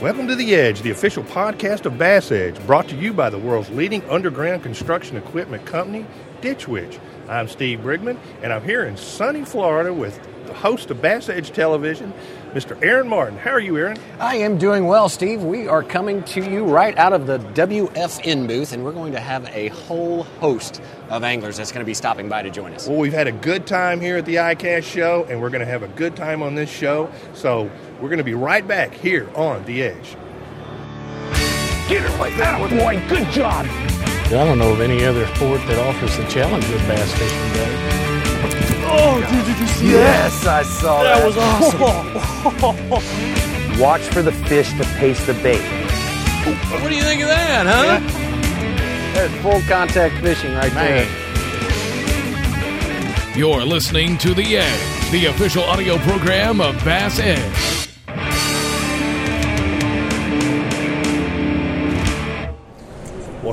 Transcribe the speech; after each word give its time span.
Welcome 0.00 0.28
to 0.28 0.34
The 0.34 0.54
Edge, 0.54 0.80
the 0.80 0.92
official 0.92 1.22
podcast 1.22 1.84
of 1.84 1.98
Bass 1.98 2.32
Edge, 2.32 2.58
brought 2.66 2.88
to 2.88 2.96
you 2.96 3.12
by 3.12 3.28
the 3.28 3.36
world's 3.36 3.68
leading 3.68 4.02
underground 4.08 4.62
construction 4.62 5.18
equipment 5.18 5.66
company, 5.66 6.06
Ditch 6.40 6.66
Witch. 6.66 6.98
I'm 7.28 7.48
Steve 7.48 7.80
Brigman, 7.80 8.18
and 8.42 8.50
I'm 8.50 8.64
here 8.64 8.86
in 8.86 8.96
sunny 8.96 9.44
Florida 9.44 9.92
with 9.92 10.18
the 10.46 10.54
host 10.54 10.90
of 10.90 11.02
Bass 11.02 11.28
Edge 11.28 11.50
Television, 11.50 12.14
Mr. 12.52 12.82
Aaron 12.82 13.08
Martin. 13.08 13.36
How 13.36 13.50
are 13.50 13.60
you, 13.60 13.76
Aaron? 13.76 13.98
I 14.18 14.36
am 14.36 14.56
doing 14.56 14.86
well, 14.86 15.10
Steve. 15.10 15.44
We 15.44 15.68
are 15.68 15.82
coming 15.82 16.22
to 16.24 16.50
you 16.50 16.64
right 16.64 16.96
out 16.96 17.12
of 17.12 17.26
the 17.26 17.38
WFN 17.38 18.48
booth, 18.48 18.72
and 18.72 18.82
we're 18.82 18.92
going 18.92 19.12
to 19.12 19.20
have 19.20 19.46
a 19.54 19.68
whole 19.68 20.22
host 20.22 20.80
of 21.10 21.24
anglers 21.24 21.58
that's 21.58 21.72
going 21.72 21.84
to 21.84 21.86
be 21.86 21.94
stopping 21.94 22.28
by 22.28 22.40
to 22.42 22.50
join 22.50 22.72
us. 22.72 22.88
Well, 22.88 22.98
we've 22.98 23.12
had 23.12 23.26
a 23.26 23.32
good 23.32 23.66
time 23.66 24.00
here 24.00 24.16
at 24.16 24.24
the 24.24 24.36
ICAST 24.36 24.84
show, 24.84 25.26
and 25.28 25.42
we're 25.42 25.50
going 25.50 25.60
to 25.60 25.70
have 25.70 25.82
a 25.82 25.88
good 25.88 26.16
time 26.16 26.42
on 26.42 26.54
this 26.54 26.70
show. 26.70 27.12
So 27.34 27.70
we're 28.00 28.08
going 28.08 28.18
to 28.18 28.24
be 28.24 28.34
right 28.34 28.66
back 28.66 28.92
here 28.94 29.28
on 29.34 29.64
The 29.64 29.82
Edge. 29.82 30.16
Get 31.88 32.04
it 32.04 32.18
like 32.18 32.36
that 32.36 32.60
with 32.60 32.72
Lloyd. 32.72 33.02
Good 33.08 33.28
job. 33.30 33.66
I 33.66 34.28
don't 34.44 34.58
know 34.58 34.72
of 34.72 34.80
any 34.80 35.04
other 35.04 35.26
sport 35.34 35.60
that 35.66 35.78
offers 35.78 36.16
the 36.16 36.24
challenge 36.28 36.64
of 36.64 36.78
bass 36.86 37.12
fishing 37.14 37.52
does. 37.52 37.74
Oh, 38.92 39.20
dude, 39.30 39.44
did 39.44 39.58
you 39.58 39.66
see 39.66 39.92
that? 39.92 40.30
Yes, 40.32 40.46
I 40.46 40.62
saw 40.62 41.02
that. 41.02 41.18
that? 41.18 41.26
was 41.26 41.36
awesome. 41.36 41.78
Watch 43.80 44.02
for 44.02 44.22
the 44.22 44.32
fish 44.32 44.72
to 44.74 44.84
pace 44.98 45.24
the 45.26 45.34
bait. 45.34 45.60
What 46.80 46.88
do 46.88 46.94
you 46.94 47.02
think 47.02 47.22
of 47.22 47.28
that, 47.28 47.66
huh? 47.66 48.00
That's 49.14 49.34
full 49.42 49.60
contact 49.68 50.14
fishing 50.22 50.54
right 50.54 50.72
there. 50.72 51.06
You're 53.36 53.64
listening 53.64 54.16
to 54.18 54.32
The 54.32 54.58
Edge, 54.58 55.10
the 55.10 55.26
official 55.26 55.64
audio 55.64 55.98
program 55.98 56.60
of 56.60 56.76
Bass 56.84 57.18
Edge. 57.18 57.79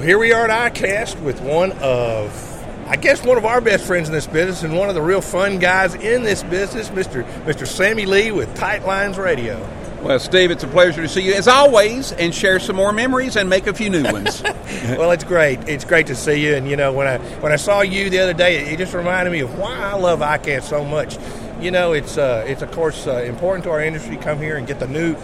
Here 0.08 0.18
we 0.18 0.32
are 0.32 0.48
at 0.48 0.74
ICAST 0.74 1.22
with 1.22 1.42
one 1.42 1.74
of, 1.82 2.88
I 2.88 2.96
guess, 2.96 3.26
one 3.26 3.38
of 3.38 3.44
our 3.44 3.60
best 3.60 3.86
friends 3.86 4.08
in 4.08 4.14
this 4.14 4.26
business 4.26 4.64
and 4.64 4.78
one 4.78 4.88
of 4.88 4.96
the 4.96 5.02
real 5.02 5.20
fun 5.20 5.60
guys 5.60 5.96
in 5.96 6.24
this 6.24 6.44
business, 6.44 6.88
Mr. 6.92 7.26
Mr. 7.44 7.68
Sammy 7.68 8.06
Lee 8.06 8.32
with 8.32 8.56
Tight 8.56 8.86
Lines 8.86 9.18
Radio. 9.18 9.60
Well, 10.02 10.18
Steve, 10.20 10.50
it's 10.50 10.64
a 10.64 10.68
pleasure 10.68 11.02
to 11.02 11.10
see 11.10 11.24
you 11.24 11.34
as 11.34 11.50
always 11.50 12.14
and 12.14 12.34
share 12.34 12.58
some 12.62 12.78
more 12.78 12.94
memories 12.94 13.36
and 13.36 13.50
make 13.50 13.68
a 13.68 13.74
few 13.74 13.90
new 13.90 14.04
ones. 14.04 14.42
well, 14.92 15.12
it's 15.12 15.26
great. 15.26 15.68
It's 15.68 15.84
great 15.84 16.08
to 16.08 16.16
see 16.16 16.42
you. 16.42 16.56
And 16.56 16.70
you 16.70 16.78
know, 16.78 16.94
when 16.94 17.08
I 17.08 17.18
when 17.42 17.52
I 17.52 17.58
saw 17.58 17.82
you 17.82 18.10
the 18.10 18.20
other 18.20 18.34
day, 18.34 18.60
it 18.60 18.78
just 18.78 18.94
reminded 18.94 19.32
me 19.32 19.42
of 19.42 19.60
why 19.60 19.76
I 19.76 19.96
love 19.96 20.20
ICAST 20.20 20.64
so 20.64 20.86
much. 20.86 21.18
You 21.60 21.72
know, 21.72 21.92
it's 21.92 22.18
uh, 22.18 22.46
it's 22.48 22.62
of 22.62 22.72
course 22.72 23.08
uh, 23.08 23.24
important 23.24 23.66
to 23.66 23.72
our 23.72 23.82
industry 23.82 24.16
to 24.16 24.24
come 24.24 24.38
here 24.38 24.56
and 24.56 24.66
get 24.66 24.80
the 24.80 24.88
new. 24.88 25.16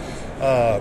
Uh, 0.42 0.80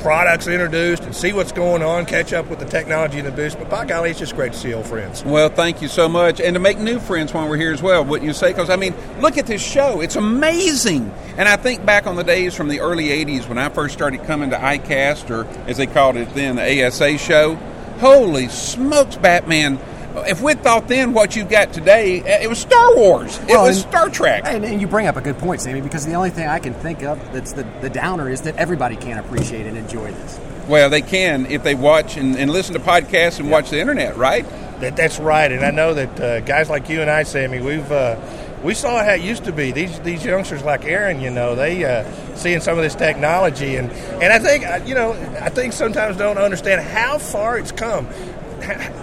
products 0.00 0.46
introduced 0.46 1.02
and 1.02 1.14
see 1.14 1.32
what's 1.32 1.52
going 1.52 1.82
on, 1.82 2.06
catch 2.06 2.32
up 2.32 2.48
with 2.48 2.60
the 2.60 2.64
technology 2.64 3.18
in 3.18 3.24
the 3.24 3.32
booth. 3.32 3.58
But 3.58 3.68
by 3.68 3.84
golly, 3.84 4.10
it's 4.10 4.18
just 4.18 4.36
great 4.36 4.52
to 4.52 4.58
see 4.58 4.72
old 4.72 4.86
friends. 4.86 5.24
well, 5.24 5.48
thank 5.48 5.82
you 5.82 5.88
so 5.88 6.08
much. 6.08 6.40
And 6.40 6.54
to 6.54 6.60
make 6.60 6.78
new 6.78 7.00
friends 7.00 7.34
while 7.34 7.48
we're 7.48 7.56
here 7.56 7.72
as 7.72 7.82
well, 7.82 8.04
wouldn't 8.04 8.26
you 8.26 8.32
say? 8.32 8.48
Because, 8.48 8.70
I 8.70 8.76
mean, 8.76 8.94
look 9.20 9.36
at 9.36 9.46
this 9.46 9.62
show. 9.62 10.00
It's 10.00 10.16
amazing. 10.16 11.12
And 11.36 11.48
I 11.48 11.56
think 11.56 11.84
back 11.84 12.06
on 12.06 12.16
the 12.16 12.24
days 12.24 12.54
from 12.54 12.68
the 12.68 12.80
early 12.80 13.08
80s 13.08 13.48
when 13.48 13.58
I 13.58 13.68
first 13.68 13.94
started 13.94 14.22
coming 14.24 14.50
to 14.50 14.56
ICAST, 14.56 15.30
or 15.30 15.46
as 15.68 15.76
they 15.76 15.86
called 15.86 16.16
it 16.16 16.32
then, 16.34 16.56
the 16.56 16.86
ASA 16.86 17.18
show. 17.18 17.56
Holy 17.98 18.48
smokes, 18.48 19.16
Batman. 19.16 19.78
If 20.24 20.40
we'd 20.40 20.62
thought 20.62 20.88
then 20.88 21.12
what 21.12 21.36
you've 21.36 21.48
got 21.50 21.72
today, 21.72 22.22
eh, 22.22 22.44
it 22.44 22.48
was 22.48 22.58
Star 22.58 22.96
Wars. 22.96 23.38
It 23.40 23.48
Well, 23.48 23.64
was 23.66 23.82
and- 23.82 23.90
Star 23.90 24.08
Trek. 24.08 24.42
And, 24.46 24.64
and 24.64 24.80
you 24.80 24.86
bring 24.86 25.06
up 25.06 25.16
a 25.16 25.20
good 25.20 25.38
point, 25.38 25.60
Sammy, 25.60 25.80
because 25.80 26.06
the 26.06 26.14
only 26.14 26.30
thing 26.30 26.48
I 26.48 26.58
can 26.58 26.74
think 26.74 27.02
of 27.02 27.18
that's 27.32 27.52
the, 27.52 27.64
the 27.80 27.90
downer 27.90 28.28
is 28.30 28.42
that 28.42 28.56
everybody 28.56 28.96
can 28.96 29.18
appreciate 29.18 29.66
and 29.66 29.76
enjoy 29.76 30.10
this. 30.12 30.40
Well, 30.68 30.90
they 30.90 31.02
can 31.02 31.46
if 31.46 31.62
they 31.62 31.74
watch 31.74 32.16
and, 32.16 32.36
and 32.36 32.50
listen 32.50 32.74
to 32.74 32.80
podcasts 32.80 33.38
and 33.38 33.50
watch 33.50 33.70
the 33.70 33.78
internet, 33.80 34.16
right? 34.16 34.44
That, 34.80 34.96
that's 34.96 35.18
right, 35.18 35.50
and 35.50 35.64
I 35.64 35.70
know 35.70 35.94
that 35.94 36.20
uh, 36.20 36.40
guys 36.40 36.68
like 36.68 36.88
you 36.90 37.00
and 37.00 37.08
I, 37.10 37.22
Sammy, 37.22 37.60
we've 37.60 37.90
uh, 37.90 38.16
we 38.62 38.74
saw 38.74 39.02
how 39.04 39.12
it 39.12 39.20
used 39.22 39.44
to 39.44 39.52
be. 39.52 39.70
These 39.70 40.00
these 40.00 40.22
youngsters 40.24 40.62
like 40.64 40.84
Aaron, 40.84 41.20
you 41.20 41.30
know, 41.30 41.54
they 41.54 41.84
uh, 41.84 42.04
seeing 42.34 42.60
some 42.60 42.76
of 42.76 42.82
this 42.84 42.94
technology, 42.94 43.76
and 43.76 43.90
and 43.90 44.32
I 44.32 44.38
think 44.38 44.66
uh, 44.66 44.80
you 44.84 44.94
know, 44.94 45.12
I 45.40 45.48
think 45.50 45.72
sometimes 45.72 46.16
don't 46.18 46.36
understand 46.36 46.82
how 46.82 47.16
far 47.18 47.56
it's 47.56 47.72
come. 47.72 48.06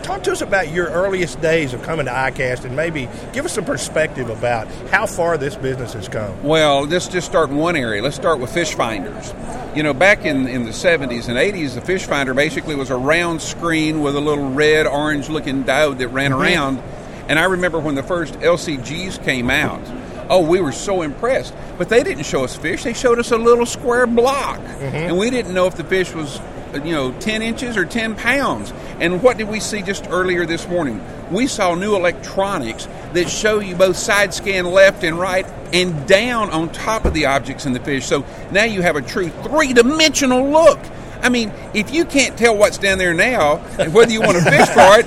Talk 0.03 0.23
to 0.23 0.31
us 0.31 0.41
about 0.41 0.71
your 0.71 0.87
earliest 0.87 1.39
days 1.41 1.73
of 1.73 1.83
coming 1.83 2.05
to 2.07 2.11
ICAST, 2.11 2.65
and 2.65 2.75
maybe 2.75 3.07
give 3.33 3.45
us 3.45 3.53
some 3.53 3.65
perspective 3.65 4.29
about 4.29 4.67
how 4.89 5.05
far 5.05 5.37
this 5.37 5.55
business 5.55 5.93
has 5.93 6.07
come. 6.07 6.41
Well, 6.43 6.85
let's 6.85 7.07
just 7.07 7.27
start 7.27 7.49
in 7.49 7.57
one 7.57 7.75
area. 7.75 8.01
Let's 8.01 8.15
start 8.15 8.39
with 8.39 8.51
fish 8.51 8.73
finders. 8.73 9.33
You 9.75 9.83
know, 9.83 9.93
back 9.93 10.25
in, 10.25 10.47
in 10.47 10.63
the 10.63 10.71
70s 10.71 11.29
and 11.29 11.37
80s, 11.37 11.75
the 11.75 11.81
fish 11.81 12.05
finder 12.05 12.33
basically 12.33 12.75
was 12.75 12.89
a 12.89 12.97
round 12.97 13.41
screen 13.41 14.01
with 14.01 14.15
a 14.15 14.21
little 14.21 14.49
red, 14.49 14.87
orange 14.87 15.29
looking 15.29 15.63
diode 15.63 15.99
that 15.99 16.09
ran 16.09 16.31
mm-hmm. 16.31 16.41
around. 16.41 16.83
And 17.27 17.39
I 17.39 17.45
remember 17.45 17.79
when 17.79 17.95
the 17.95 18.03
first 18.03 18.33
LCGs 18.35 19.23
came 19.23 19.49
out, 19.49 19.81
oh, 20.29 20.45
we 20.45 20.61
were 20.61 20.71
so 20.71 21.01
impressed. 21.01 21.53
But 21.77 21.89
they 21.89 22.03
didn't 22.03 22.25
show 22.25 22.43
us 22.43 22.55
fish, 22.55 22.83
they 22.83 22.93
showed 22.93 23.19
us 23.19 23.31
a 23.31 23.37
little 23.37 23.65
square 23.65 24.07
block. 24.07 24.59
Mm-hmm. 24.59 24.95
And 24.95 25.17
we 25.17 25.29
didn't 25.29 25.53
know 25.53 25.67
if 25.67 25.75
the 25.75 25.83
fish 25.83 26.13
was, 26.13 26.39
you 26.77 26.91
know, 26.91 27.11
10 27.19 27.41
inches 27.41 27.77
or 27.77 27.85
10 27.85 28.15
pounds. 28.15 28.71
And 28.99 29.21
what 29.21 29.37
did 29.37 29.47
we 29.49 29.59
see 29.59 29.81
just 29.81 30.05
earlier 30.09 30.45
this 30.45 30.67
morning? 30.67 31.01
We 31.31 31.47
saw 31.47 31.75
new 31.75 31.95
electronics 31.95 32.87
that 33.13 33.29
show 33.29 33.59
you 33.59 33.75
both 33.75 33.97
side 33.97 34.33
scan 34.33 34.65
left 34.65 35.03
and 35.03 35.17
right 35.19 35.45
and 35.71 36.07
down 36.07 36.49
on 36.51 36.69
top 36.71 37.05
of 37.05 37.13
the 37.13 37.25
objects 37.27 37.65
in 37.65 37.73
the 37.73 37.79
fish. 37.79 38.05
So 38.05 38.25
now 38.51 38.63
you 38.63 38.81
have 38.81 38.95
a 38.95 39.01
true 39.01 39.29
three 39.29 39.73
dimensional 39.73 40.49
look. 40.49 40.79
I 41.21 41.29
mean, 41.29 41.53
if 41.73 41.93
you 41.93 42.03
can't 42.03 42.37
tell 42.37 42.57
what's 42.57 42.77
down 42.77 42.97
there 42.97 43.13
now 43.13 43.57
and 43.79 43.93
whether 43.93 44.11
you 44.11 44.19
want 44.19 44.37
to 44.37 44.43
fish 44.43 44.67
for 44.67 44.99
it, 44.99 45.05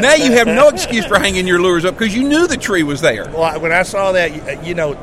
now 0.00 0.14
you 0.14 0.30
have 0.32 0.46
no 0.46 0.68
excuse 0.68 1.04
for 1.04 1.18
hanging 1.18 1.46
your 1.48 1.60
lures 1.60 1.84
up 1.84 1.98
because 1.98 2.14
you 2.14 2.22
knew 2.28 2.46
the 2.46 2.56
tree 2.56 2.84
was 2.84 3.00
there. 3.00 3.24
Well, 3.30 3.60
when 3.60 3.72
I 3.72 3.82
saw 3.82 4.12
that, 4.12 4.32
you- 4.34 4.42
uh, 4.42 4.62
you 4.62 4.74
know, 4.74 4.94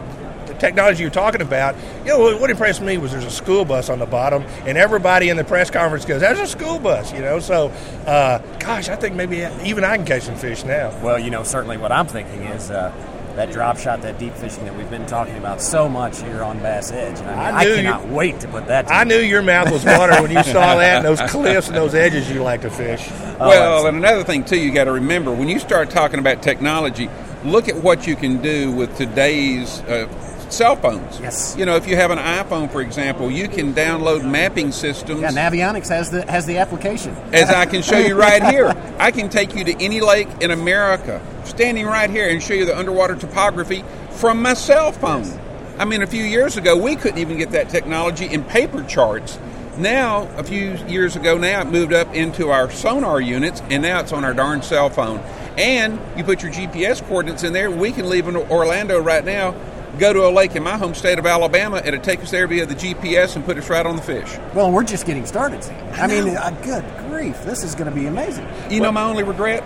technology 0.63 1.01
you're 1.01 1.12
talking 1.12 1.41
about, 1.41 1.75
you 2.06 2.12
know, 2.12 2.19
what- 2.19 2.40
what 2.40 2.50
impressed 2.50 2.81
me 2.81 2.97
was 2.97 3.12
there's 3.12 3.25
a 3.25 3.29
school 3.29 3.66
bus 3.66 3.90
on 3.90 4.00
the 4.00 4.06
bottom, 4.06 4.46
and 4.66 4.78
everybody 4.78 5.29
in 5.29 5.35
the 5.38 5.44
press 5.44 5.69
conference 5.69 6.06
goes, 6.06 6.22
"That's 6.22 6.40
a 6.40 6.47
school 6.47 6.79
bus," 6.79 7.12
you 7.12 7.19
know. 7.19 7.40
So, 7.40 7.69
uh, 8.07 8.40
gosh, 8.59 8.88
I 8.90 8.96
think 8.96 9.16
maybe 9.16 9.46
even 9.63 9.84
I 9.84 9.97
can 9.97 10.06
catch 10.06 10.23
some 10.23 10.35
fish 10.35 10.63
now. 10.63 10.91
Well, 11.02 11.19
you 11.19 11.29
know, 11.31 11.44
certainly 11.44 11.75
what 11.78 11.91
I'm 11.91 12.06
thinking 12.07 12.44
is 12.44 12.72
uh, 12.72 12.91
that 13.35 13.52
drop 13.52 13.78
shot, 13.79 14.02
that 14.03 14.19
deep 14.19 14.35
fishing 14.38 14.63
that 14.66 14.78
we've 14.78 14.90
been 14.91 15.06
talking 15.07 15.35
about 15.38 15.59
so 15.62 15.90
much 15.90 16.22
here 16.22 16.44
on 16.44 16.59
Bass 16.59 16.91
Edge. 16.91 17.19
And 17.19 17.28
I, 17.29 17.34
mean, 17.34 17.40
I 17.40 17.59
I, 17.59 17.63
knew 17.66 17.75
cannot 17.78 18.07
you- 18.07 18.13
wait 18.16 18.40
to 18.41 18.47
put 18.47 18.68
that. 18.68 18.88
To 18.88 18.94
I 18.94 19.03
knew 19.03 19.18
your 19.18 19.41
mouth 19.41 19.72
was 19.72 19.84
watering 19.84 20.22
when 20.22 20.31
you 20.31 20.44
saw 20.53 20.75
that, 20.78 20.97
and 20.97 21.06
those 21.06 21.19
cliffs 21.29 21.68
and 21.68 21.75
those 21.75 21.94
edges 21.96 22.29
you 22.31 22.41
like 22.44 22.62
to 22.62 22.69
fish. 22.69 23.09
well, 23.40 23.85
and 23.88 23.97
another 23.97 24.23
thing 24.23 24.44
too, 24.46 24.57
you 24.57 24.72
got 24.72 24.84
to 24.85 24.91
remember 24.94 25.31
when 25.31 25.50
you 25.50 25.59
start 25.59 25.90
talking 25.90 26.19
about 26.19 26.41
technology, 26.41 27.09
look 27.44 27.68
at 27.68 27.75
what 27.75 28.06
you 28.07 28.16
can 28.16 28.38
do 28.38 28.72
with 28.72 28.96
today's 28.97 29.81
uh, 29.90 30.07
cell 30.53 30.75
phones. 30.75 31.19
Yes. 31.19 31.56
You 31.58 31.66
know, 31.66 31.75
if 31.75 31.88
you 31.88 31.96
have 31.96 32.12
an 32.12 32.19
iPhone, 32.19 32.72
for 32.72 32.81
example, 32.81 33.30
you 33.31 33.47
can 33.47 33.74
download 33.74 34.30
mapping 34.30 34.72
systems. 34.72 35.22
Yeah, 35.22 35.31
Navionics 35.31 35.90
has 35.90 36.09
the 36.09 36.30
has 36.31 36.46
the 36.46 36.58
application. 36.58 37.16
as 37.34 37.50
I 37.50 37.66
can 37.66 37.81
show 37.81 37.97
you 37.97 38.16
right 38.16 38.44
here. 38.44 38.74
I 39.00 39.12
can 39.12 39.30
take 39.30 39.56
you 39.56 39.64
to 39.66 39.84
any 39.84 40.00
lake 40.00 40.30
in 40.41 40.52
America, 40.52 41.22
standing 41.44 41.86
right 41.86 42.09
here, 42.09 42.30
and 42.30 42.41
show 42.41 42.53
you 42.53 42.66
the 42.66 42.78
underwater 42.78 43.16
topography 43.16 43.84
from 44.12 44.41
my 44.41 44.53
cell 44.53 44.91
phone. 44.91 45.40
I 45.78 45.86
mean, 45.86 46.03
a 46.03 46.08
few 46.08 46.24
years 46.24 46.56
ago, 46.56 46.78
we 46.78 46.96
couldn't 46.96 47.18
even 47.18 47.38
get 47.38 47.52
that 47.52 47.70
technology 47.70 48.25
in 48.25 48.44
paper 48.44 48.84
charts. 48.84 49.40
Now, 49.78 50.28
a 50.38 50.44
few 50.44 50.75
years 50.88 51.16
ago, 51.16 51.35
now 51.35 51.62
it 51.62 51.68
moved 51.68 51.94
up 51.94 52.14
into 52.14 52.52
our 52.52 52.70
sonar 52.70 53.20
units, 53.20 53.62
and 53.72 53.81
now 53.81 54.02
it's 54.02 54.14
on 54.14 54.24
our 54.24 54.35
darn 54.35 54.62
cell 54.62 54.91
phone. 54.91 55.18
And 55.58 56.00
you 56.16 56.24
put 56.24 56.44
your 56.44 56.52
GPS 56.52 57.02
coordinates 57.08 57.44
in 57.44 57.53
there. 57.53 57.72
We 57.72 57.91
can 57.91 58.08
leave 58.08 58.28
in 58.28 58.35
Orlando 58.35 59.00
right 59.02 59.25
now, 59.25 59.56
go 59.97 60.13
to 60.13 60.27
a 60.27 60.31
lake 60.31 60.55
in 60.55 60.63
my 60.63 60.77
home 60.77 60.93
state 60.93 61.19
of 61.19 61.25
Alabama, 61.25 61.77
and 61.77 61.87
it'll 61.87 62.01
take 62.01 62.21
us 62.21 62.31
there 62.31 62.47
via 62.47 62.65
the 62.65 62.75
GPS 62.75 63.35
and 63.35 63.45
put 63.45 63.57
us 63.57 63.69
right 63.69 63.85
on 63.85 63.95
the 63.95 64.01
fish. 64.01 64.37
Well, 64.53 64.72
we're 64.72 64.84
just 64.84 65.05
getting 65.05 65.25
started, 65.25 65.63
Sam. 65.63 65.93
I, 65.93 66.07
mean, 66.07 66.35
uh, 66.35 66.49
good 66.63 66.85
grief, 67.09 67.43
this 67.43 67.63
is 67.63 67.75
going 67.75 67.90
to 67.90 67.95
be 67.95 68.07
amazing. 68.07 68.47
You 68.69 68.81
know, 68.81 68.91
my 68.91 69.03
only 69.03 69.23
regret? 69.23 69.63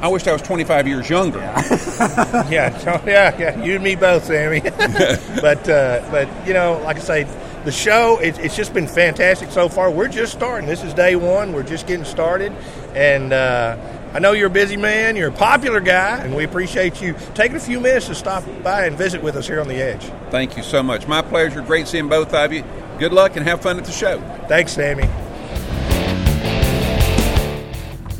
I 0.00 0.08
wish 0.08 0.26
I 0.26 0.32
was 0.32 0.42
25 0.42 0.88
years 0.88 1.08
younger. 1.08 1.38
yeah, 1.38 2.76
so- 2.78 3.00
yeah, 3.06 3.38
yeah. 3.38 3.62
You 3.62 3.76
and 3.76 3.84
me 3.84 3.94
both, 3.94 4.24
Sammy. 4.24 4.60
but 5.40 5.68
uh, 5.68 6.04
but 6.10 6.28
you 6.44 6.54
know, 6.54 6.80
like 6.82 6.96
I 6.96 7.00
say, 7.00 7.26
the 7.64 7.70
show 7.70 8.18
it, 8.18 8.36
it's 8.40 8.56
just 8.56 8.74
been 8.74 8.88
fantastic 8.88 9.52
so 9.52 9.68
far. 9.68 9.92
We're 9.92 10.08
just 10.08 10.32
starting. 10.32 10.68
This 10.68 10.82
is 10.82 10.92
day 10.92 11.14
one. 11.14 11.52
We're 11.52 11.62
just 11.62 11.86
getting 11.86 12.04
started, 12.04 12.52
and 12.96 13.32
uh, 13.32 13.76
I 14.14 14.18
know 14.18 14.32
you're 14.32 14.48
a 14.48 14.50
busy 14.50 14.76
man. 14.76 15.16
You're 15.16 15.30
a 15.30 15.32
popular 15.32 15.80
guy, 15.80 16.18
and 16.18 16.36
we 16.36 16.44
appreciate 16.44 17.00
you 17.00 17.14
taking 17.34 17.56
a 17.56 17.60
few 17.60 17.80
minutes 17.80 18.08
to 18.08 18.14
stop 18.14 18.44
by 18.62 18.84
and 18.84 18.96
visit 18.96 19.22
with 19.22 19.36
us 19.36 19.46
here 19.46 19.58
on 19.58 19.68
the 19.68 19.76
Edge. 19.76 20.04
Thank 20.30 20.54
you 20.58 20.62
so 20.62 20.82
much. 20.82 21.06
My 21.08 21.22
pleasure. 21.22 21.62
Great 21.62 21.88
seeing 21.88 22.08
both 22.08 22.34
of 22.34 22.52
you. 22.52 22.62
Good 22.98 23.14
luck 23.14 23.36
and 23.36 23.46
have 23.46 23.62
fun 23.62 23.78
at 23.78 23.86
the 23.86 23.92
show. 23.92 24.20
Thanks, 24.48 24.72
Sammy. 24.72 25.08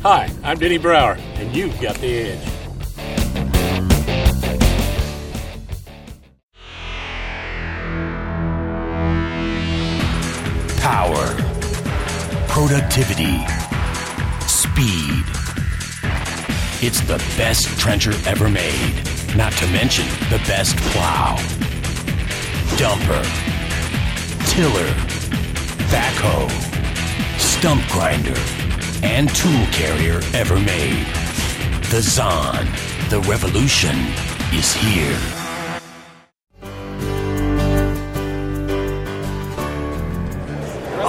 Hi, 0.01 0.31
I'm 0.43 0.57
Denny 0.57 0.79
Brauer, 0.79 1.17
and 1.35 1.55
you've 1.55 1.79
got 1.79 1.95
the 1.97 2.07
edge. 2.07 2.49
Powered 10.81 11.37
productivity, 12.49 13.45
speed. 14.47 15.42
It's 16.85 16.99
the 16.99 17.15
best 17.37 17.79
trencher 17.79 18.11
ever 18.27 18.49
made, 18.49 18.93
not 19.37 19.53
to 19.53 19.67
mention 19.67 20.05
the 20.29 20.37
best 20.45 20.75
plow, 20.91 21.37
dumper, 22.75 23.23
tiller, 24.49 24.91
backhoe, 25.87 26.49
stump 27.39 27.87
grinder, 27.87 28.37
and 29.01 29.33
tool 29.33 29.65
carrier 29.71 30.19
ever 30.33 30.59
made. 30.59 31.07
The 31.89 32.01
Zahn, 32.01 32.65
the 33.07 33.21
revolution 33.29 33.95
is 34.51 34.73
here. 34.73 35.32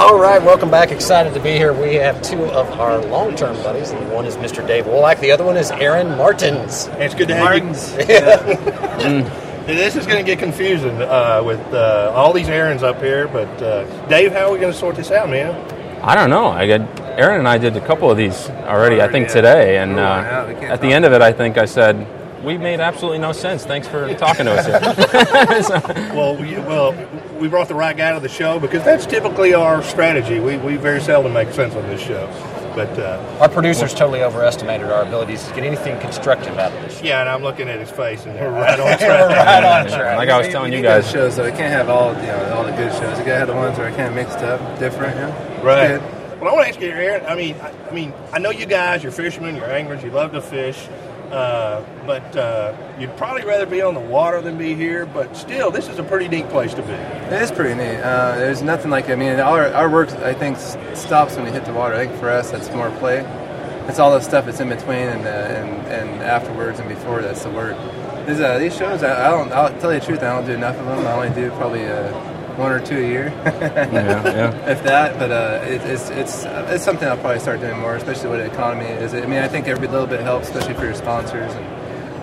All 0.05 0.19
right, 0.19 0.41
welcome 0.43 0.71
back. 0.71 0.93
Excited 0.93 1.33
to 1.33 1.41
be 1.41 1.53
here. 1.53 1.73
We 1.73 1.95
have 1.95 2.21
two 2.21 2.45
of 2.45 2.71
our 2.79 3.03
long-term 3.07 3.57
buddies. 3.63 3.91
and 3.91 4.13
One 4.13 4.27
is 4.27 4.37
Mr. 4.37 4.65
Dave 4.65 4.85
Wolak. 4.85 5.19
The 5.19 5.33
other 5.33 5.47
one 5.47 5.57
is 5.57 5.71
Aaron 5.71 6.09
Martens. 6.19 6.89
It's 6.99 7.15
good 7.15 7.29
to 7.29 7.35
have 7.35 7.43
Martens. 7.43 7.91
you. 7.93 8.05
this 9.75 9.97
is 9.97 10.07
going 10.07 10.19
to 10.19 10.23
get 10.23 10.39
confusing 10.39 11.01
uh, 11.01 11.43
with 11.43 11.59
uh, 11.73 12.13
all 12.15 12.35
these 12.35 12.51
errands 12.51 12.83
up 12.83 13.01
here. 13.01 13.27
But 13.29 13.49
uh, 13.63 14.07
Dave, 14.09 14.33
how 14.33 14.49
are 14.49 14.53
we 14.53 14.59
going 14.59 14.75
to 14.75 14.79
sort 14.79 14.97
this 14.97 15.11
out, 15.11 15.31
man? 15.31 15.55
I 16.03 16.15
don't 16.15 16.29
know. 16.29 16.49
I 16.49 16.67
got 16.67 17.01
Aaron 17.19 17.39
and 17.39 17.49
I 17.49 17.57
did 17.57 17.75
a 17.75 17.87
couple 17.87 18.11
of 18.11 18.19
these 18.19 18.51
already. 18.51 19.01
I 19.01 19.11
think 19.11 19.29
today, 19.29 19.79
and 19.79 19.99
uh, 19.99 20.55
at 20.65 20.83
the 20.83 20.93
end 20.93 21.07
of 21.07 21.15
it, 21.15 21.23
I 21.23 21.33
think 21.33 21.57
I 21.57 21.65
said 21.65 22.07
we 22.45 22.59
made 22.59 22.81
absolutely 22.81 23.19
no 23.19 23.33
sense. 23.33 23.65
Thanks 23.65 23.89
for 23.89 24.13
talking 24.15 24.47
to 24.47 24.53
us 24.53 24.67
here. 24.67 24.81
well, 26.15 26.37
we, 26.37 26.55
well, 26.59 26.93
we 27.39 27.49
brought 27.49 27.69
the 27.69 27.75
right 27.75 27.97
guy 27.97 28.13
to 28.13 28.21
the 28.21 28.29
show 28.29 28.59
because 28.59 28.85
that's 28.85 29.07
typically 29.07 29.55
our 29.55 29.83
strategy. 29.83 30.41
We, 30.41 30.57
we 30.59 30.77
very 30.77 31.01
seldom 31.01 31.33
make 31.33 31.51
sense 31.53 31.75
on 31.75 31.83
this 31.89 32.01
show. 32.01 32.27
But 32.75 32.99
uh, 32.99 33.39
Our 33.41 33.49
producers 33.49 33.95
totally 33.95 34.23
overestimated 34.25 34.89
our 34.91 35.03
abilities 35.03 35.47
to 35.47 35.55
get 35.55 35.63
anything 35.63 35.99
constructive 36.01 36.59
out 36.59 36.73
of 36.73 36.83
this. 36.83 37.01
yeah, 37.03 37.21
and 37.21 37.29
I'm 37.29 37.43
looking 37.43 37.69
at 37.69 37.79
his 37.79 37.89
face, 37.91 38.27
and 38.27 38.35
we're 38.41 38.51
right 38.51 38.81
on 38.81 38.87
We're 38.87 38.97
track. 38.99 39.31
right 39.31 39.65
on 39.65 39.87
track. 39.87 40.17
Like 40.17 40.29
I 40.29 40.39
was 40.39 40.49
telling 40.49 40.73
we 40.73 40.79
you 40.79 40.83
guys, 40.83 41.09
shows 41.09 41.37
though. 41.37 41.45
You 41.47 41.53
can't 41.53 41.73
have 41.73 41.89
all 41.89 42.13
you 42.15 42.23
know 42.27 42.53
all 42.53 42.65
the 42.65 42.73
good 42.73 42.91
shows. 42.95 43.17
You 43.17 43.25
gotta 43.25 43.39
have 43.39 43.47
the 43.49 43.55
ones 43.55 43.79
where 43.79 43.87
I 43.87 43.91
kind 43.91 44.09
of 44.09 44.15
mixed 44.15 44.39
up, 44.39 44.79
different. 44.81 45.15
Yeah. 45.17 45.63
Right. 45.63 46.01
Good. 46.01 46.41
Well, 46.41 46.51
I 46.51 46.57
want 46.57 46.65
to 46.67 46.71
ask 46.71 46.81
you, 46.81 46.89
Aaron. 46.89 47.25
I 47.27 47.37
mean, 47.37 47.55
I, 47.61 47.73
I 47.89 47.93
mean, 47.93 48.13
I 48.33 48.41
know 48.41 48.51
you 48.51 48.67
guys. 48.67 49.05
You're 49.05 49.13
fishermen. 49.13 49.55
You're 49.55 49.71
anglers. 49.71 50.03
You 50.03 50.11
love 50.11 50.33
to 50.33 50.43
fish. 50.43 50.89
Uh, 51.35 51.85
but 52.07 52.37
uh, 52.37 52.73
you'd 52.99 53.17
probably 53.17 53.45
rather 53.45 53.67
be 53.67 53.83
on 53.83 53.95
the 53.95 54.01
water 54.01 54.41
than 54.41 54.57
be 54.57 54.75
here. 54.75 55.05
But 55.05 55.37
still, 55.37 55.71
this 55.71 55.89
is 55.89 55.99
a 55.99 56.05
pretty 56.05 56.29
neat 56.29 56.49
place 56.49 56.75
to 56.75 56.83
be. 56.83 56.93
It 56.93 57.43
is 57.43 57.51
pretty 57.51 57.75
neat. 57.75 57.99
Uh, 58.01 58.37
there's 58.37 58.63
nothing 58.63 58.91
like 58.91 59.11
I 59.11 59.17
mean 59.17 59.41
our 59.41 59.67
our 59.75 59.91
work 59.91 60.13
I 60.13 60.33
think 60.33 60.57
stops 60.97 61.37
when 61.37 61.47
you 61.47 61.53
hit 61.53 61.65
the 61.65 61.73
water. 61.73 61.95
I 61.95 62.07
think 62.07 62.21
for 62.21 62.31
us 62.31 62.53
that's 62.53 62.71
more 62.71 62.91
play. 62.99 63.21
It's 63.89 63.99
all 63.99 64.13
the 64.13 64.21
stuff 64.21 64.47
that's 64.47 64.61
in 64.61 64.69
between 64.69 65.09
and 65.09 65.27
uh, 65.27 65.31
and, 65.31 65.87
and 65.89 66.23
afterwards 66.23 66.79
and 66.79 66.89
before 66.89 67.21
that's 67.21 67.43
the 67.43 67.51
work. 67.51 67.77
These, 68.27 68.41
uh, 68.41 68.59
these 68.59 68.77
shows 68.77 69.03
I, 69.03 69.27
I 69.27 69.31
don't. 69.31 69.53
I'll 69.53 69.77
tell 69.81 69.93
you 69.93 70.01
the 70.01 70.07
truth. 70.07 70.23
I 70.23 70.37
don't 70.37 70.47
do 70.47 70.53
enough 70.53 70.77
of 70.77 70.87
them. 70.87 71.05
I 71.07 71.13
only 71.15 71.35
do 71.35 71.51
probably 71.57 71.85
uh, 71.85 72.34
one 72.57 72.73
or 72.73 72.81
two 72.81 72.99
a 72.99 73.09
year. 73.09 73.27
yeah. 73.45 74.71
if 74.71 74.83
that. 74.85 75.19
But 75.19 75.31
uh, 75.31 75.65
it, 75.65 75.83
it's 75.83 76.11
it's 76.11 76.45
it's 76.45 76.85
something 76.85 77.09
I'll 77.09 77.17
probably 77.17 77.41
start 77.41 77.61
doing 77.61 77.79
more, 77.79 77.97
especially 77.97 78.31
with 78.31 78.41
the 78.41 78.53
economy. 78.53 78.87
Is 78.87 79.15
I 79.15 79.27
mean, 79.27 79.41
I 79.41 79.49
think 79.49 79.69
every 79.69 79.89
little 79.89 80.07
bit 80.07 80.21
helps, 80.21 80.49
especially 80.49 80.75
for 80.75 80.85
your 80.85 80.95
sponsors. 80.95 81.53
And 81.53 81.65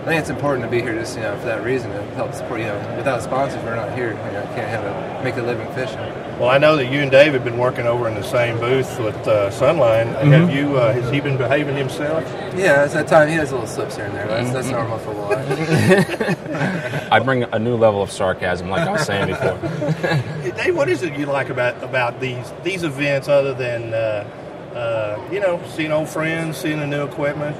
I 0.01 0.05
think 0.05 0.21
it's 0.21 0.29
important 0.29 0.65
to 0.65 0.71
be 0.71 0.81
here 0.81 0.93
just 0.93 1.15
you 1.15 1.23
know 1.23 1.37
for 1.37 1.45
that 1.45 1.63
reason 1.63 1.91
to 1.91 2.01
help 2.15 2.33
support. 2.33 2.59
You 2.59 2.67
know, 2.67 2.93
without 2.97 3.21
sponsors, 3.21 3.63
we're 3.63 3.75
not 3.75 3.93
here. 3.95 4.09
You 4.09 4.31
know, 4.31 4.43
can't 4.55 4.69
have 4.69 4.83
a 4.83 5.23
make 5.23 5.35
a 5.35 5.41
living 5.41 5.71
fishing. 5.73 5.99
Well, 6.41 6.49
I 6.49 6.57
know 6.57 6.75
that 6.77 6.91
you 6.91 7.01
and 7.01 7.11
Dave 7.11 7.33
have 7.33 7.43
been 7.43 7.59
working 7.59 7.85
over 7.85 8.07
in 8.07 8.15
the 8.15 8.23
same 8.23 8.59
booth 8.59 8.99
with 8.99 9.15
uh, 9.27 9.51
Sunline. 9.51 10.07
Have 10.23 10.51
you? 10.51 10.75
Uh, 10.75 10.91
has 10.91 11.11
he 11.11 11.21
been 11.21 11.37
behaving 11.37 11.75
himself? 11.75 12.23
Yeah, 12.57 12.83
it's 12.83 12.95
that 12.95 13.07
time. 13.07 13.27
He 13.27 13.35
has 13.35 13.51
a 13.51 13.53
little 13.53 13.69
slips 13.69 13.95
here 13.95 14.05
and 14.05 14.15
there. 14.15 14.27
That's, 14.27 14.51
that's 14.51 14.69
normal 14.69 14.97
for 14.97 15.13
Wolak. 15.13 17.11
I 17.11 17.19
bring 17.19 17.43
a 17.43 17.59
new 17.59 17.75
level 17.75 18.01
of 18.01 18.09
sarcasm, 18.09 18.71
like 18.71 18.87
I 18.87 18.91
was 18.91 19.05
saying 19.05 19.27
before. 19.27 20.51
Dave, 20.57 20.75
what 20.75 20.89
is 20.89 21.03
it 21.03 21.13
you 21.13 21.27
like 21.27 21.49
about 21.49 21.83
about 21.83 22.19
these 22.19 22.51
these 22.63 22.81
events, 22.81 23.27
other 23.27 23.53
than 23.53 23.93
uh, 23.93 24.27
uh, 24.73 25.29
you 25.31 25.39
know 25.39 25.61
seeing 25.75 25.91
old 25.91 26.09
friends, 26.09 26.57
seeing 26.57 26.79
the 26.79 26.87
new 26.87 27.03
equipment? 27.03 27.55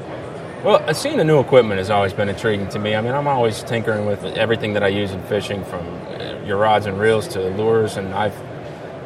Well, 0.64 0.78
uh, 0.90 0.94
seeing 0.94 1.18
the 1.18 1.24
new 1.24 1.40
equipment 1.40 1.78
has 1.78 1.92
always 1.92 2.14
been 2.14 2.30
intriguing 2.30 2.70
to 2.70 2.80
me. 2.80 2.96
I 2.96 3.02
mean, 3.02 3.14
I'm 3.14 3.28
always 3.28 3.62
tinkering 3.62 4.08
with 4.08 4.24
everything 4.24 4.74
that 4.74 4.84
I 4.84 4.88
use 4.88 5.12
in 5.12 5.22
fishing, 5.26 5.64
from 5.66 5.86
uh, 5.86 6.44
your 6.48 6.58
rods 6.58 6.88
and 6.88 7.00
reels 7.00 7.28
to 7.30 7.42
lures, 7.52 7.96
and 7.96 8.12
I've 8.16 8.36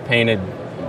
painted, 0.06 0.40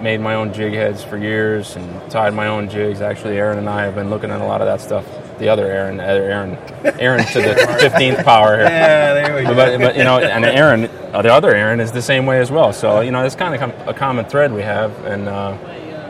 made 0.03 0.21
my 0.21 0.35
own 0.35 0.53
jig 0.53 0.73
heads 0.75 1.03
for 1.03 1.17
years, 1.17 1.77
and 1.77 2.11
tied 2.11 2.35
my 2.35 2.47
own 2.49 2.69
jigs. 2.69 3.01
Actually, 3.01 3.37
Aaron 3.39 3.59
and 3.59 3.69
I 3.69 3.85
have 3.85 3.95
been 3.95 4.11
looking 4.11 4.31
at 4.31 4.41
a 4.41 4.45
lot 4.45 4.61
of 4.61 4.67
that 4.67 4.81
stuff. 4.81 5.05
The 5.39 5.49
other 5.51 5.67
Aaron, 5.67 6.01
other 6.01 6.23
Aaron, 6.23 6.57
Aaron 6.99 7.25
to 7.27 7.41
the 7.41 7.49
15th 7.81 8.25
power 8.25 8.57
here. 8.57 8.65
Yeah, 8.67 9.15
there 9.15 9.35
we 9.37 9.43
go. 9.43 9.55
But, 9.55 9.79
but 9.79 9.97
you 9.97 10.05
know, 10.05 10.19
and 10.19 10.45
Aaron, 10.47 10.87
uh, 11.13 11.21
the 11.23 11.33
other 11.33 11.55
Aaron, 11.55 11.81
is 11.81 11.93
the 11.93 12.01
same 12.03 12.25
way 12.25 12.41
as 12.41 12.51
well. 12.51 12.73
So 12.73 13.01
you 13.01 13.11
know, 13.11 13.25
it's 13.25 13.35
kind 13.35 13.55
of 13.55 13.61
com- 13.61 13.89
a 13.89 13.93
common 13.93 14.25
thread 14.27 14.53
we 14.53 14.63
have, 14.63 14.93
and 15.05 15.29
uh, 15.29 15.57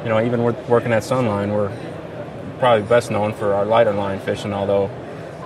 you 0.05 0.09
know, 0.11 0.25
even 0.25 0.45
with 0.45 0.57
working 0.69 0.93
at 0.93 1.03
Sunline, 1.03 1.53
we're 1.55 1.73
probably 2.61 2.87
best 2.89 3.11
known 3.11 3.33
for 3.35 3.55
our 3.55 3.65
lighter 3.65 3.93
line 3.93 4.21
fishing, 4.21 4.53
although 4.53 4.89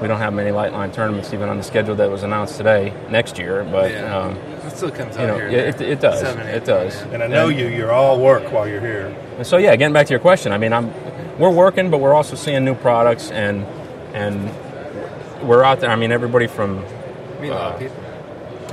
we 0.03 0.09
don't 0.09 0.19
have 0.19 0.33
many 0.33 0.51
light 0.51 0.73
line 0.73 0.93
tournaments 0.93 1.33
even 1.35 1.49
on 1.49 1.57
the 1.57 1.63
schedule 1.63 1.95
that 1.97 2.11
was 2.11 2.23
announced 2.23 2.57
today 2.57 2.93
next 3.11 3.39
year. 3.39 3.65
But 3.65 3.91
Yeah. 3.93 4.17
um, 4.17 4.39
It 4.73 4.77
still 4.77 4.91
comes 4.91 5.17
you 5.17 5.23
out 5.23 5.27
know, 5.29 5.35
here. 5.37 5.45
and 5.47 5.53
yeah, 5.53 5.59
it, 5.63 5.81
it 5.81 6.01
does. 6.01 6.21
Seven, 6.21 6.47
eight, 6.47 6.55
It 6.57 6.65
does. 6.65 7.01
And 7.13 7.23
I 7.23 7.27
know 7.27 7.49
you. 7.49 7.67
You're 7.69 7.93
all 7.93 8.21
work 8.21 8.51
while 8.53 8.67
you're 8.69 8.81
here. 8.81 9.07
And 9.37 9.47
so 9.47 9.57
yeah, 9.57 9.75
getting 9.77 9.93
back 9.95 10.07
to 10.07 10.13
your 10.13 10.21
question, 10.21 10.53
I 10.53 10.59
mean, 10.59 10.73
I'm 10.73 10.93
we're 11.39 11.51
working, 11.51 11.91
but 11.91 11.99
we're 11.99 12.15
also 12.15 12.37
seeing 12.37 12.65
new 12.65 12.75
products 12.75 13.31
and 13.31 13.65
and 14.15 14.51
we're 15.47 15.65
out 15.65 15.81
there. 15.81 15.91
I 15.91 15.97
mean, 15.97 16.13
everybody 16.13 16.47
from 16.47 16.85
Meet 17.41 17.49
a 17.49 17.55
lot 17.55 17.73
of 17.75 17.79
people. 17.81 17.97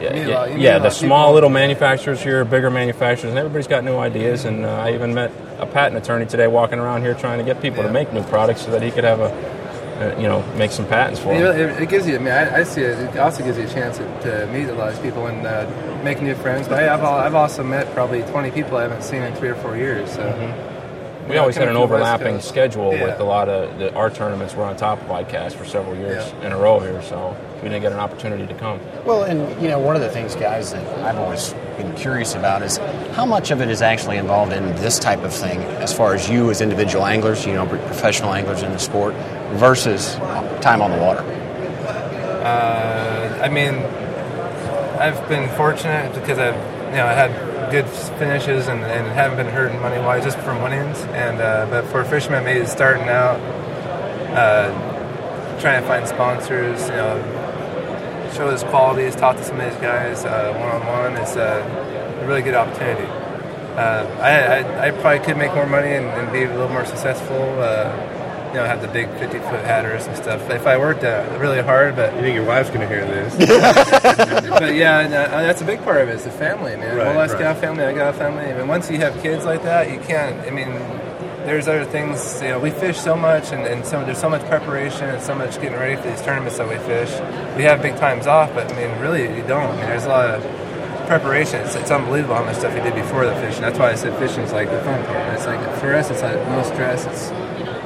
yeah, 0.02 0.14
meet 0.14 0.24
a 0.24 0.28
yeah, 0.30 0.38
lot- 0.40 0.60
yeah, 0.60 0.80
the 0.80 0.90
small 0.90 1.26
people. 1.28 1.34
little 1.36 1.50
manufacturers 1.50 2.22
here, 2.22 2.44
bigger 2.44 2.70
manufacturers, 2.70 3.30
and 3.32 3.38
everybody's 3.40 3.68
got 3.68 3.84
new 3.86 3.98
ideas. 3.98 4.44
And 4.46 4.66
uh, 4.66 4.70
I 4.70 4.94
even 4.94 5.14
met 5.14 5.32
a 5.60 5.66
patent 5.66 5.96
attorney 6.04 6.26
today 6.26 6.48
walking 6.48 6.78
around 6.80 7.02
here 7.04 7.14
trying 7.14 7.40
to 7.40 7.46
get 7.46 7.62
people 7.62 7.84
to 7.84 7.90
make 7.92 8.12
new 8.12 8.24
products 8.24 8.62
so 8.66 8.72
that 8.72 8.82
he 8.82 8.92
could 8.92 9.06
have 9.06 9.22
a, 9.22 9.30
uh, 10.00 10.16
you 10.18 10.28
know, 10.28 10.42
make 10.56 10.72
some 10.72 10.86
patents 10.88 11.20
for 11.20 11.34
them. 11.38 11.56
it, 11.60 11.82
it 11.84 11.90
gives 11.90 12.08
you. 12.08 12.16
I 12.16 12.20
mean, 12.20 12.30
I, 12.34 12.58
I 12.60 12.64
see 12.64 12.82
it. 12.82 12.98
It 13.00 13.18
also 13.18 13.44
gives 13.44 13.58
you 13.58 13.66
a 13.66 13.70
chance 13.70 13.98
to, 13.98 14.22
to 14.22 14.48
meet 14.54 14.70
a 14.70 14.74
lot 14.74 14.94
of 14.94 15.02
people 15.02 15.28
and 15.28 15.46
uh, 15.46 15.66
make 16.04 16.22
new 16.22 16.36
friends. 16.36 16.68
But 16.68 16.84
I, 16.84 16.94
I've 16.94 17.02
al- 17.02 17.20
I've 17.20 17.36
also 17.36 17.64
met 17.64 17.92
probably 17.94 18.22
20 18.24 18.52
people 18.52 18.78
I 18.78 18.84
haven't 18.84 19.04
seen 19.04 19.24
in 19.24 19.34
three 19.36 19.50
or 19.50 19.56
four 19.56 19.76
years. 19.76 20.12
So 20.12 20.24
We 21.28 21.34
Yeah, 21.36 21.42
always 21.42 21.56
had 21.56 21.68
an 21.68 21.74
from 21.76 21.76
the 21.76 21.80
West 21.82 21.92
overlapping 21.94 22.42
schedule 22.42 22.94
Yeah. 22.94 23.04
with 23.06 23.20
a 23.20 23.24
lot 23.24 23.50
of 23.50 23.78
the, 23.80 23.94
our 23.96 24.10
tournaments 24.10 24.54
were 24.56 24.64
on 24.66 24.76
top 24.78 25.02
of 25.02 25.08
ICAST 25.08 25.54
for 25.54 25.66
several 25.66 25.96
years 25.96 26.32
in 26.44 26.52
a 26.52 26.58
row 26.58 26.80
here, 26.80 27.02
so 27.02 27.36
we 27.62 27.70
didn't 27.70 27.82
get 27.82 27.92
an 27.92 28.00
opportunity 28.00 28.46
to 28.48 28.54
come. 28.54 28.80
Well, 29.06 29.24
and 29.24 29.62
you 29.62 29.68
know, 29.68 29.80
one 29.80 29.96
of 29.96 30.02
the 30.02 30.10
things, 30.10 30.36
guys, 30.36 30.72
that 30.72 30.86
I've 31.00 31.18
always 31.18 31.54
been 31.78 31.94
curious 31.96 32.36
about 32.36 32.62
is 32.62 32.78
how 33.14 33.26
much 33.26 33.52
of 33.52 33.62
it 33.62 33.70
is 33.70 33.82
actually 33.82 34.18
involved 34.18 34.54
in 34.54 34.76
this 34.78 35.00
type 35.00 35.20
of 35.24 35.34
thing, 35.34 35.60
as 35.82 35.94
far 35.94 36.14
as 36.14 36.30
you 36.30 36.50
as 36.50 36.62
individual 36.62 37.06
anglers, 37.06 37.46
you 37.46 37.54
know, 37.54 37.66
professional 37.66 38.34
anglers 38.34 38.64
in 38.64 38.72
the 38.72 38.80
sport, 38.80 39.14
versus 39.54 40.16
time 40.62 40.82
on 40.82 40.92
the 40.92 40.98
water. 40.98 41.22
Uh, 42.44 43.42
I 43.44 43.50
mean, 43.50 43.76
I've 45.00 45.28
been 45.28 45.50
fortunate 45.56 46.14
because 46.14 46.40
I've 46.40 46.56
you 46.88 46.98
know 46.98 47.06
I 47.06 47.14
had 47.14 47.72
good 47.72 47.88
finishes 48.18 48.68
and, 48.68 48.82
and 48.84 49.08
haven't 49.08 49.38
been 49.38 49.54
hurting 49.54 49.80
money 49.82 50.00
wise 50.00 50.24
just 50.24 50.38
from 50.40 50.62
winnings. 50.62 51.00
And 51.00 51.42
uh, 51.42 51.68
but 51.70 51.86
for 51.86 52.02
a 52.02 52.06
fisherman 52.06 52.44
maybe 52.44 52.66
starting 52.66 53.08
out, 53.10 53.40
uh, 54.36 55.60
trying 55.60 55.82
to 55.82 55.88
find 55.88 56.08
sponsors, 56.08 56.82
you 56.88 56.96
know, 56.96 57.37
show 58.38 58.52
his 58.52 58.64
qualities, 58.64 59.16
talk 59.16 59.36
to 59.38 59.44
some 59.44 59.60
of 59.60 59.70
these 59.70 59.82
guys 59.82 60.24
one 60.24 60.70
on 60.70 60.86
one. 60.88 61.18
It's 61.22 61.36
uh, 61.36 62.22
a 62.22 62.28
really 62.28 62.44
good 62.44 62.54
opportunity. 62.54 63.08
Uh, 63.78 64.06
I, 64.20 64.32
I, 64.32 64.88
I 64.88 64.92
probably 64.92 65.26
could 65.26 65.38
make 65.38 65.54
more 65.54 65.68
money 65.68 65.94
and, 65.94 66.06
and 66.06 66.32
be 66.32 66.44
a 66.44 66.50
little 66.50 66.70
more 66.70 66.86
successful. 66.86 67.60
Uh, 67.60 68.14
you 68.48 68.54
know, 68.54 68.66
have 68.66 68.82
the 68.82 68.88
big 68.88 69.10
50 69.20 69.40
foot 69.40 69.66
hatters 69.66 70.08
and 70.08 70.16
stuff. 70.16 70.50
If 70.50 70.66
I 70.66 70.78
worked 70.78 71.04
uh, 71.04 71.38
really 71.40 71.62
hard, 71.62 71.96
but 71.96 72.16
You 72.16 72.22
think 72.22 72.36
your 72.36 72.46
wife's 72.46 72.70
going 72.70 72.82
to 72.82 72.88
hear 72.88 73.06
this? 73.06 73.36
but 74.50 74.74
yeah, 74.74 75.00
and, 75.02 75.14
uh, 75.14 75.28
that's 75.42 75.62
a 75.62 75.66
big 75.66 75.84
part 75.84 76.02
of 76.02 76.10
it. 76.10 76.14
it. 76.14 76.16
Is 76.16 76.24
the 76.24 76.32
family, 76.32 76.76
man. 76.76 76.96
Right, 76.96 77.08
well, 77.08 77.20
I 77.20 77.28
right. 77.28 77.40
got 77.40 77.58
a 77.58 77.60
family. 77.60 77.84
I 77.84 77.94
got 77.94 78.16
a 78.16 78.18
family. 78.18 78.46
And 78.46 78.70
once 78.70 78.90
you 78.90 78.98
have 78.98 79.22
kids 79.22 79.46
like 79.46 79.64
that, 79.64 79.92
you 79.92 80.00
can't. 80.00 80.40
I 80.48 80.50
mean, 80.50 80.72
there's 81.48 81.68
other 81.68 81.86
things. 81.86 82.42
You 82.42 82.50
know, 82.50 82.60
we 82.60 82.72
fish 82.72 83.00
so 83.00 83.16
much, 83.16 83.52
and, 83.54 83.66
and 83.66 83.86
so 83.86 84.04
there's 84.04 84.20
so 84.20 84.30
much 84.30 84.46
preparation 84.48 85.10
and 85.10 85.22
so 85.22 85.34
much 85.34 85.56
getting 85.62 85.80
ready 85.80 85.96
for 85.96 86.10
these 86.10 86.22
tournaments 86.22 86.58
that 86.58 86.68
we 86.68 86.76
fish. 86.80 87.10
We 87.56 87.64
have 87.64 87.82
big 87.82 87.96
times 87.96 88.28
off, 88.28 88.54
but 88.54 88.72
I 88.72 88.76
mean, 88.76 89.00
really, 89.00 89.24
you 89.24 89.44
don't. 89.48 89.72
I 89.72 89.76
mean, 89.78 89.86
there's 89.86 90.04
a 90.04 90.10
lot 90.10 90.30
of 90.30 91.08
preparation. 91.08 91.62
It's, 91.62 91.76
it's 91.76 91.90
unbelievable 91.90 92.36
how 92.36 92.44
much 92.44 92.58
stuff 92.58 92.76
you 92.76 92.84
did 92.84 92.94
before 92.94 93.26
the 93.26 93.34
fishing. 93.36 93.62
That's 93.62 93.80
why 93.80 93.92
I 93.92 93.96
said 93.96 94.18
fishing 94.20 94.44
is 94.44 94.52
like 94.52 94.70
the 94.70 94.82
fun 94.82 95.06
part. 95.06 95.34
It's 95.34 95.46
like 95.46 95.60
for 95.80 95.96
us, 95.96 96.12
it's 96.12 96.22
like 96.22 96.36
no 96.36 96.64
stress. 96.64 97.06
It's 97.06 97.32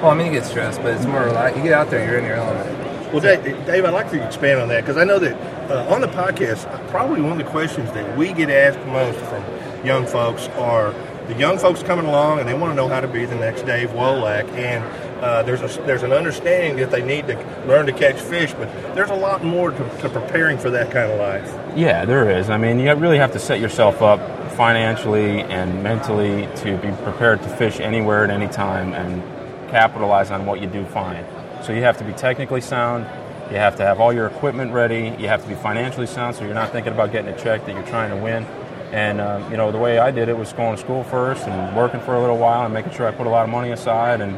well, 0.02 0.10
I 0.10 0.16
mean, 0.16 0.28
you 0.28 0.34
get 0.34 0.46
stressed, 0.46 0.82
but 0.82 0.96
it's 0.96 1.06
more 1.06 1.22
relaxed. 1.22 1.58
You 1.58 1.64
get 1.64 1.74
out 1.74 1.92
there, 1.92 2.04
you're 2.04 2.18
in 2.18 2.26
your 2.26 2.38
element. 2.38 3.14
Well, 3.14 3.22
Dave, 3.22 3.86
I'd 3.86 3.94
like 3.94 4.10
to 4.12 4.26
expand 4.26 4.60
on 4.60 4.70
that 4.70 4.82
because 4.82 4.98
I 4.98 5.04
know 5.04 5.20
that 5.20 5.70
uh, 5.70 5.94
on 5.94 6.02
the 6.02 6.08
podcast, 6.08 6.66
probably 6.90 7.22
one 7.22 7.34
of 7.34 7.38
the 7.38 7.52
questions 7.52 7.92
that 7.92 8.18
we 8.18 8.34
get 8.34 8.50
asked 8.50 8.80
most 8.88 9.20
from 9.20 9.44
young 9.86 10.08
folks 10.08 10.48
are 10.58 10.94
the 11.28 11.36
young 11.36 11.58
folks 11.58 11.84
coming 11.84 12.06
along 12.06 12.40
and 12.40 12.48
they 12.48 12.54
want 12.54 12.72
to 12.72 12.76
know 12.76 12.88
how 12.88 13.00
to 13.00 13.08
be 13.08 13.26
the 13.26 13.36
next 13.36 13.64
Dave 13.64 13.90
Wolak, 13.90 14.50
and 14.52 14.84
uh, 15.22 15.44
there's 15.44 15.62
a 15.62 15.82
there's 15.84 16.04
an 16.04 16.12
understanding 16.12 16.78
that 16.78 16.92
they 16.92 17.04
need 17.04 17.28
to 17.28 17.36
learn 17.68 17.86
to 17.86 17.94
catch 17.94 18.20
fish, 18.20 18.54
but 18.54 18.72
there's 18.96 19.10
a 19.12 19.16
lot 19.16 19.44
more 19.44 19.72
to, 19.72 19.98
to 20.00 20.10
preparing 20.10 20.58
for 20.58 20.70
that 20.72 20.92
kind 20.92 21.12
of 21.12 21.20
life. 21.20 21.78
Yeah, 21.78 22.06
there 22.06 22.30
is. 22.30 22.50
I 22.50 22.58
mean, 22.58 22.80
you 22.80 22.94
really 22.96 23.18
have 23.18 23.32
to 23.34 23.40
set 23.40 23.60
yourself 23.60 24.02
up 24.02 24.20
financially 24.54 25.42
and 25.42 25.84
mentally 25.84 26.48
to 26.58 26.78
be 26.78 26.92
prepared 27.04 27.42
to 27.44 27.50
fish 27.50 27.80
anywhere 27.80 28.24
at 28.24 28.30
any 28.30 28.48
time 28.48 28.94
and 28.94 29.22
capitalize 29.70 30.32
on 30.32 30.46
what 30.46 30.60
you 30.60 30.68
do 30.68 30.84
find. 30.86 31.26
So 31.64 31.72
you 31.72 31.82
have 31.84 31.98
to 32.00 32.04
be 32.04 32.14
technically 32.14 32.62
sound. 32.62 33.06
You 33.52 33.58
have 33.58 33.76
to 33.78 33.84
have 33.84 34.00
all 34.00 34.14
your 34.14 34.28
equipment 34.28 34.74
ready. 34.74 35.16
You 35.20 35.28
have 35.28 35.44
to 35.44 35.48
be 35.48 35.56
financially 35.56 36.08
sound, 36.08 36.36
so 36.36 36.46
you're 36.46 36.54
not 36.54 36.72
thinking 36.72 36.94
about 36.94 37.12
getting 37.12 37.34
a 37.34 37.38
check 37.38 37.66
that 37.66 37.74
you're 37.74 37.86
trying 37.88 38.10
to 38.10 38.18
win. 38.18 38.46
And 38.92 39.22
um, 39.22 39.50
you 39.50 39.58
know, 39.58 39.72
the 39.72 39.78
way 39.78 40.00
I 40.00 40.12
did 40.12 40.28
it 40.30 40.38
was 40.38 40.52
going 40.54 40.76
to 40.76 40.82
school 40.82 41.04
first 41.04 41.48
and 41.48 41.76
working 41.76 42.02
for 42.02 42.16
a 42.16 42.22
little 42.22 42.38
while 42.38 42.66
and 42.66 42.74
making 42.74 42.92
sure 42.94 43.08
I 43.08 43.12
put 43.12 43.26
a 43.28 43.30
lot 43.30 43.44
of 43.44 43.50
money 43.50 43.72
aside. 43.72 44.22
And 44.22 44.36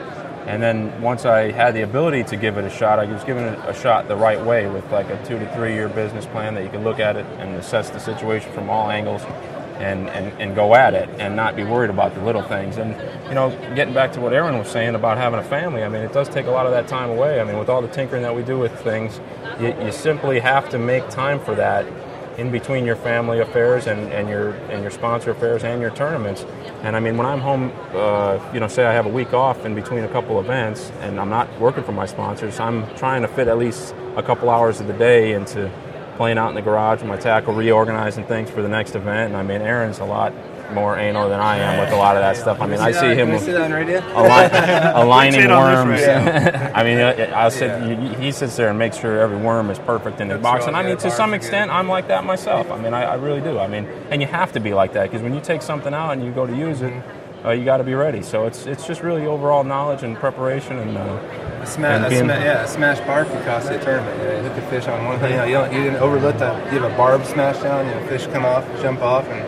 and 0.47 0.61
then 0.61 1.01
once 1.01 1.25
I 1.25 1.51
had 1.51 1.73
the 1.73 1.83
ability 1.83 2.25
to 2.25 2.35
give 2.35 2.57
it 2.57 2.65
a 2.65 2.69
shot, 2.69 2.99
I 2.99 3.05
was 3.05 3.23
giving 3.23 3.45
it 3.45 3.57
a 3.65 3.73
shot 3.73 4.07
the 4.09 4.15
right 4.15 4.43
way 4.43 4.67
with 4.67 4.89
like 4.91 5.09
a 5.09 5.25
two 5.25 5.39
to 5.39 5.55
three 5.55 5.73
year 5.73 5.87
business 5.87 6.25
plan 6.25 6.53
that 6.55 6.63
you 6.63 6.69
can 6.69 6.83
look 6.83 6.99
at 6.99 7.15
it 7.15 7.25
and 7.39 7.55
assess 7.55 7.89
the 7.89 7.99
situation 7.99 8.51
from 8.51 8.69
all 8.69 8.91
angles 8.91 9.23
and, 9.79 10.09
and, 10.09 10.41
and 10.41 10.55
go 10.55 10.75
at 10.75 10.93
it 10.93 11.09
and 11.19 11.35
not 11.35 11.55
be 11.55 11.63
worried 11.63 11.89
about 11.89 12.13
the 12.13 12.21
little 12.21 12.41
things. 12.41 12.77
And, 12.77 12.95
you 13.27 13.35
know, 13.35 13.49
getting 13.75 13.93
back 13.93 14.11
to 14.13 14.21
what 14.21 14.33
Aaron 14.33 14.57
was 14.57 14.67
saying 14.67 14.95
about 14.95 15.17
having 15.17 15.39
a 15.39 15.43
family, 15.43 15.83
I 15.83 15.89
mean, 15.89 16.01
it 16.01 16.13
does 16.13 16.29
take 16.29 16.45
a 16.45 16.51
lot 16.51 16.65
of 16.65 16.73
that 16.73 16.87
time 16.87 17.09
away. 17.09 17.39
I 17.39 17.43
mean, 17.43 17.57
with 17.57 17.69
all 17.69 17.81
the 17.81 17.87
tinkering 17.87 18.21
that 18.23 18.35
we 18.35 18.43
do 18.43 18.57
with 18.57 18.77
things, 18.81 19.19
you, 19.59 19.73
you 19.81 19.91
simply 19.91 20.39
have 20.39 20.69
to 20.69 20.77
make 20.77 21.09
time 21.09 21.39
for 21.39 21.55
that 21.55 21.85
in 22.37 22.51
between 22.51 22.85
your 22.85 22.95
family 22.95 23.39
affairs 23.39 23.87
and, 23.87 24.11
and 24.11 24.27
your 24.27 24.51
and 24.71 24.81
your 24.81 24.91
sponsor 24.91 25.31
affairs 25.31 25.63
and 25.63 25.81
your 25.81 25.91
tournaments. 25.91 26.45
And 26.81 26.95
I 26.95 26.99
mean, 26.99 27.17
when 27.17 27.27
I'm 27.27 27.39
home, 27.39 27.71
uh, 27.93 28.39
you 28.53 28.59
know, 28.59 28.67
say 28.67 28.85
I 28.85 28.93
have 28.93 29.05
a 29.05 29.09
week 29.09 29.33
off 29.33 29.65
in 29.65 29.75
between 29.75 30.03
a 30.03 30.09
couple 30.09 30.39
events, 30.39 30.91
and 31.01 31.19
I'm 31.19 31.29
not 31.29 31.47
working 31.59 31.83
for 31.83 31.91
my 31.91 32.05
sponsors, 32.05 32.59
I'm 32.59 32.87
trying 32.95 33.21
to 33.21 33.27
fit 33.27 33.47
at 33.47 33.57
least 33.57 33.93
a 34.15 34.23
couple 34.23 34.49
hours 34.49 34.79
of 34.79 34.87
the 34.87 34.93
day 34.93 35.33
into 35.33 35.71
playing 36.17 36.37
out 36.37 36.49
in 36.49 36.55
the 36.55 36.61
garage 36.61 36.99
with 36.99 37.09
my 37.09 37.17
tackle, 37.17 37.53
reorganizing 37.53 38.25
things 38.25 38.49
for 38.49 38.61
the 38.61 38.69
next 38.69 38.95
event. 38.95 39.33
And 39.33 39.37
I 39.37 39.43
mean, 39.43 39.61
Aaron's 39.61 39.99
a 39.99 40.05
lot 40.05 40.33
more 40.71 40.97
anal 40.97 41.29
than 41.29 41.39
I 41.39 41.57
am 41.57 41.79
with 41.79 41.91
a 41.91 41.95
lot 41.95 42.15
of 42.15 42.21
that 42.21 42.37
stuff. 42.37 42.61
I 42.61 42.67
mean, 42.67 42.79
I 42.79 42.91
see 42.91 43.13
him 43.15 43.29
Can 43.29 43.39
see 43.39 43.51
that 43.51 43.61
on 43.61 43.71
radio? 43.71 43.99
align, 44.13 44.49
aligning 44.95 45.33
Say 45.33 45.43
it 45.43 45.51
on 45.51 45.87
worms. 45.87 46.01
I 46.73 46.83
mean, 46.83 46.99
I 46.99 47.49
said 47.49 48.19
he 48.19 48.31
sits 48.31 48.55
there 48.55 48.69
and 48.69 48.79
makes 48.79 48.97
sure 48.97 49.19
every 49.19 49.37
worm 49.37 49.69
is 49.69 49.79
perfect 49.79 50.21
in 50.21 50.29
his 50.29 50.41
box, 50.41 50.65
and 50.65 50.75
I 50.75 50.83
mean, 50.83 50.97
to 50.97 51.11
some 51.11 51.33
extent, 51.33 51.71
I'm 51.71 51.87
like 51.87 52.07
that 52.07 52.23
myself. 52.25 52.71
I 52.71 52.79
mean, 52.79 52.93
I, 52.93 53.03
I 53.03 53.13
really 53.15 53.41
do. 53.41 53.59
I 53.59 53.67
mean, 53.67 53.85
and 54.09 54.21
you 54.21 54.27
have 54.27 54.51
to 54.53 54.59
be 54.59 54.73
like 54.73 54.93
that 54.93 55.03
because 55.03 55.21
when 55.21 55.33
you 55.33 55.41
take 55.41 55.61
something 55.61 55.93
out 55.93 56.11
and 56.11 56.23
you 56.23 56.31
go 56.31 56.45
to 56.47 56.55
use 56.55 56.81
it, 56.81 56.93
uh, 57.45 57.51
you 57.51 57.65
got 57.65 57.77
to 57.77 57.83
be 57.83 57.93
ready. 57.93 58.21
So 58.21 58.45
it's 58.45 58.65
it's 58.65 58.87
just 58.87 59.01
really 59.01 59.25
overall 59.25 59.63
knowledge 59.63 60.03
and 60.03 60.15
preparation 60.15 60.77
and. 60.79 60.97
Uh, 60.97 61.19
A 61.63 61.65
smash, 61.65 62.11
a 62.11 62.17
sma- 62.17 62.27
yeah, 62.43 62.63
a 62.63 62.67
smash 62.67 62.99
barb 63.07 63.27
could 63.29 63.45
cost 63.45 63.69
you 63.71 63.77
a 63.77 63.83
tournament. 63.83 64.17
You, 64.19 64.27
know, 64.27 64.35
you 64.35 64.43
hook 64.49 64.57
a 64.57 64.69
fish 64.69 64.87
on 64.87 65.05
one 65.05 65.17
thing. 65.19 65.31
You, 65.31 65.37
know, 65.37 65.45
you, 65.45 65.53
don't, 65.53 65.71
you 65.73 65.83
didn't 65.83 66.01
overlook 66.01 66.37
that. 66.39 66.73
You 66.73 66.79
have 66.81 66.91
a 66.91 66.97
barb 66.97 67.25
smash 67.25 67.59
down. 67.63 67.85
You 67.87 67.95
know, 67.95 68.07
fish 68.07 68.27
come 68.27 68.43
off, 68.43 68.65
jump 68.81 69.01
off, 69.01 69.25
and 69.27 69.39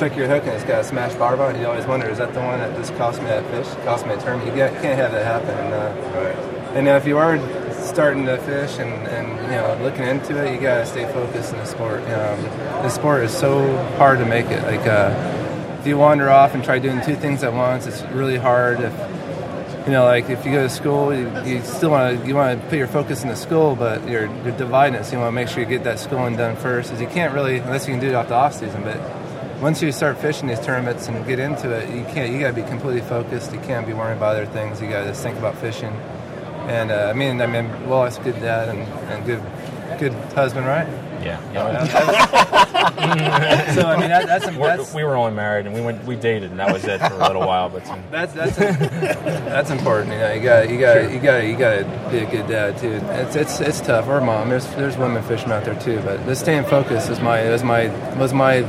your 0.00 0.26
hook, 0.28 0.44
and 0.44 0.52
it's 0.52 0.64
got 0.64 0.80
a 0.80 0.84
smash 0.84 1.14
barb 1.14 1.40
on 1.40 1.54
it. 1.54 1.60
You 1.60 1.66
always 1.66 1.86
wonder, 1.86 2.08
is 2.08 2.18
that 2.18 2.32
the 2.32 2.40
one 2.40 2.58
that 2.58 2.74
just 2.76 2.94
cost 2.96 3.20
me 3.20 3.26
that 3.26 3.44
fish? 3.50 3.66
Cost 3.84 4.06
me 4.06 4.14
a 4.14 4.20
tournament? 4.20 4.46
You 4.48 4.54
can't 4.54 4.98
have 4.98 5.12
that 5.12 5.24
happen. 5.24 5.50
And, 5.50 5.74
uh, 5.74 6.70
and 6.74 6.88
uh, 6.88 6.92
if 6.92 7.06
you 7.06 7.18
are 7.18 7.38
starting 7.82 8.24
to 8.26 8.38
fish 8.38 8.78
and, 8.78 8.92
and 9.08 9.28
you 9.44 9.56
know 9.56 9.78
looking 9.82 10.04
into 10.04 10.36
it, 10.44 10.54
you 10.54 10.60
gotta 10.60 10.86
stay 10.86 11.04
focused 11.12 11.52
in 11.52 11.58
the 11.58 11.64
sport. 11.66 12.00
Um, 12.02 12.42
the 12.82 12.88
sport 12.88 13.24
is 13.24 13.36
so 13.36 13.76
hard 13.96 14.18
to 14.20 14.24
make 14.24 14.46
it. 14.46 14.62
Like 14.62 14.86
uh, 14.86 15.76
if 15.80 15.86
you 15.86 15.98
wander 15.98 16.30
off 16.30 16.54
and 16.54 16.62
try 16.62 16.78
doing 16.78 17.00
two 17.02 17.16
things 17.16 17.42
at 17.42 17.52
once, 17.52 17.86
it's 17.86 18.02
really 18.12 18.36
hard. 18.36 18.80
If 18.80 18.92
you 19.86 19.92
know, 19.92 20.04
like 20.04 20.28
if 20.30 20.44
you 20.44 20.52
go 20.52 20.62
to 20.62 20.70
school, 20.70 21.14
you, 21.14 21.28
you 21.44 21.62
still 21.62 21.90
want 21.90 22.20
to 22.20 22.28
you 22.28 22.34
want 22.34 22.60
to 22.60 22.68
put 22.68 22.78
your 22.78 22.86
focus 22.86 23.22
in 23.22 23.28
the 23.28 23.36
school, 23.36 23.74
but 23.74 24.08
you're 24.08 24.26
you're 24.44 24.56
dividing 24.56 25.00
it. 25.00 25.04
So 25.04 25.12
you 25.12 25.18
want 25.18 25.28
to 25.28 25.34
make 25.34 25.48
sure 25.48 25.60
you 25.60 25.68
get 25.68 25.84
that 25.84 25.98
schooling 25.98 26.36
done 26.36 26.56
first, 26.56 26.92
as 26.92 27.00
you 27.00 27.08
can't 27.08 27.34
really 27.34 27.58
unless 27.58 27.88
you 27.88 27.94
can 27.94 28.00
do 28.00 28.08
it 28.08 28.14
off 28.14 28.28
the 28.28 28.34
off 28.34 28.54
season. 28.54 28.82
But 28.84 28.98
once 29.60 29.82
you 29.82 29.92
start 29.92 30.18
fishing 30.18 30.48
these 30.48 30.60
tournaments 30.60 31.08
and 31.08 31.26
get 31.26 31.38
into 31.38 31.70
it, 31.70 31.88
you 31.90 32.04
can't. 32.04 32.32
You 32.32 32.40
got 32.40 32.54
to 32.54 32.62
be 32.62 32.68
completely 32.68 33.02
focused. 33.02 33.52
You 33.52 33.60
can't 33.60 33.86
be 33.86 33.92
worrying 33.92 34.16
about 34.16 34.36
other 34.36 34.46
things. 34.46 34.80
You 34.80 34.88
got 34.88 35.02
to 35.02 35.08
just 35.08 35.22
think 35.22 35.38
about 35.38 35.56
fishing. 35.56 35.92
And 36.68 36.90
uh, 36.90 37.10
I 37.10 37.12
mean, 37.12 37.40
I 37.40 37.46
mean, 37.46 37.68
well, 37.88 38.04
it's 38.04 38.18
good 38.18 38.34
dad 38.36 38.68
and, 38.68 38.80
and 39.10 39.26
good 39.26 39.42
good 39.98 40.12
husband, 40.34 40.66
right? 40.66 40.88
Yeah. 41.22 41.38
so 43.74 43.82
I 43.86 44.00
mean, 44.00 44.08
that, 44.08 44.26
that's, 44.26 44.46
that's 44.46 44.94
we 44.94 45.04
were 45.04 45.14
only 45.14 45.34
married 45.34 45.66
and 45.66 45.74
we 45.74 45.82
went 45.82 46.02
we 46.04 46.16
dated 46.16 46.50
and 46.50 46.58
that 46.58 46.72
was 46.72 46.84
it 46.84 46.98
for 46.98 47.12
a 47.12 47.18
little 47.18 47.46
while, 47.46 47.68
but 47.68 47.86
um, 47.88 48.02
That's 48.10 48.32
that's 48.32 48.56
that's 48.56 49.70
important. 49.70 50.14
You 50.14 50.18
know, 50.18 50.32
you 50.32 50.42
got 50.42 50.70
you 50.70 50.80
got 50.80 51.12
you 51.12 51.20
got 51.20 51.44
you 51.44 51.56
got 51.56 51.78
to 51.80 52.08
be 52.10 52.18
a 52.18 52.30
good 52.30 52.46
dad 52.48 52.78
too. 52.78 53.00
It's 53.10 53.36
it's 53.36 53.60
it's 53.60 53.80
tough. 53.80 54.08
Or 54.08 54.20
mom. 54.22 54.48
There's 54.48 54.66
there's 54.76 54.96
women 54.96 55.22
fishing 55.22 55.50
out 55.50 55.64
there 55.64 55.78
too. 55.78 56.00
But 56.02 56.24
this 56.24 56.40
staying 56.40 56.64
focused 56.64 57.10
is 57.10 57.20
my 57.20 57.50
was 57.50 57.62
my 57.62 57.88
was 58.16 58.32
my 58.32 58.62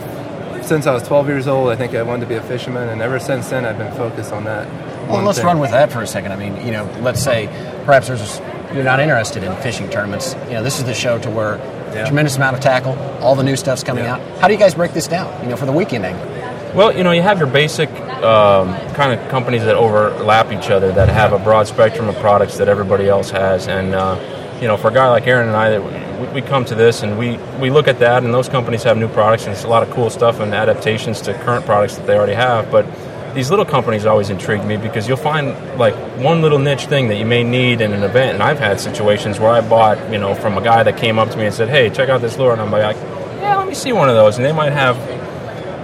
since 0.63 0.88
I 0.88 0.94
was 0.94 1.03
12 1.03 1.27
years 1.27 1.48
old. 1.48 1.70
I 1.70 1.75
think 1.75 1.94
I 1.94 2.03
wanted 2.03 2.22
to 2.22 2.27
be 2.27 2.36
a 2.36 2.41
fisherman, 2.41 2.89
and 2.89 3.01
ever 3.01 3.20
since 3.20 3.50
then 3.50 3.65
I've 3.65 3.77
been 3.77 3.94
focused 3.94 4.32
on 4.32 4.44
that. 4.46 4.68
Well, 5.10 5.24
let's 5.24 5.39
thing. 5.39 5.48
run 5.48 5.60
with 5.60 5.72
that 5.72 5.91
for 5.91 6.01
a 6.01 6.08
second. 6.08 6.32
I 6.32 6.36
mean, 6.36 6.65
you 6.65 6.72
know, 6.72 6.86
let's 7.01 7.22
say 7.22 7.48
perhaps 7.86 8.08
there's 8.08 8.39
you're 8.74 8.84
not 8.84 9.00
interested 9.00 9.44
in 9.44 9.56
fishing 9.58 9.89
tournaments. 9.89 10.36
You 10.46 10.53
know, 10.53 10.63
this 10.63 10.80
is 10.80 10.86
the 10.86 10.94
show 10.94 11.20
to 11.20 11.30
where 11.30 11.58
tremendous 12.06 12.38
amount 12.38 12.56
of 12.56 12.62
tackle, 12.62 12.98
all 13.22 13.36
the 13.36 13.44
new 13.44 13.56
stuff's 13.56 13.84
coming 13.84 14.06
out. 14.06 14.22
How 14.39 14.48
do 14.48 14.53
you 14.53 14.60
guys 14.60 14.75
break 14.75 14.94
this 14.94 15.08
down? 15.08 15.44
You 15.44 15.50
know, 15.50 15.58
for 15.58 15.65
the 15.65 15.72
weekend 15.72 16.06
angler. 16.06 16.27
Well, 16.75 16.96
you 16.96 17.03
know, 17.03 17.12
you 17.12 17.22
have 17.22 17.38
your 17.38 17.50
basic 17.50 17.89
um, 17.89 18.74
kind 18.94 19.20
of 19.20 19.30
companies 19.30 19.63
that 19.63 19.75
overlap 19.75 20.53
each 20.53 20.70
other 20.70 20.91
that 20.94 21.10
have 21.10 21.34
a 21.34 21.39
broad 21.39 21.68
spectrum 21.68 22.08
of 22.08 22.15
products 22.18 22.58
that 22.60 22.70
everybody 22.70 23.10
else 23.10 23.30
has, 23.32 23.68
and 23.68 23.94
uh, 23.94 24.15
you 24.62 24.68
know, 24.68 24.77
for 24.77 24.89
a 24.89 24.94
guy 24.94 25.10
like 25.10 25.27
Aaron 25.27 25.48
and 25.48 25.58
I, 25.58 25.70
that 25.72 26.22
we, 26.34 26.41
we 26.41 26.48
come 26.48 26.63
to 26.65 26.75
this 26.75 27.01
and 27.01 27.18
we, 27.18 27.38
we 27.60 27.70
look 27.70 27.88
at 27.88 28.00
that, 28.00 28.24
and 28.24 28.34
those 28.34 28.48
companies 28.48 28.84
have 28.84 28.96
new 28.98 29.08
products, 29.08 29.46
and 29.46 29.53
it's 29.53 29.63
a 29.63 29.68
lot 29.68 29.84
of 29.84 29.89
cool 29.89 30.10
stuff 30.10 30.39
and 30.39 30.53
adaptations 30.53 31.20
to 31.22 31.34
current 31.34 31.65
products 31.65 31.96
that 31.98 32.06
they 32.08 32.15
already 32.15 32.36
have, 32.36 32.72
but. 32.72 32.86
These 33.32 33.50
little 33.50 33.63
companies 33.63 34.06
always 34.06 34.30
intrigue 34.30 34.65
me 34.65 34.75
because 34.75 35.08
you'll 35.08 35.15
find 35.15 35.56
like 35.80 35.96
one 36.20 36.41
little 36.41 36.60
niche 36.60 36.88
thing 36.88 37.08
that 37.08 37.15
you 37.15 37.24
may 37.25 37.46
need 37.46 37.80
in 37.80 37.94
an 37.94 38.03
event, 38.03 38.34
and 38.34 38.44
I've 38.44 38.60
had 38.60 38.77
situations 38.77 39.39
where 39.39 39.51
I 39.51 39.62
bought, 39.62 40.12
you 40.12 40.18
know, 40.18 40.36
from 40.36 40.58
a 40.58 40.62
guy 40.62 40.84
that 40.84 40.98
came 40.98 41.18
up 41.18 41.30
to 41.30 41.38
me 41.38 41.46
and 41.46 41.56
said, 41.56 41.70
"Hey, 41.70 41.89
check 41.89 42.10
out 42.10 42.20
this 42.20 42.38
lure," 42.38 42.51
and 42.51 42.62
I'm 42.62 42.70
like, 42.72 42.98
"Yeah, 43.39 43.56
let 43.56 43.70
me 43.70 43.74
see 43.74 43.94
one 43.94 44.10
of 44.10 44.15
those," 44.15 44.36
and 44.36 44.46
they 44.46 44.51
might 44.51 44.74
have 44.74 44.98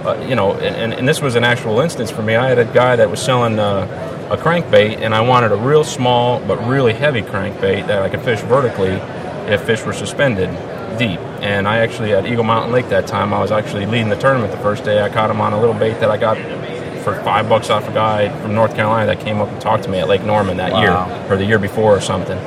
uh, 0.07 0.25
you 0.27 0.35
know, 0.35 0.53
and, 0.53 0.75
and, 0.75 0.93
and 0.93 1.07
this 1.07 1.21
was 1.21 1.35
an 1.35 1.43
actual 1.43 1.79
instance 1.81 2.09
for 2.09 2.21
me. 2.21 2.35
I 2.35 2.47
had 2.47 2.59
a 2.59 2.65
guy 2.65 2.95
that 2.95 3.09
was 3.09 3.21
selling 3.21 3.59
uh, 3.59 3.85
a 4.29 4.37
crankbait, 4.37 4.97
and 4.97 5.15
I 5.15 5.21
wanted 5.21 5.51
a 5.51 5.55
real 5.55 5.83
small 5.83 6.39
but 6.41 6.57
really 6.67 6.93
heavy 6.93 7.21
crankbait 7.21 7.87
that 7.87 8.01
I 8.01 8.09
could 8.09 8.21
fish 8.21 8.41
vertically 8.41 8.91
if 9.51 9.61
fish 9.61 9.83
were 9.83 9.93
suspended 9.93 10.49
deep. 10.97 11.19
And 11.41 11.67
I 11.67 11.77
actually 11.77 12.13
at 12.13 12.25
Eagle 12.25 12.43
Mountain 12.43 12.71
Lake 12.71 12.89
that 12.89 13.07
time, 13.07 13.33
I 13.33 13.39
was 13.39 13.51
actually 13.51 13.85
leading 13.85 14.09
the 14.09 14.17
tournament 14.17 14.51
the 14.51 14.59
first 14.59 14.83
day. 14.83 15.01
I 15.01 15.09
caught 15.09 15.29
him 15.29 15.39
on 15.39 15.53
a 15.53 15.59
little 15.59 15.75
bait 15.75 15.99
that 15.99 16.09
I 16.09 16.17
got 16.17 16.37
for 17.03 17.15
five 17.23 17.47
bucks 17.47 17.69
off 17.69 17.87
a 17.87 17.93
guy 17.93 18.27
from 18.41 18.53
North 18.53 18.75
Carolina 18.75 19.05
that 19.05 19.23
came 19.23 19.39
up 19.39 19.47
and 19.49 19.61
talked 19.61 19.83
to 19.85 19.89
me 19.89 19.99
at 19.99 20.07
Lake 20.09 20.23
Norman 20.23 20.57
that 20.57 20.73
Wow. 20.73 20.81
year 20.81 21.31
or 21.31 21.37
the 21.37 21.45
year 21.45 21.59
before 21.59 21.95
or 21.95 22.01
something. 22.01 22.37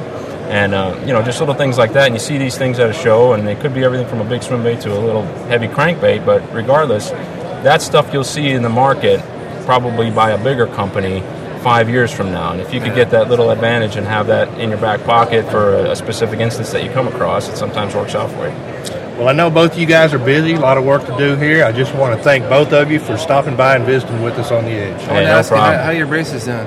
And 0.50 0.74
uh, 0.74 1.00
you 1.06 1.12
know, 1.12 1.22
just 1.22 1.38
little 1.40 1.54
things 1.54 1.78
like 1.78 1.92
that. 1.92 2.06
And 2.06 2.14
you 2.14 2.18
see 2.20 2.36
these 2.36 2.58
things 2.58 2.78
at 2.80 2.90
a 2.90 2.92
show, 2.92 3.32
and 3.34 3.46
they 3.46 3.54
could 3.54 3.72
be 3.72 3.84
everything 3.84 4.08
from 4.08 4.20
a 4.20 4.24
big 4.24 4.42
swim 4.42 4.62
bait 4.64 4.80
to 4.82 4.92
a 4.92 4.98
little 4.98 5.22
heavy 5.46 5.68
crankbait. 5.68 6.26
But 6.26 6.42
regardless, 6.52 7.10
that 7.62 7.80
stuff 7.80 8.12
you'll 8.12 8.24
see 8.24 8.50
in 8.50 8.62
the 8.62 8.68
market 8.68 9.22
probably 9.64 10.10
by 10.10 10.32
a 10.32 10.42
bigger 10.42 10.66
company 10.66 11.22
five 11.60 11.88
years 11.88 12.10
from 12.10 12.32
now. 12.32 12.52
And 12.52 12.60
if 12.60 12.72
you 12.72 12.80
could 12.80 12.94
get 12.94 13.10
that 13.10 13.28
little 13.28 13.50
advantage 13.50 13.96
and 13.96 14.06
have 14.06 14.26
that 14.28 14.58
in 14.58 14.70
your 14.70 14.78
back 14.78 15.04
pocket 15.04 15.50
for 15.50 15.74
a, 15.74 15.96
specific 15.96 16.40
instance 16.40 16.72
that 16.72 16.82
you 16.82 16.90
come 16.90 17.06
across, 17.06 17.48
it 17.48 17.56
sometimes 17.56 17.94
works 17.94 18.14
out 18.14 18.30
for 18.30 18.48
you. 18.48 18.89
Well, 19.20 19.28
I 19.28 19.32
know 19.32 19.50
both 19.50 19.74
of 19.74 19.78
you 19.78 19.84
guys 19.84 20.14
are 20.14 20.18
busy, 20.18 20.54
a 20.54 20.60
lot 20.60 20.78
of 20.78 20.84
work 20.86 21.04
to 21.04 21.14
do 21.18 21.36
here. 21.36 21.62
I 21.62 21.72
just 21.72 21.94
want 21.94 22.16
to 22.16 22.22
thank 22.24 22.48
both 22.48 22.72
of 22.72 22.90
you 22.90 22.98
for 22.98 23.18
stopping 23.18 23.54
by 23.54 23.76
and 23.76 23.84
visiting 23.84 24.22
with 24.22 24.38
us 24.38 24.50
on 24.50 24.64
the 24.64 24.70
edge. 24.70 24.98
I 25.02 25.12
want 25.12 25.26
to 25.26 25.30
ask 25.30 25.50
you 25.50 25.58
how, 25.58 25.76
how 25.76 25.90
your 25.90 26.06
braces 26.06 26.46
doing? 26.46 26.66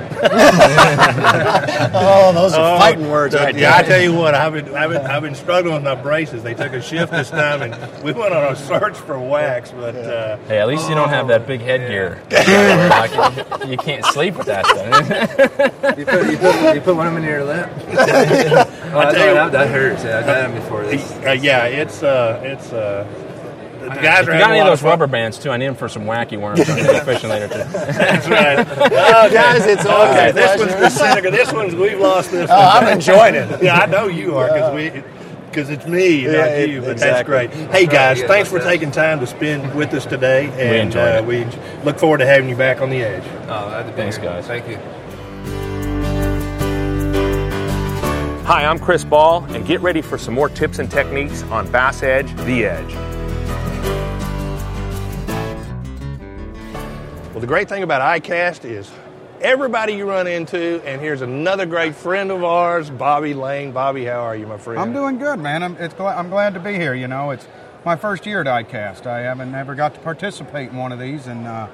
oh, 1.92 2.30
those 2.32 2.54
are 2.54 2.78
fighting 2.78 3.10
words 3.10 3.34
right 3.34 3.56
yeah, 3.56 3.72
there. 3.72 3.80
I 3.80 3.82
tell 3.82 4.00
you 4.00 4.14
what, 4.14 4.36
I've 4.36 4.52
been, 4.52 4.72
I've, 4.72 4.88
been, 4.88 5.04
I've 5.04 5.22
been 5.22 5.34
struggling 5.34 5.74
with 5.74 5.82
my 5.82 5.96
braces. 5.96 6.44
They 6.44 6.54
took 6.54 6.72
a 6.72 6.80
shift 6.80 7.10
this 7.10 7.28
time, 7.30 7.62
and 7.62 8.04
we 8.04 8.12
went 8.12 8.32
on 8.32 8.52
a 8.52 8.54
search 8.54 8.98
for 8.98 9.18
wax. 9.18 9.72
But 9.72 9.96
uh, 9.96 10.36
Hey, 10.46 10.60
at 10.60 10.68
least 10.68 10.88
you 10.88 10.94
don't 10.94 11.08
have 11.08 11.26
that 11.26 11.48
big 11.48 11.60
headgear. 11.60 12.22
Where, 12.28 12.88
like, 12.88 13.64
you, 13.64 13.72
you 13.72 13.76
can't 13.78 14.04
sleep 14.04 14.36
with 14.36 14.46
that 14.46 14.64
thing. 14.64 15.98
you, 15.98 16.06
put, 16.06 16.30
you, 16.30 16.38
put, 16.38 16.74
you 16.76 16.80
put 16.80 16.94
one 16.94 17.08
of 17.08 17.14
them 17.14 17.24
in 17.24 17.28
your 17.28 17.42
lip. 17.42 17.68
Oh, 18.96 19.00
that, 19.00 19.14
tell 19.14 19.28
you- 19.28 19.34
that, 19.34 19.52
that 19.52 19.68
hurts. 19.68 20.04
Yeah, 20.04 20.18
I've 20.18 20.24
had 20.24 20.50
them 20.50 20.54
before. 20.54 20.84
This. 20.84 21.12
uh, 21.26 21.32
yeah, 21.32 21.64
it's 21.66 22.02
uh, 22.02 22.40
it's 22.44 22.72
uh, 22.72 23.06
the 23.80 23.88
guys 23.90 24.22
if 24.22 24.28
are 24.28 24.32
you 24.32 24.38
got 24.38 24.50
any 24.50 24.60
of 24.60 24.66
those 24.66 24.80
fun. 24.80 24.90
rubber 24.90 25.06
bands 25.06 25.38
too, 25.38 25.50
I 25.50 25.56
need 25.58 25.66
them 25.66 25.74
for 25.74 25.88
some 25.90 26.04
wacky 26.04 26.40
worms. 26.40 26.60
I'm 26.60 26.76
gonna 26.76 26.84
go 26.92 27.04
fishing 27.04 27.28
later 27.30 27.48
too. 27.48 27.54
That's 27.72 28.28
right. 28.28 28.58
Okay. 28.60 29.34
Guys, 29.34 29.66
it's 29.66 29.84
always 29.84 30.10
okay. 30.16 30.32
This 30.32 30.56
pleasure. 30.56 30.66
one's 30.78 30.80
the 30.80 30.90
Seneca. 30.90 31.30
This 31.30 31.52
one's 31.52 31.74
we've 31.74 31.98
lost 32.00 32.30
this. 32.30 32.48
Oh, 32.50 32.56
one. 32.56 32.84
I'm 32.84 32.92
enjoying 32.94 33.34
it. 33.34 33.62
Yeah, 33.62 33.76
I 33.78 33.86
know 33.86 34.06
you 34.06 34.36
are 34.38 34.48
because 34.48 34.74
we 34.74 35.02
because 35.50 35.70
it's 35.70 35.86
me, 35.86 36.24
Yeah, 36.24 36.32
not 36.32 36.48
it- 36.48 36.70
you. 36.70 36.80
But 36.80 36.92
exactly. 36.92 37.46
that's 37.46 37.54
great. 37.56 37.70
Hey 37.70 37.86
guys, 37.86 38.20
Yeah, 38.20 38.26
thanks 38.26 38.48
for 38.48 38.58
that. 38.58 38.64
taking 38.64 38.90
time 38.90 39.20
to 39.20 39.26
spend 39.26 39.74
with 39.74 39.92
us 39.94 40.04
today, 40.06 40.46
and 40.58 40.88
enjoyed 40.88 41.16
uh, 41.16 41.18
it. 41.18 41.24
we 41.26 41.44
look 41.84 41.98
forward 41.98 42.18
to 42.18 42.26
having 42.26 42.48
you 42.48 42.56
back 42.56 42.80
on 42.80 42.88
the 42.90 43.02
edge. 43.02 43.22
Oh, 43.48 43.68
that'd 43.70 43.86
be 43.86 43.92
Thanks, 44.00 44.16
great. 44.18 44.28
guys. 44.30 44.46
Thank 44.46 44.66
you. 44.66 44.78
Hi, 48.46 48.66
I'm 48.66 48.78
Chris 48.78 49.04
Ball, 49.04 49.42
and 49.54 49.64
get 49.64 49.80
ready 49.80 50.02
for 50.02 50.18
some 50.18 50.34
more 50.34 50.50
tips 50.50 50.78
and 50.78 50.90
techniques 50.90 51.42
on 51.44 51.72
Bass 51.72 52.02
Edge, 52.02 52.30
The 52.44 52.66
Edge. 52.66 52.94
Well, 57.30 57.40
the 57.40 57.46
great 57.46 57.70
thing 57.70 57.82
about 57.82 58.02
ICAST 58.02 58.66
is 58.66 58.90
everybody 59.40 59.94
you 59.94 60.06
run 60.06 60.26
into, 60.26 60.82
and 60.84 61.00
here's 61.00 61.22
another 61.22 61.64
great 61.64 61.94
friend 61.94 62.30
of 62.30 62.44
ours, 62.44 62.90
Bobby 62.90 63.32
Lane. 63.32 63.72
Bobby, 63.72 64.04
how 64.04 64.20
are 64.20 64.36
you, 64.36 64.46
my 64.46 64.58
friend? 64.58 64.78
I'm 64.78 64.92
doing 64.92 65.16
good, 65.16 65.38
man. 65.38 65.62
I'm, 65.62 65.78
it's 65.78 65.94
gla- 65.94 66.14
I'm 66.14 66.28
glad 66.28 66.52
to 66.52 66.60
be 66.60 66.74
here. 66.74 66.92
You 66.92 67.08
know, 67.08 67.30
it's 67.30 67.48
my 67.86 67.96
first 67.96 68.26
year 68.26 68.42
at 68.42 68.46
ICAST. 68.46 69.06
I 69.06 69.20
haven't 69.20 69.54
ever 69.54 69.74
got 69.74 69.94
to 69.94 70.00
participate 70.00 70.68
in 70.68 70.76
one 70.76 70.92
of 70.92 70.98
these, 70.98 71.28
and 71.28 71.46
uh, 71.46 71.68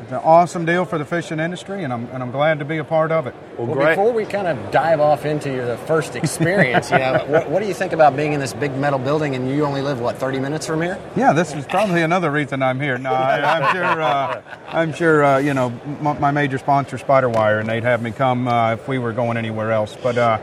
it's 0.00 0.12
an 0.12 0.18
awesome 0.18 0.64
deal 0.64 0.84
for 0.84 0.96
the 0.96 1.04
fishing 1.04 1.40
industry, 1.40 1.82
and 1.84 1.92
I'm, 1.92 2.06
and 2.12 2.22
I'm 2.22 2.30
glad 2.30 2.60
to 2.60 2.64
be 2.64 2.78
a 2.78 2.84
part 2.84 3.10
of 3.10 3.26
it. 3.26 3.34
Well, 3.56 3.66
Well, 3.66 3.76
great. 3.76 3.90
before 3.96 4.12
we 4.12 4.24
kind 4.24 4.46
of 4.46 4.70
dive 4.70 5.00
off 5.00 5.24
into 5.24 5.52
your 5.52 5.76
first 5.76 6.14
experience, 6.14 6.90
you 6.90 6.98
know, 6.98 7.24
what, 7.26 7.50
what 7.50 7.60
do 7.62 7.66
you 7.68 7.74
think 7.74 7.92
about 7.92 8.14
being 8.16 8.32
in 8.32 8.38
this 8.40 8.52
big 8.52 8.76
metal 8.76 8.98
building 9.00 9.34
and 9.34 9.50
you 9.50 9.64
only 9.64 9.82
live 9.82 10.00
what 10.00 10.16
30 10.16 10.38
minutes 10.40 10.66
from 10.66 10.82
here? 10.82 10.98
Yeah, 11.16 11.32
this 11.32 11.52
is 11.54 11.66
probably 11.66 12.02
another 12.02 12.30
reason 12.30 12.62
I'm 12.62 12.80
here. 12.80 12.96
No, 12.96 13.12
I, 13.12 13.58
I'm 13.58 13.74
sure. 13.74 14.02
Uh, 14.02 14.42
I'm 14.68 14.92
sure. 14.92 15.24
Uh, 15.24 15.38
you 15.38 15.52
know, 15.54 15.72
m- 15.84 16.20
my 16.20 16.30
major 16.30 16.58
sponsor, 16.58 16.96
Spiderwire, 16.96 17.58
and 17.60 17.68
they'd 17.68 17.82
have 17.84 18.00
me 18.00 18.12
come 18.12 18.46
uh, 18.46 18.74
if 18.74 18.86
we 18.86 18.98
were 18.98 19.12
going 19.12 19.36
anywhere 19.36 19.72
else. 19.72 19.96
But 20.00 20.16
uh, 20.16 20.38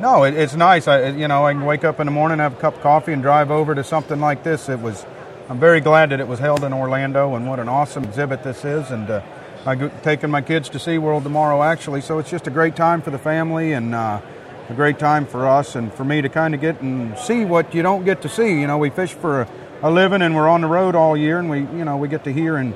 no, 0.00 0.22
it, 0.24 0.34
it's 0.34 0.54
nice. 0.54 0.86
I, 0.86 1.08
you 1.08 1.26
know, 1.28 1.44
I 1.44 1.52
can 1.52 1.64
wake 1.64 1.82
up 1.84 1.98
in 2.00 2.06
the 2.06 2.12
morning, 2.12 2.38
have 2.38 2.52
a 2.56 2.60
cup 2.60 2.76
of 2.76 2.80
coffee, 2.80 3.12
and 3.12 3.22
drive 3.22 3.50
over 3.50 3.74
to 3.74 3.82
something 3.82 4.20
like 4.20 4.44
this. 4.44 4.68
It 4.68 4.80
was. 4.80 5.04
I'm 5.50 5.58
very 5.58 5.80
glad 5.80 6.10
that 6.10 6.20
it 6.20 6.28
was 6.28 6.38
held 6.38 6.62
in 6.62 6.72
Orlando, 6.72 7.34
and 7.34 7.44
what 7.44 7.58
an 7.58 7.68
awesome 7.68 8.04
exhibit 8.04 8.44
this 8.44 8.64
is. 8.64 8.92
And 8.92 9.10
uh, 9.10 9.20
I'm 9.66 9.90
taking 10.02 10.30
my 10.30 10.42
kids 10.42 10.68
to 10.68 10.78
SeaWorld 10.78 11.24
tomorrow, 11.24 11.64
actually. 11.64 12.02
So 12.02 12.20
it's 12.20 12.30
just 12.30 12.46
a 12.46 12.50
great 12.50 12.76
time 12.76 13.02
for 13.02 13.10
the 13.10 13.18
family 13.18 13.72
and. 13.72 13.94
Uh, 13.94 14.20
a 14.68 14.72
great 14.72 15.00
time 15.00 15.26
for 15.26 15.48
us 15.48 15.74
and 15.74 15.92
for 15.92 16.04
me 16.04 16.22
to 16.22 16.28
kind 16.28 16.54
of 16.54 16.60
get 16.60 16.80
and 16.80 17.18
see 17.18 17.44
what 17.44 17.74
you 17.74 17.82
don't 17.82 18.04
get 18.04 18.22
to 18.22 18.28
see. 18.28 18.60
You 18.60 18.68
know, 18.68 18.78
we 18.78 18.88
fish 18.88 19.12
for 19.12 19.40
a, 19.40 19.48
a 19.82 19.90
living 19.90 20.22
and 20.22 20.36
we're 20.36 20.48
on 20.48 20.60
the 20.60 20.68
road 20.68 20.94
all 20.94 21.16
year, 21.16 21.40
and 21.40 21.50
we, 21.50 21.58
you 21.58 21.84
know, 21.84 21.96
we 21.96 22.06
get 22.06 22.22
to 22.22 22.32
hear 22.32 22.56
and 22.56 22.72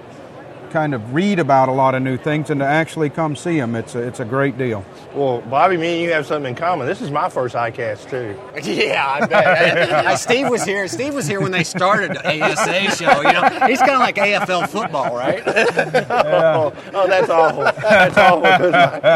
kind 0.75 0.93
of 0.93 1.15
read 1.15 1.39
about 1.39 1.69
a 1.69 1.73
lot 1.73 1.95
of 1.95 2.03
new 2.03 2.17
things 2.17 2.51
and 2.51 2.59
to 2.59 2.67
actually 2.67 3.09
come 3.09 3.37
see 3.37 3.57
them. 3.61 3.77
It's 3.77 3.95
a, 3.95 4.01
it's 4.01 4.19
a 4.19 4.25
great 4.25 4.59
deal. 4.59 4.85
well, 5.15 5.41
Bobby, 5.43 5.77
me 5.77 5.93
and 5.93 6.03
you 6.03 6.11
have 6.11 6.27
something 6.27 6.51
in 6.51 6.57
common. 6.57 6.89
This 6.89 7.01
is 7.01 7.13
my 7.13 7.29
first 7.29 7.55
ICAST 7.55 8.11
too. 8.11 8.37
Yeah, 8.65 9.07
I 9.07 9.27
bet. 9.27 9.91
Uh, 10.05 10.17
Steve 10.17 10.49
was 10.49 10.65
here. 10.65 10.89
Steve 10.89 11.15
was 11.15 11.27
here 11.27 11.41
when 11.41 11.53
they 11.53 11.63
started 11.63 12.11
the 12.13 12.43
ASA 12.43 12.97
show. 12.97 13.21
You 13.21 13.33
know, 13.33 13.67
he's 13.69 13.79
kind 13.79 13.93
of 13.93 14.01
like 14.01 14.17
AFL 14.17 14.69
football, 14.69 15.15
right? 15.15 15.43
oh, 15.47 16.75
oh, 16.93 17.07
that's 17.07 17.31
awful. 17.31 17.63
That's 17.63 18.17
awful 18.19 18.41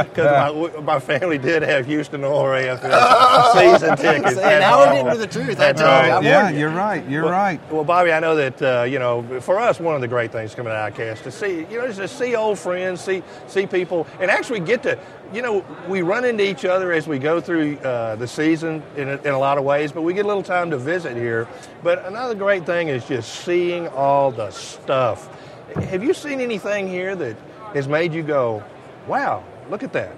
because 0.08 0.74
my, 0.76 0.80
my 0.80 1.00
family 1.00 1.38
did 1.38 1.62
have 1.62 1.86
Houston 1.86 2.22
Oil 2.24 2.44
AFL 2.44 3.52
season 3.54 3.96
tickets. 3.96 4.34
See, 4.36 4.40
That's 4.40 4.60
now 4.60 4.78
we're 4.78 4.92
getting 4.92 5.12
to 5.12 5.18
the 5.18 5.26
truth. 5.26 5.58
That's 5.58 5.80
told 5.80 5.90
you. 5.90 5.96
I 5.96 6.10
awful. 6.12 6.24
yeah, 6.24 6.42
warned 6.42 6.54
you. 6.54 6.60
you're 6.60 6.70
right. 6.70 7.08
You're 7.08 7.24
well, 7.24 7.32
right. 7.32 7.72
Well, 7.72 7.84
Bobby, 7.84 8.12
I 8.12 8.20
know 8.20 8.36
that 8.36 8.62
uh, 8.62 8.84
you 8.84 8.98
know 8.98 9.40
for 9.40 9.58
us 9.58 9.80
one 9.80 9.94
of 9.94 10.00
the 10.00 10.08
great 10.08 10.30
things 10.30 10.54
coming 10.54 10.72
out 10.72 10.92
of 10.92 10.96
ICAST 10.96 11.22
to 11.24 11.30
see 11.30 11.47
you 11.56 11.78
know 11.78 11.90
just 11.92 12.18
see 12.18 12.34
old 12.34 12.58
friends, 12.58 13.00
see 13.00 13.22
see 13.46 13.66
people, 13.66 14.06
and 14.20 14.30
actually 14.30 14.60
get 14.60 14.82
to 14.84 14.98
you 15.32 15.42
know 15.42 15.64
we 15.88 16.02
run 16.02 16.24
into 16.24 16.48
each 16.48 16.64
other 16.64 16.92
as 16.92 17.06
we 17.06 17.18
go 17.18 17.40
through 17.40 17.76
uh, 17.78 18.16
the 18.16 18.26
season 18.28 18.82
in 18.96 19.08
a, 19.08 19.16
in 19.18 19.34
a 19.34 19.38
lot 19.38 19.58
of 19.58 19.64
ways, 19.64 19.92
but 19.92 20.02
we 20.02 20.14
get 20.14 20.24
a 20.24 20.28
little 20.28 20.42
time 20.42 20.70
to 20.70 20.78
visit 20.78 21.16
here. 21.16 21.48
But 21.82 22.04
another 22.06 22.34
great 22.34 22.66
thing 22.66 22.88
is 22.88 23.04
just 23.06 23.44
seeing 23.44 23.88
all 23.88 24.30
the 24.30 24.50
stuff. 24.50 25.28
Have 25.74 26.02
you 26.02 26.14
seen 26.14 26.40
anything 26.40 26.88
here 26.88 27.14
that 27.16 27.36
has 27.74 27.88
made 27.88 28.12
you 28.14 28.22
go, 28.22 28.62
"Wow, 29.06 29.44
look 29.70 29.82
at 29.82 29.92
that"? 29.92 30.14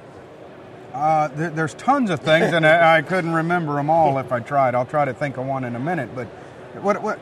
Uh, 0.92 1.28
there, 1.28 1.50
there's 1.50 1.74
tons 1.74 2.11
of 2.11 2.20
things, 2.20 2.52
and 2.52 2.66
I, 2.66 2.98
I 2.98 3.02
couldn't 3.02 3.33
remember 3.33 3.74
them 3.74 3.90
all 3.90 4.18
if 4.18 4.33
I 4.33 4.40
tried. 4.40 4.74
I'll 4.74 4.87
try 4.87 5.05
to 5.05 5.14
think 5.14 5.37
of 5.37 5.46
one 5.46 5.64
in 5.64 5.76
a 5.76 5.81
minute. 5.81 6.11
But 6.14 6.26
what 6.83 7.02
what 7.02 7.18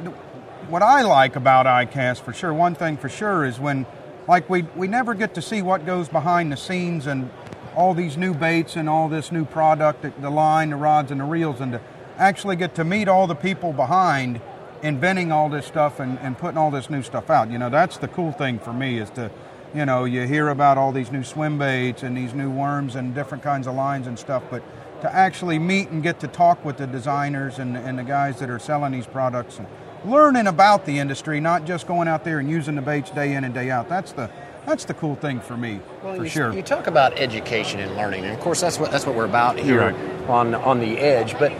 what 0.68 0.82
I 0.82 1.02
like 1.02 1.36
about 1.36 1.66
ICAST 1.66 2.20
for 2.20 2.32
sure, 2.32 2.52
one 2.52 2.74
thing 2.74 2.96
for 2.96 3.08
sure 3.08 3.44
is 3.44 3.58
when, 3.58 3.86
like 4.28 4.48
we 4.48 4.62
we 4.76 4.86
never 4.86 5.14
get 5.14 5.34
to 5.34 5.42
see 5.42 5.62
what 5.62 5.86
goes 5.86 6.08
behind 6.08 6.52
the 6.52 6.56
scenes 6.56 7.06
and 7.06 7.30
all 7.74 7.94
these 7.94 8.16
new 8.16 8.34
baits 8.34 8.76
and 8.76 8.88
all 8.88 9.08
this 9.08 9.32
new 9.32 9.44
product, 9.44 10.02
the- 10.20 10.30
line, 10.30 10.70
the 10.70 10.76
rods, 10.76 11.10
and 11.10 11.20
the 11.20 11.24
reels, 11.24 11.60
and 11.60 11.72
to 11.72 11.80
actually 12.18 12.56
get 12.56 12.74
to 12.74 12.84
meet 12.84 13.08
all 13.08 13.26
the 13.26 13.34
people 13.34 13.72
behind 13.72 14.40
inventing 14.82 15.32
all 15.32 15.48
this 15.48 15.66
stuff 15.66 16.00
and, 16.00 16.18
and 16.18 16.36
putting 16.36 16.58
all 16.58 16.70
this 16.70 16.90
new 16.90 17.02
stuff 17.02 17.30
out. 17.30 17.50
You 17.50 17.58
know, 17.58 17.70
that's 17.70 17.96
the 17.96 18.08
cool 18.08 18.32
thing 18.32 18.58
for 18.58 18.72
me 18.72 18.98
is 18.98 19.10
to, 19.10 19.30
you 19.74 19.86
know, 19.86 20.04
you 20.04 20.26
hear 20.26 20.48
about 20.48 20.76
all 20.76 20.92
these 20.92 21.12
new 21.12 21.22
swim 21.24 21.58
baits 21.58 22.02
and 22.02 22.16
these 22.16 22.34
new 22.34 22.50
worms 22.50 22.96
and 22.96 23.14
different 23.14 23.44
kinds 23.44 23.66
of 23.66 23.74
lines 23.74 24.06
and 24.06 24.18
stuff, 24.18 24.42
but 24.50 24.62
to 25.02 25.12
actually 25.14 25.58
meet 25.58 25.88
and 25.90 26.02
get 26.02 26.20
to 26.20 26.28
talk 26.28 26.64
with 26.64 26.76
the 26.78 26.86
designers 26.86 27.58
and, 27.58 27.76
and 27.76 27.98
the 27.98 28.04
guys 28.04 28.40
that 28.40 28.50
are 28.50 28.58
selling 28.58 28.92
these 28.92 29.06
products 29.06 29.58
and 29.58 29.66
learning 30.04 30.46
about 30.46 30.86
the 30.86 30.98
industry, 30.98 31.40
not 31.40 31.64
just 31.64 31.86
going 31.86 32.08
out 32.08 32.24
there 32.24 32.38
and 32.38 32.48
using 32.48 32.74
the 32.74 32.82
baits 32.82 33.10
day 33.10 33.34
in 33.34 33.44
and 33.44 33.54
day 33.54 33.70
out. 33.70 33.88
That's 33.88 34.12
the 34.12 34.30
that's 34.66 34.84
the 34.84 34.94
cool 34.94 35.14
thing 35.14 35.40
for 35.40 35.56
me, 35.56 35.80
for 36.02 36.24
you, 36.24 36.28
sure. 36.28 36.52
You 36.52 36.62
talk 36.62 36.88
about 36.88 37.18
education 37.18 37.80
and 37.80 37.96
learning, 37.96 38.24
and 38.24 38.34
of 38.34 38.40
course 38.40 38.60
that's 38.60 38.78
what 38.78 38.90
that's 38.90 39.06
what 39.06 39.14
we're 39.14 39.24
about 39.24 39.58
here 39.58 39.90
You're 39.90 40.30
on 40.30 40.54
on 40.54 40.80
the 40.80 40.98
edge. 40.98 41.38
But 41.38 41.52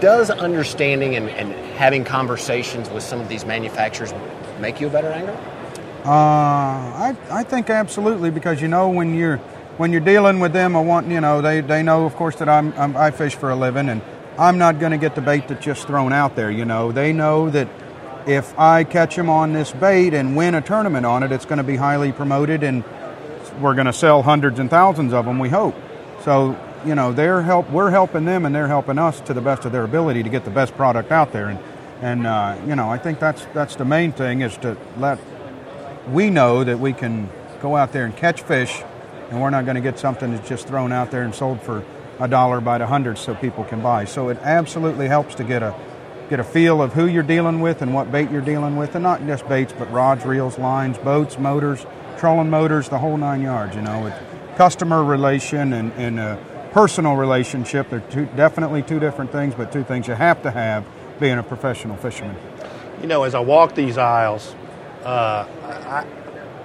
does 0.00 0.30
understanding 0.30 1.16
and, 1.16 1.28
and 1.30 1.52
having 1.76 2.04
conversations 2.04 2.88
with 2.90 3.02
some 3.02 3.20
of 3.20 3.28
these 3.28 3.44
manufacturers 3.44 4.12
make 4.60 4.80
you 4.80 4.86
a 4.86 4.90
better 4.90 5.08
angler? 5.08 5.36
Uh, 6.04 6.10
I, 6.10 7.16
I 7.30 7.42
think 7.44 7.70
absolutely 7.70 8.30
because 8.30 8.60
you 8.60 8.68
know 8.68 8.90
when 8.90 9.14
you're 9.14 9.38
when 9.78 9.90
you're 9.90 10.00
dealing 10.00 10.38
with 10.38 10.52
them, 10.52 10.76
I 10.76 10.80
want 10.80 11.08
you 11.08 11.20
know 11.20 11.40
they, 11.40 11.60
they 11.60 11.82
know 11.82 12.04
of 12.04 12.14
course 12.14 12.36
that 12.36 12.48
I'm, 12.48 12.72
I'm 12.74 12.96
I 12.96 13.10
fish 13.10 13.34
for 13.34 13.50
a 13.50 13.56
living 13.56 13.88
and 13.88 14.02
I'm 14.38 14.58
not 14.58 14.78
going 14.80 14.92
to 14.92 14.98
get 14.98 15.14
the 15.14 15.20
bait 15.20 15.48
that's 15.48 15.64
just 15.64 15.86
thrown 15.86 16.12
out 16.12 16.36
there. 16.36 16.50
You 16.50 16.64
know 16.64 16.92
they 16.92 17.12
know 17.12 17.50
that 17.50 17.68
if 18.26 18.58
I 18.58 18.84
catch 18.84 19.16
them 19.16 19.28
on 19.28 19.52
this 19.52 19.72
bait 19.72 20.14
and 20.14 20.36
win 20.36 20.54
a 20.54 20.60
tournament 20.60 21.06
on 21.06 21.22
it, 21.22 21.32
it's 21.32 21.44
going 21.44 21.58
to 21.58 21.64
be 21.64 21.76
highly 21.76 22.12
promoted 22.12 22.62
and 22.62 22.84
we're 23.60 23.74
going 23.74 23.86
to 23.86 23.92
sell 23.92 24.22
hundreds 24.22 24.58
and 24.58 24.68
thousands 24.68 25.12
of 25.12 25.24
them. 25.24 25.38
We 25.38 25.48
hope. 25.48 25.74
So 26.22 26.58
you 26.84 26.94
know 26.94 27.12
they're 27.12 27.42
help 27.42 27.70
we're 27.70 27.90
helping 27.90 28.24
them 28.24 28.44
and 28.44 28.54
they're 28.54 28.68
helping 28.68 28.98
us 28.98 29.20
to 29.22 29.34
the 29.34 29.40
best 29.40 29.64
of 29.64 29.72
their 29.72 29.84
ability 29.84 30.22
to 30.22 30.28
get 30.28 30.44
the 30.44 30.50
best 30.50 30.74
product 30.74 31.10
out 31.10 31.32
there 31.32 31.48
and 31.48 31.58
and 32.02 32.26
uh, 32.26 32.56
you 32.66 32.76
know 32.76 32.90
I 32.90 32.98
think 32.98 33.20
that's 33.20 33.44
that's 33.54 33.76
the 33.76 33.84
main 33.84 34.12
thing 34.12 34.42
is 34.42 34.56
to 34.58 34.76
let 34.98 35.18
we 36.08 36.30
know 36.30 36.64
that 36.64 36.78
we 36.78 36.92
can 36.92 37.28
go 37.62 37.76
out 37.76 37.92
there 37.92 38.04
and 38.04 38.14
catch 38.16 38.42
fish, 38.42 38.82
and 39.30 39.40
we're 39.40 39.50
not 39.50 39.64
going 39.64 39.76
to 39.76 39.80
get 39.80 39.98
something 39.98 40.32
that's 40.32 40.48
just 40.48 40.66
thrown 40.66 40.92
out 40.92 41.10
there 41.10 41.22
and 41.22 41.34
sold 41.34 41.62
for 41.62 41.84
a 42.20 42.28
dollar 42.28 42.60
by 42.60 42.78
the 42.78 42.86
hundred 42.86 43.18
so 43.18 43.34
people 43.34 43.64
can 43.64 43.82
buy. 43.82 44.04
So 44.04 44.28
it 44.28 44.38
absolutely 44.42 45.08
helps 45.08 45.34
to 45.36 45.44
get 45.44 45.62
a 45.62 45.74
get 46.30 46.40
a 46.40 46.44
feel 46.44 46.80
of 46.80 46.94
who 46.94 47.06
you're 47.06 47.22
dealing 47.22 47.60
with 47.60 47.82
and 47.82 47.92
what 47.92 48.10
bait 48.10 48.30
you're 48.30 48.40
dealing 48.40 48.76
with, 48.76 48.94
and 48.94 49.02
not 49.02 49.24
just 49.26 49.46
baits, 49.48 49.74
but 49.78 49.90
rods, 49.92 50.24
reels, 50.24 50.58
lines, 50.58 50.96
boats, 50.98 51.38
motors, 51.38 51.84
trolling 52.18 52.48
motors, 52.48 52.88
the 52.88 52.98
whole 52.98 53.16
nine 53.16 53.42
yards. 53.42 53.76
You 53.76 53.82
know, 53.82 54.06
it's 54.06 54.56
customer 54.56 55.04
relation 55.04 55.72
and, 55.74 55.92
and 55.92 56.18
a 56.18 56.38
personal 56.72 57.16
relationship. 57.16 57.90
They're 57.90 58.00
two, 58.00 58.26
definitely 58.36 58.82
two 58.82 58.98
different 58.98 59.32
things, 59.32 59.54
but 59.54 59.70
two 59.70 59.84
things 59.84 60.08
you 60.08 60.14
have 60.14 60.42
to 60.42 60.50
have 60.50 60.86
being 61.20 61.38
a 61.38 61.42
professional 61.42 61.96
fisherman. 61.96 62.36
you 63.00 63.06
know, 63.06 63.24
as 63.24 63.34
I 63.34 63.40
walk 63.40 63.74
these 63.74 63.98
aisles, 63.98 64.54
uh, 65.04 65.46
I, 65.62 66.06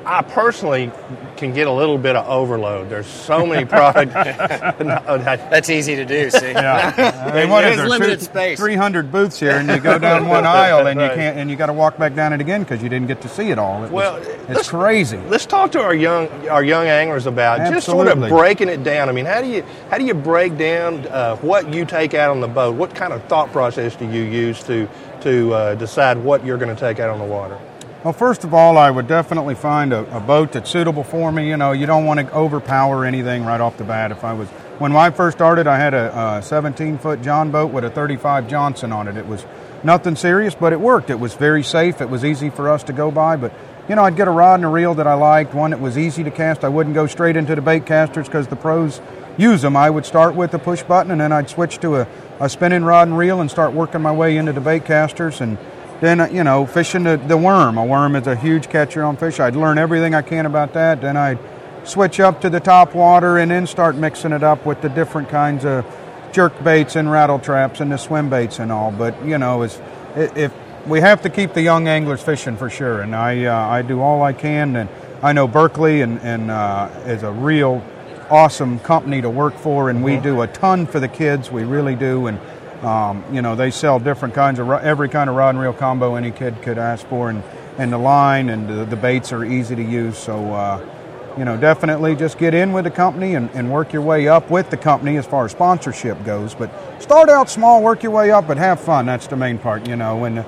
I 0.05 0.21
personally 0.21 0.91
can 1.37 1.53
get 1.53 1.67
a 1.67 1.71
little 1.71 1.97
bit 1.97 2.15
of 2.15 2.25
overload. 2.27 2.89
There's 2.89 3.05
so 3.05 3.45
many 3.45 3.65
products. 3.65 4.13
That's 4.13 5.69
easy 5.69 5.95
to 5.97 6.05
do. 6.05 6.29
See, 6.29 6.53
I 6.55 7.31
mean, 7.35 7.49
what 7.49 7.61
There's 7.61 7.73
is 7.73 7.77
there? 7.77 7.87
limited 7.89 8.19
Two- 8.19 8.25
space. 8.25 8.59
300 8.59 9.11
booths 9.11 9.39
here, 9.39 9.51
and 9.51 9.67
you 9.69 9.77
go 9.79 9.99
down 9.99 10.27
one 10.27 10.45
aisle, 10.45 10.87
and 10.87 10.99
you 10.99 11.07
can't, 11.09 11.37
and 11.37 11.49
you 11.49 11.55
got 11.55 11.67
to 11.67 11.73
walk 11.73 11.97
back 11.97 12.15
down 12.15 12.33
it 12.33 12.41
again 12.41 12.63
because 12.63 12.81
you 12.81 12.89
didn't 12.89 13.07
get 13.07 13.21
to 13.21 13.29
see 13.29 13.49
it 13.49 13.59
all. 13.59 13.79
It 13.83 13.91
was- 13.91 13.91
Well, 13.91 14.15
it's 14.47 14.69
crazy. 14.69 15.17
Let's 15.27 15.45
talk 15.45 15.71
to 15.73 15.81
our 15.81 15.93
young 15.93 16.27
our 16.49 16.63
young 16.63 16.87
anglers 16.87 17.25
about 17.27 17.71
just 17.71 17.85
sort 17.85 18.07
of 18.07 18.19
breaking 18.29 18.69
it 18.69 18.83
down. 18.83 19.09
I 19.09 19.11
mean, 19.11 19.25
how 19.25 19.41
do 19.41 19.47
you 19.47 19.63
how 19.89 19.97
do 19.97 20.05
you 20.05 20.13
break 20.13 20.57
down 20.57 21.05
uh, 21.07 21.35
what 21.37 21.71
you 21.73 21.85
take 21.85 22.13
out 22.13 22.31
on 22.31 22.39
the 22.41 22.47
boat? 22.47 22.75
What 22.75 22.95
kind 22.95 23.13
of 23.13 23.23
thought 23.25 23.51
process 23.51 23.95
do 23.95 24.05
you 24.09 24.23
use 24.23 24.63
to 24.63 24.87
to 25.21 25.53
uh, 25.53 25.75
decide 25.75 26.17
what 26.17 26.45
you're 26.45 26.57
going 26.57 26.73
to 26.73 26.79
take 26.79 26.99
out 26.99 27.09
on 27.09 27.19
the 27.19 27.25
water? 27.25 27.59
Well, 28.01 28.13
first 28.13 28.45
of 28.45 28.53
all, 28.53 28.77
I 28.77 28.89
would 28.89 29.09
definitely 29.09 29.55
find 29.55 29.91
a, 29.91 30.15
a 30.15 30.21
boat 30.21 30.53
that's 30.53 30.69
suitable 30.69 31.03
for 31.03 31.33
me. 31.33 31.49
You 31.49 31.57
know, 31.57 31.73
you 31.73 31.85
don't 31.85 32.05
want 32.05 32.21
to 32.21 32.33
overpower 32.33 33.03
anything 33.03 33.43
right 33.43 33.59
off 33.59 33.75
the 33.75 33.83
bat. 33.83 34.13
If 34.13 34.23
I 34.23 34.31
was 34.31 34.47
when 34.79 34.95
I 34.95 35.09
first 35.09 35.37
started, 35.37 35.67
I 35.67 35.77
had 35.77 35.93
a 35.93 36.39
17 36.41 36.97
foot 36.99 37.21
John 37.21 37.51
boat 37.51 37.73
with 37.73 37.83
a 37.83 37.89
35 37.89 38.47
Johnson 38.47 38.93
on 38.93 39.09
it. 39.09 39.17
It 39.17 39.27
was 39.27 39.45
nothing 39.83 40.15
serious, 40.15 40.55
but 40.55 40.71
it 40.71 40.79
worked. 40.79 41.09
It 41.09 41.19
was 41.19 41.33
very 41.33 41.61
safe. 41.61 41.99
It 41.99 42.09
was 42.09 42.23
easy 42.23 42.49
for 42.49 42.69
us 42.69 42.83
to 42.83 42.93
go 42.93 43.11
by, 43.11 43.35
but 43.35 43.51
you 43.89 43.95
know, 43.95 44.03
I'd 44.05 44.15
get 44.15 44.29
a 44.29 44.31
rod 44.31 44.55
and 44.55 44.65
a 44.65 44.69
reel 44.69 44.93
that 44.93 45.07
I 45.07 45.15
liked, 45.15 45.53
one 45.53 45.71
that 45.71 45.81
was 45.81 45.97
easy 45.97 46.23
to 46.23 46.31
cast. 46.31 46.63
I 46.63 46.69
wouldn't 46.69 46.95
go 46.95 47.05
straight 47.05 47.35
into 47.35 47.53
the 47.53 47.61
bait 47.61 47.85
casters 47.85 48.27
because 48.27 48.47
the 48.47 48.55
pros 48.55 49.01
use 49.37 49.61
them. 49.61 49.75
I 49.75 49.89
would 49.89 50.05
start 50.05 50.35
with 50.35 50.53
a 50.53 50.59
push 50.59 50.83
button, 50.83 51.11
and 51.11 51.19
then 51.19 51.33
I'd 51.33 51.49
switch 51.49 51.79
to 51.79 51.97
a, 51.97 52.07
a 52.39 52.47
spinning 52.47 52.83
rod 52.83 53.09
and 53.09 53.17
reel 53.17 53.41
and 53.41 53.51
start 53.51 53.73
working 53.73 54.01
my 54.01 54.13
way 54.13 54.37
into 54.37 54.53
the 54.53 54.61
bait 54.61 54.85
casters. 54.85 55.41
And 55.41 55.57
then, 56.01 56.21
uh, 56.21 56.27
you 56.27 56.43
know, 56.43 56.65
fishing 56.65 57.03
the, 57.03 57.17
the 57.17 57.37
worm. 57.37 57.77
A 57.77 57.85
worm 57.85 58.15
is 58.15 58.27
a 58.27 58.35
huge 58.35 58.69
catcher 58.69 59.03
on 59.03 59.17
fish. 59.17 59.39
I'd 59.39 59.55
learn 59.55 59.77
everything 59.77 60.15
I 60.15 60.21
can 60.21 60.45
about 60.45 60.73
that. 60.73 61.01
Then 61.01 61.17
I'd 61.17 61.39
switch 61.83 62.19
up 62.19 62.41
to 62.41 62.49
the 62.49 62.59
top 62.59 62.95
water 62.95 63.37
and 63.37 63.51
then 63.51 63.67
start 63.67 63.95
mixing 63.95 64.31
it 64.31 64.43
up 64.43 64.65
with 64.65 64.81
the 64.81 64.89
different 64.89 65.29
kinds 65.29 65.65
of 65.65 65.85
jerk 66.31 66.63
baits 66.63 66.95
and 66.95 67.11
rattle 67.11 67.39
traps 67.39 67.79
and 67.79 67.91
the 67.91 67.97
swim 67.97 68.29
baits 68.29 68.59
and 68.59 68.71
all. 68.71 68.91
But, 68.91 69.25
you 69.25 69.37
know, 69.37 69.63
is 69.63 69.79
if 70.15 70.53
we 70.87 71.01
have 71.01 71.21
to 71.23 71.29
keep 71.29 71.53
the 71.53 71.61
young 71.61 71.87
anglers 71.87 72.21
fishing 72.21 72.57
for 72.57 72.69
sure, 72.69 73.01
and 73.01 73.15
I 73.15 73.45
uh, 73.45 73.67
I 73.67 73.81
do 73.81 74.01
all 74.01 74.23
I 74.23 74.33
can. 74.33 74.75
And 74.75 74.89
I 75.21 75.33
know 75.33 75.47
Berkley 75.47 76.01
and, 76.01 76.19
and 76.21 76.49
uh, 76.49 76.89
is 77.05 77.23
a 77.23 77.31
real 77.31 77.83
awesome 78.29 78.79
company 78.79 79.21
to 79.21 79.29
work 79.29 79.55
for, 79.55 79.89
and 79.89 80.03
we 80.03 80.17
do 80.17 80.41
a 80.41 80.47
ton 80.47 80.87
for 80.87 80.99
the 80.99 81.07
kids. 81.07 81.51
We 81.51 81.63
really 81.63 81.95
do, 81.95 82.27
and 82.27 82.39
um, 82.83 83.23
you 83.33 83.41
know 83.41 83.55
they 83.55 83.71
sell 83.71 83.99
different 83.99 84.33
kinds 84.33 84.59
of 84.59 84.69
every 84.69 85.09
kind 85.09 85.29
of 85.29 85.35
rod 85.35 85.49
and 85.49 85.59
reel 85.59 85.73
combo 85.73 86.15
any 86.15 86.31
kid 86.31 86.61
could 86.61 86.77
ask 86.77 87.05
for, 87.07 87.29
and 87.29 87.43
and 87.77 87.91
the 87.91 87.97
line 87.97 88.49
and 88.49 88.67
the, 88.67 88.85
the 88.85 88.95
baits 88.95 89.31
are 89.31 89.43
easy 89.43 89.75
to 89.75 89.83
use. 89.83 90.17
So. 90.17 90.53
Uh, 90.53 90.95
you 91.37 91.45
know, 91.45 91.55
definitely 91.55 92.15
just 92.15 92.37
get 92.37 92.53
in 92.53 92.73
with 92.73 92.83
the 92.83 92.91
company 92.91 93.35
and, 93.35 93.49
and 93.51 93.71
work 93.71 93.93
your 93.93 94.01
way 94.01 94.27
up 94.27 94.49
with 94.49 94.69
the 94.69 94.75
company 94.75 95.15
as 95.15 95.25
far 95.25 95.45
as 95.45 95.51
sponsorship 95.51 96.21
goes. 96.25 96.53
But 96.53 96.69
start 97.01 97.29
out 97.29 97.49
small, 97.49 97.81
work 97.81 98.03
your 98.03 98.11
way 98.11 98.31
up, 98.31 98.47
but 98.47 98.57
have 98.57 98.79
fun. 98.81 99.05
That's 99.05 99.27
the 99.27 99.37
main 99.37 99.57
part, 99.57 99.87
you 99.87 99.95
know. 99.95 100.25
And 100.25 100.39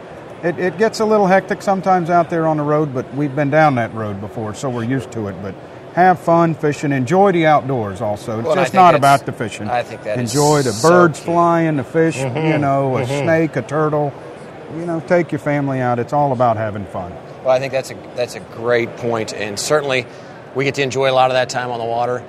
it, 0.44 0.58
it 0.60 0.78
gets 0.78 1.00
a 1.00 1.06
little 1.06 1.28
hectic 1.28 1.62
sometimes 1.62 2.10
out 2.10 2.30
there 2.30 2.48
on 2.48 2.58
the 2.58 2.64
road, 2.64 2.94
but 2.94 3.12
we've 3.14 3.36
been 3.36 3.50
down 3.50 3.76
that 3.76 3.94
road 3.94 4.20
before, 4.20 4.54
so 4.54 4.70
we're 4.70 4.84
used 4.84 5.12
to 5.14 5.28
it. 5.28 5.42
But 5.42 5.56
have 5.96 6.20
fun 6.20 6.54
fishing, 6.56 6.92
enjoy 6.92 7.32
the 7.32 7.46
outdoors. 7.46 8.02
Also, 8.02 8.40
it's 8.40 8.48
Well, 8.48 8.56
just 8.56 8.74
not 8.74 8.96
about 8.96 9.26
the 9.26 9.32
fishing. 9.32 9.70
I 9.70 9.84
think 9.84 10.04
that 10.04 10.18
enjoy 10.20 10.62
the 10.62 10.72
so 10.72 10.90
birds 10.90 11.20
key. 11.20 11.26
flying, 11.26 11.78
the 11.78 11.84
fish, 11.84 12.18
Mhm, 12.18 12.52
you 12.54 12.58
know, 12.58 12.98
a 12.98 13.02
mhm. 13.02 13.22
snake, 13.24 13.56
a 13.56 13.62
turtle. 13.62 14.14
You 14.78 14.86
know, 14.86 15.02
take 15.06 15.32
your 15.34 15.40
family 15.40 15.82
out. 15.82 16.00
It's 16.00 16.14
all 16.14 16.32
about 16.32 16.56
having 16.56 16.86
fun. 16.86 17.12
Well, 17.44 17.54
I 17.54 17.60
think 17.60 17.74
that's 17.74 17.92
a 17.92 17.96
that's 18.16 18.36
a 18.36 18.40
great 18.40 18.96
point, 18.98 19.34
and 19.34 19.60
certainly 19.60 20.06
we 20.56 20.64
get 20.64 20.76
to 20.76 20.82
enjoy 20.82 21.10
a 21.10 21.14
lot 21.14 21.30
of 21.30 21.34
that 21.36 21.50
time 21.50 21.72
on 21.72 21.80
the 21.80 21.86
water. 21.86 22.24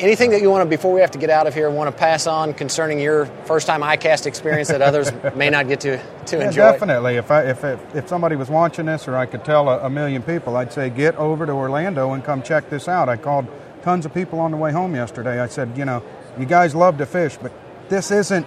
Anything 0.00 0.30
that 0.30 0.42
you 0.42 0.50
want 0.50 0.62
to, 0.62 0.68
before 0.68 0.92
we 0.92 1.00
have 1.02 1.12
to 1.12 1.18
get 1.18 1.30
out 1.30 1.46
of 1.46 1.54
here, 1.54 1.70
want 1.70 1.88
to 1.88 1.96
pass 1.96 2.26
on 2.26 2.52
concerning 2.52 2.98
your 2.98 3.26
first 3.44 3.66
time 3.68 3.80
ICAST 3.82 4.26
experience 4.26 4.68
that 4.68 4.82
others 4.82 5.12
may 5.36 5.50
not 5.50 5.68
get 5.68 5.80
to 5.80 5.98
to 6.26 6.36
Yeah, 6.38 6.46
enjoy? 6.48 6.72
definitely. 6.72 7.14
If, 7.16 7.30
I, 7.30 7.42
if, 7.44 7.62
if 7.62 7.94
if 7.94 8.08
somebody 8.08 8.34
was 8.34 8.50
watching 8.50 8.86
this, 8.86 9.06
or 9.06 9.16
I 9.16 9.26
could 9.26 9.44
tell 9.44 9.68
a, 9.68 9.86
a 9.86 9.90
million 9.90 10.22
people, 10.22 10.56
I'd 10.56 10.72
say 10.72 10.90
get 10.90 11.14
over 11.16 11.46
to 11.46 11.52
Orlando 11.52 12.12
and 12.12 12.24
come 12.24 12.42
check 12.42 12.70
this 12.70 12.88
out. 12.88 13.08
I 13.08 13.16
called 13.16 13.46
tons 13.82 14.04
of 14.04 14.12
people 14.12 14.40
on 14.40 14.50
the 14.50 14.56
way 14.56 14.72
home 14.72 14.94
yesterday. 14.96 15.38
I 15.40 15.46
said, 15.46 15.76
you 15.78 15.84
know, 15.84 16.02
you 16.38 16.46
guys 16.46 16.74
love 16.74 16.98
to 16.98 17.06
fish, 17.06 17.36
but 17.40 17.52
this 17.88 18.10
isn't 18.10 18.46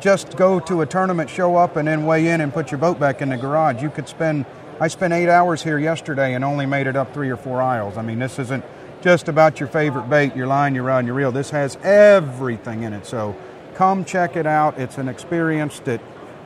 just 0.00 0.36
go 0.36 0.58
to 0.60 0.80
a 0.82 0.86
tournament, 0.86 1.30
show 1.30 1.56
up, 1.56 1.76
and 1.76 1.86
then 1.86 2.06
weigh 2.06 2.26
in 2.28 2.40
and 2.40 2.52
put 2.52 2.70
your 2.72 2.78
boat 2.78 2.98
back 2.98 3.22
in 3.22 3.28
the 3.28 3.36
garage. 3.36 3.82
You 3.82 3.90
could 3.90 4.08
spend. 4.08 4.46
I 4.80 4.88
spent 4.88 5.12
eight 5.12 5.28
hours 5.28 5.62
here 5.62 5.78
yesterday 5.78 6.34
and 6.34 6.44
only 6.44 6.66
made 6.66 6.86
it 6.88 6.96
up 6.96 7.14
three 7.14 7.30
or 7.30 7.36
four 7.36 7.62
aisles. 7.62 7.96
I 7.96 8.02
mean, 8.02 8.18
this 8.18 8.38
isn't 8.40 8.64
just 9.00 9.28
about 9.28 9.60
your 9.60 9.68
favorite 9.68 10.08
bait, 10.08 10.34
your 10.34 10.46
line, 10.46 10.74
your 10.74 10.84
rod, 10.84 11.06
your 11.06 11.14
reel. 11.14 11.32
This 11.32 11.50
has 11.50 11.76
everything 11.82 12.82
in 12.82 12.92
it. 12.92 13.06
So 13.06 13.36
come 13.74 14.04
check 14.04 14.36
it 14.36 14.46
out. 14.46 14.78
It's 14.78 14.98
an 14.98 15.08
experience 15.08 15.80
that 15.80 16.00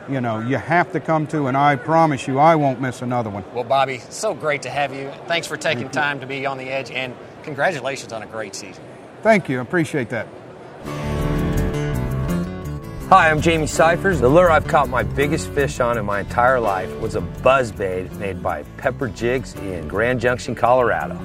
you 0.09 0.21
know 0.21 0.41
you 0.41 0.57
have 0.57 0.93
to 0.93 1.01
come 1.01 1.27
to, 1.29 1.47
and 1.47 1.57
I 1.57 1.77
promise 1.77 2.27
you, 2.27 2.38
I 2.38 2.57
won't 2.57 2.81
miss 2.81 3.03
another 3.03 3.31
one. 3.31 3.45
Well, 3.55 3.65
Bobby, 3.65 3.99
so 3.99 4.35
great 4.35 4.62
to 4.62 4.71
have 4.71 4.95
you. 4.95 5.11
Thanks 5.27 5.47
for 5.47 5.57
taking 5.57 5.85
Thank 5.85 5.93
time 5.93 6.21
to 6.21 6.27
be 6.27 6.45
on 6.45 6.59
the 6.59 6.69
edge, 6.69 6.91
and 6.91 7.15
congratulations 7.43 8.12
on 8.12 8.23
a 8.23 8.27
great 8.27 8.55
season. 8.55 8.83
Thank 9.23 9.49
you. 9.49 9.59
I 9.59 9.62
appreciate 9.62 10.09
that. 10.11 10.27
Hi, 13.09 13.31
I'm 13.31 13.43
Jamie 13.43 13.67
Cyphers. 13.67 14.21
The 14.21 14.29
lure 14.29 14.51
I've 14.51 14.67
caught 14.67 14.88
my 14.88 15.03
biggest 15.03 15.51
fish 15.51 15.81
on 15.81 15.99
in 15.99 16.05
my 16.07 16.21
entire 16.21 16.59
life 16.59 16.91
was 16.99 17.15
a 17.15 17.21
buzzbait 17.21 18.11
made 18.17 18.43
by 18.43 18.62
Pepper 18.79 19.09
Jigs 19.09 19.55
in 19.57 19.87
Grand 19.87 20.19
Junction, 20.19 20.55
Colorado. 20.55 21.19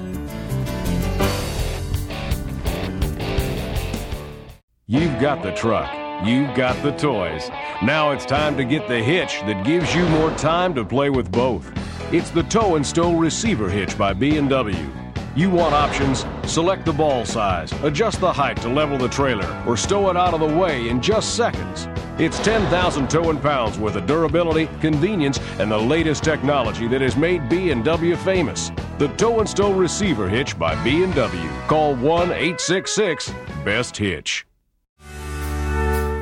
You've 4.90 5.20
got 5.20 5.42
the 5.42 5.52
truck. 5.52 5.92
You've 6.26 6.56
got 6.56 6.82
the 6.82 6.92
toys. 6.92 7.50
Now 7.82 8.12
it's 8.12 8.24
time 8.24 8.56
to 8.56 8.64
get 8.64 8.88
the 8.88 9.02
hitch 9.02 9.42
that 9.42 9.66
gives 9.66 9.94
you 9.94 10.08
more 10.08 10.30
time 10.36 10.74
to 10.76 10.82
play 10.82 11.10
with 11.10 11.30
both. 11.30 11.70
It's 12.10 12.30
the 12.30 12.44
Tow 12.44 12.76
and 12.76 12.86
Stow 12.86 13.12
Receiver 13.12 13.68
Hitch 13.68 13.98
by 13.98 14.14
B&W. 14.14 14.90
You 15.36 15.50
want 15.50 15.74
options? 15.74 16.24
Select 16.50 16.86
the 16.86 16.94
ball 16.94 17.26
size, 17.26 17.70
adjust 17.82 18.20
the 18.20 18.32
height 18.32 18.56
to 18.62 18.70
level 18.70 18.96
the 18.96 19.10
trailer, 19.10 19.62
or 19.66 19.76
stow 19.76 20.08
it 20.08 20.16
out 20.16 20.32
of 20.32 20.40
the 20.40 20.46
way 20.46 20.88
in 20.88 21.02
just 21.02 21.36
seconds. 21.36 21.86
It's 22.18 22.38
10,000 22.38 23.10
towing 23.10 23.40
pounds 23.40 23.78
worth 23.78 23.96
of 23.96 24.06
durability, 24.06 24.70
convenience, 24.80 25.38
and 25.58 25.70
the 25.70 25.76
latest 25.76 26.24
technology 26.24 26.88
that 26.88 27.02
has 27.02 27.14
made 27.14 27.50
B&W 27.50 28.16
famous. 28.16 28.72
The 28.96 29.08
Tow 29.18 29.40
and 29.40 29.48
Stow 29.48 29.74
Receiver 29.74 30.30
Hitch 30.30 30.58
by 30.58 30.82
B&W. 30.82 31.50
Call 31.66 31.94
1-866-BEST-HITCH. 31.96 34.47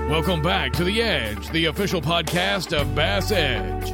Welcome 0.08 0.40
back 0.40 0.72
to 0.74 0.84
The 0.84 1.02
Edge, 1.02 1.48
the 1.50 1.64
official 1.64 2.00
podcast 2.00 2.72
of 2.72 2.94
Bass 2.94 3.32
Edge. 3.32 3.90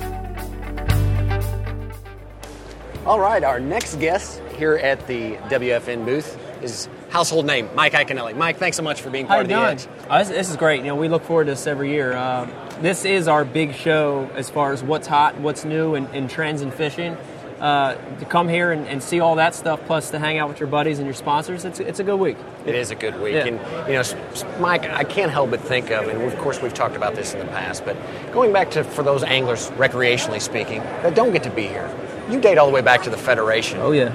All 3.07 3.19
right, 3.19 3.43
our 3.43 3.59
next 3.59 3.97
guest 3.97 4.43
here 4.59 4.75
at 4.75 5.07
the 5.07 5.37
WFN 5.49 6.05
booth 6.05 6.39
is 6.63 6.91
household 7.09 7.47
name 7.47 7.67
Mike 7.75 7.95
Iaconelli. 7.95 8.37
Mike, 8.37 8.59
thanks 8.59 8.77
so 8.77 8.83
much 8.83 9.01
for 9.01 9.09
being 9.09 9.27
part 9.27 9.39
you 9.39 9.43
of 9.45 9.49
the 9.49 9.55
doing? 9.55 10.01
Edge. 10.05 10.11
Uh, 10.11 10.19
this, 10.19 10.29
this 10.29 10.51
is 10.51 10.57
great. 10.59 10.81
You 10.81 10.89
know, 10.89 10.97
we 10.97 11.09
look 11.09 11.25
forward 11.25 11.47
to 11.47 11.53
this 11.53 11.67
every 11.67 11.89
year. 11.91 12.15
Um, 12.15 12.53
this 12.83 13.07
is 13.07 13.27
our 13.27 13.47
big 13.47 13.75
show 13.75 14.31
as 14.35 14.51
far 14.51 14.75
as 14.75 14.83
what's 14.83 15.07
hot, 15.07 15.41
what's 15.41 15.65
new, 15.65 15.95
and, 15.95 16.07
and 16.09 16.29
trends 16.29 16.61
in 16.61 16.73
fishing. 16.73 17.17
Uh, 17.63 17.95
to 18.19 18.25
come 18.25 18.49
here 18.49 18.73
and, 18.73 18.89
and 18.89 19.01
see 19.01 19.21
all 19.21 19.37
that 19.37 19.55
stuff, 19.55 19.81
plus 19.87 20.11
to 20.11 20.19
hang 20.19 20.37
out 20.37 20.49
with 20.49 20.59
your 20.59 20.67
buddies 20.67 20.99
and 20.99 21.07
your 21.07 21.15
sponsors, 21.15 21.65
it's, 21.65 21.79
it's 21.79 22.01
a 22.01 22.03
good 22.03 22.19
week. 22.19 22.37
It 22.67 22.75
is 22.75 22.91
a 22.91 22.97
good 22.97 23.21
week, 23.21 23.35
Yeah. 23.35 23.47
and 23.47 23.89
you 23.89 23.95
know, 23.95 24.59
Mike, 24.59 24.85
I 24.91 25.05
can't 25.05 25.31
help 25.31 25.51
but 25.51 25.61
think 25.61 25.93
of, 25.93 26.09
and 26.09 26.21
of 26.23 26.37
course 26.39 26.61
we've 26.61 26.75
talked 26.75 26.97
about 26.97 27.15
this 27.15 27.35
in 27.35 27.39
the 27.39 27.47
past, 27.47 27.85
but 27.85 27.97
going 28.33 28.53
back 28.53 28.73
to 28.73 28.83
for 28.83 29.05
those 29.05 29.23
anglers, 29.23 29.71
recreationally 29.79 30.41
speaking, 30.41 30.81
that 30.81 31.15
don't 31.15 31.33
get 31.33 31.45
to 31.45 31.51
be 31.51 31.69
here, 31.69 31.89
you 32.29 32.41
date 32.41 32.59
all 32.59 32.67
the 32.67 32.73
way 32.73 32.81
back 32.83 33.01
to 33.05 33.11
the 33.11 33.17
federation. 33.17 33.79
Oh 33.81 33.93
yeah. 33.93 34.11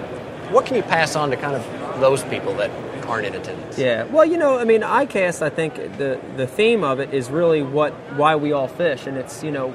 What 0.51 0.65
can 0.65 0.75
you 0.75 0.83
pass 0.83 1.15
on 1.15 1.29
to 1.29 1.37
kind 1.37 1.55
of 1.55 1.99
those 2.01 2.23
people 2.25 2.53
that 2.55 2.69
aren't 3.07 3.27
in 3.27 3.33
attendance? 3.35 3.77
Yeah. 3.77 4.03
Well, 4.03 4.25
you 4.25 4.37
know, 4.37 4.59
I 4.59 4.65
mean, 4.65 4.81
ICAST, 4.81 5.41
I 5.41 5.49
think 5.49 5.75
the 5.97 6.19
the 6.35 6.47
theme 6.47 6.83
of 6.83 6.99
it 6.99 7.13
is 7.13 7.29
really 7.29 7.61
what 7.61 7.93
why 8.17 8.35
we 8.35 8.51
all 8.51 8.67
fish, 8.67 9.07
and 9.07 9.15
it's 9.17 9.41
you 9.41 9.51
know, 9.51 9.73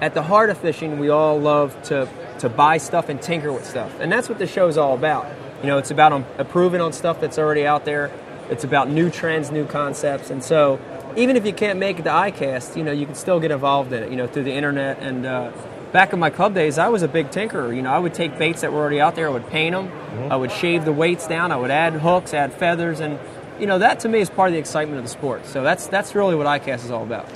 at 0.00 0.14
the 0.14 0.22
heart 0.22 0.48
of 0.48 0.56
fishing, 0.56 0.98
we 0.98 1.10
all 1.10 1.38
love 1.38 1.76
to 1.84 2.08
to 2.40 2.48
buy 2.48 2.78
stuff 2.78 3.08
and 3.08 3.20
tinker 3.20 3.52
with 3.52 3.64
stuff, 3.64 3.98
and 4.00 4.10
that's 4.12 4.28
what 4.28 4.38
the 4.38 4.46
show 4.46 4.68
is 4.68 4.76
all 4.76 4.94
about. 4.94 5.26
You 5.62 5.66
know, 5.66 5.78
it's 5.78 5.90
about 5.90 6.12
um, 6.12 6.24
improving 6.38 6.80
on 6.80 6.92
stuff 6.92 7.20
that's 7.20 7.38
already 7.38 7.66
out 7.66 7.84
there. 7.84 8.10
It's 8.50 8.64
about 8.64 8.88
new 8.90 9.10
trends, 9.10 9.50
new 9.50 9.66
concepts, 9.66 10.30
and 10.30 10.42
so 10.42 10.80
even 11.16 11.36
if 11.36 11.46
you 11.46 11.52
can't 11.52 11.78
make 11.78 11.98
it 11.98 12.02
to 12.02 12.10
ICAST, 12.10 12.76
you 12.76 12.84
know, 12.84 12.92
you 12.92 13.06
can 13.06 13.14
still 13.14 13.40
get 13.40 13.50
involved 13.50 13.92
in 13.92 14.02
it. 14.02 14.10
You 14.10 14.16
know, 14.16 14.26
through 14.26 14.44
the 14.44 14.54
internet 14.54 14.98
and. 15.00 15.26
Uh, 15.26 15.52
Back 15.92 16.12
in 16.12 16.20
my 16.20 16.30
club 16.30 16.54
days, 16.54 16.78
I 16.78 16.88
was 16.88 17.02
a 17.02 17.08
big 17.08 17.30
tinkerer. 17.30 17.74
You 17.74 17.82
know, 17.82 17.90
I 17.92 17.98
would 17.98 18.14
take 18.14 18.38
baits 18.38 18.60
that 18.60 18.72
were 18.72 18.78
already 18.78 19.00
out 19.00 19.16
there, 19.16 19.26
I 19.26 19.32
would 19.32 19.48
paint 19.48 19.74
them, 19.74 19.90
I 20.30 20.36
would 20.36 20.52
shave 20.52 20.84
the 20.84 20.92
weights 20.92 21.26
down, 21.26 21.50
I 21.50 21.56
would 21.56 21.72
add 21.72 21.94
hooks, 21.94 22.32
add 22.32 22.52
feathers, 22.52 23.00
and 23.00 23.18
you 23.58 23.66
know 23.66 23.80
that 23.80 23.98
to 24.00 24.08
me 24.08 24.20
is 24.20 24.30
part 24.30 24.50
of 24.50 24.52
the 24.52 24.60
excitement 24.60 24.98
of 24.98 25.04
the 25.04 25.10
sport. 25.10 25.46
So 25.46 25.64
that's 25.64 25.88
that's 25.88 26.14
really 26.14 26.36
what 26.36 26.46
ICAST 26.46 26.84
is 26.84 26.90
all 26.92 27.02
about. 27.02 27.26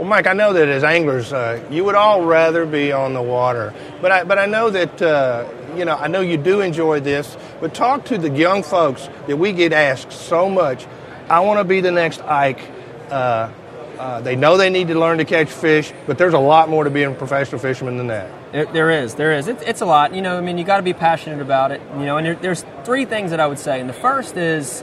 Well, 0.00 0.08
Mike, 0.08 0.26
I 0.26 0.32
know 0.32 0.54
that 0.54 0.66
as 0.66 0.82
anglers, 0.82 1.30
uh, 1.30 1.62
you 1.70 1.84
would 1.84 1.94
all 1.94 2.24
rather 2.24 2.64
be 2.64 2.90
on 2.90 3.12
the 3.12 3.20
water, 3.20 3.74
but 4.00 4.10
I, 4.10 4.24
but 4.24 4.38
I 4.38 4.46
know 4.46 4.70
that 4.70 5.02
uh, 5.02 5.46
you 5.76 5.84
know 5.84 5.94
I 5.94 6.06
know 6.06 6.22
you 6.22 6.38
do 6.38 6.62
enjoy 6.62 7.00
this. 7.00 7.36
But 7.60 7.74
talk 7.74 8.06
to 8.06 8.16
the 8.16 8.30
young 8.30 8.62
folks 8.62 9.10
that 9.26 9.36
we 9.36 9.52
get 9.52 9.74
asked 9.74 10.10
so 10.10 10.48
much. 10.48 10.86
I 11.28 11.40
want 11.40 11.60
to 11.60 11.64
be 11.64 11.82
the 11.82 11.90
next 11.90 12.22
Ike. 12.22 12.62
Uh, 13.10 13.50
uh, 13.98 14.22
they 14.22 14.36
know 14.36 14.56
they 14.56 14.70
need 14.70 14.88
to 14.88 14.98
learn 14.98 15.18
to 15.18 15.26
catch 15.26 15.50
fish, 15.50 15.92
but 16.06 16.16
there's 16.16 16.32
a 16.32 16.38
lot 16.38 16.70
more 16.70 16.84
to 16.84 16.88
being 16.88 17.12
a 17.12 17.14
professional 17.14 17.60
fisherman 17.60 17.98
than 17.98 18.06
that. 18.06 18.30
There, 18.52 18.64
there 18.64 18.90
is, 18.90 19.16
there 19.16 19.34
is. 19.34 19.48
It's, 19.48 19.62
it's 19.64 19.80
a 19.82 19.86
lot. 19.86 20.14
You 20.14 20.22
know, 20.22 20.38
I 20.38 20.40
mean, 20.40 20.56
you 20.56 20.64
got 20.64 20.78
to 20.78 20.82
be 20.82 20.94
passionate 20.94 21.42
about 21.42 21.72
it. 21.72 21.82
You 21.98 22.06
know, 22.06 22.16
and 22.16 22.26
there, 22.26 22.36
there's 22.36 22.64
three 22.84 23.04
things 23.04 23.32
that 23.32 23.40
I 23.40 23.46
would 23.46 23.58
say. 23.58 23.80
And 23.80 23.86
the 23.86 23.92
first 23.92 24.38
is, 24.38 24.82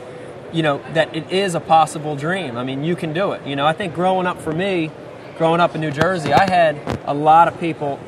you 0.54 0.62
know, 0.62 0.80
that 0.94 1.16
it 1.16 1.32
is 1.32 1.56
a 1.56 1.60
possible 1.60 2.16
dream. 2.16 2.56
I 2.56 2.64
mean, 2.64 2.84
you 2.84 2.96
can 2.96 3.14
do 3.14 3.32
it. 3.32 3.48
You 3.48 3.56
know, 3.56 3.66
I 3.66 3.74
think 3.74 3.96
growing 3.96 4.28
up 4.28 4.40
for 4.40 4.54
me, 4.54 4.92
growing 5.38 5.62
up 5.62 5.76
in 5.76 5.82
New 5.82 5.92
Jersey, 5.92 6.34
I 6.34 6.50
had 6.50 6.78
a 7.06 7.14
lot 7.14 7.48
of 7.48 7.60
people 7.60 8.00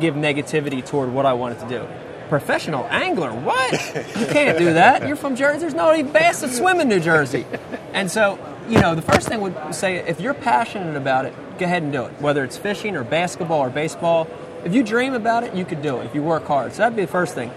give 0.00 0.14
negativity 0.14 0.84
toward 0.84 1.12
what 1.12 1.26
I 1.26 1.34
wanted 1.34 1.60
to 1.60 1.68
do. 1.68 1.86
Professional 2.28 2.86
angler? 2.90 3.32
What? 3.32 3.72
You 4.18 4.26
can't 4.26 4.58
do 4.58 4.74
that. 4.74 5.06
You're 5.06 5.16
from 5.16 5.36
Jersey. 5.36 5.60
There's 5.60 5.74
no 5.74 5.90
any 5.90 6.02
bass 6.02 6.40
that 6.40 6.50
swim 6.50 6.80
in 6.80 6.88
New 6.88 7.00
Jersey. 7.00 7.46
And 7.92 8.10
so, 8.10 8.38
you 8.68 8.80
know, 8.80 8.94
the 8.94 9.02
first 9.02 9.28
thing 9.28 9.40
would 9.40 9.74
say 9.74 9.96
if 9.96 10.20
you're 10.20 10.34
passionate 10.34 10.96
about 10.96 11.24
it, 11.24 11.34
go 11.58 11.64
ahead 11.64 11.82
and 11.82 11.92
do 11.92 12.04
it. 12.04 12.20
Whether 12.20 12.44
it's 12.44 12.56
fishing 12.56 12.96
or 12.96 13.04
basketball 13.04 13.60
or 13.60 13.70
baseball, 13.70 14.28
if 14.64 14.74
you 14.74 14.82
dream 14.82 15.14
about 15.14 15.44
it, 15.44 15.54
you 15.54 15.64
could 15.64 15.82
do 15.82 15.98
it 15.98 16.06
if 16.06 16.14
you 16.14 16.22
work 16.22 16.44
hard. 16.44 16.72
So 16.72 16.78
that'd 16.78 16.96
be 16.96 17.02
the 17.02 17.08
first 17.08 17.34
thing. 17.34 17.50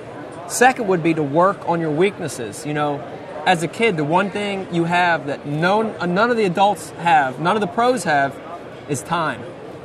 Second 0.48 0.88
would 0.88 1.04
be 1.04 1.13
to 1.13 1.24
work 1.24 1.67
on 1.67 1.80
your 1.82 1.91
weaknesses. 1.91 2.65
You 2.65 2.74
know, 2.74 3.00
as 3.46 3.63
a 3.63 3.67
kid, 3.67 3.98
the 3.98 4.04
one 4.04 4.30
thing 4.30 4.74
you 4.74 4.86
have 4.86 5.28
that 5.28 5.46
no, 5.46 5.82
none 6.06 6.32
of 6.32 6.38
the 6.38 6.46
adults 6.46 6.91
have, 6.91 7.39
none 7.39 7.56
of 7.56 7.62
the 7.62 7.67
pros 7.67 8.04
have, 8.04 8.39
is 8.89 9.02
time. 9.04 9.41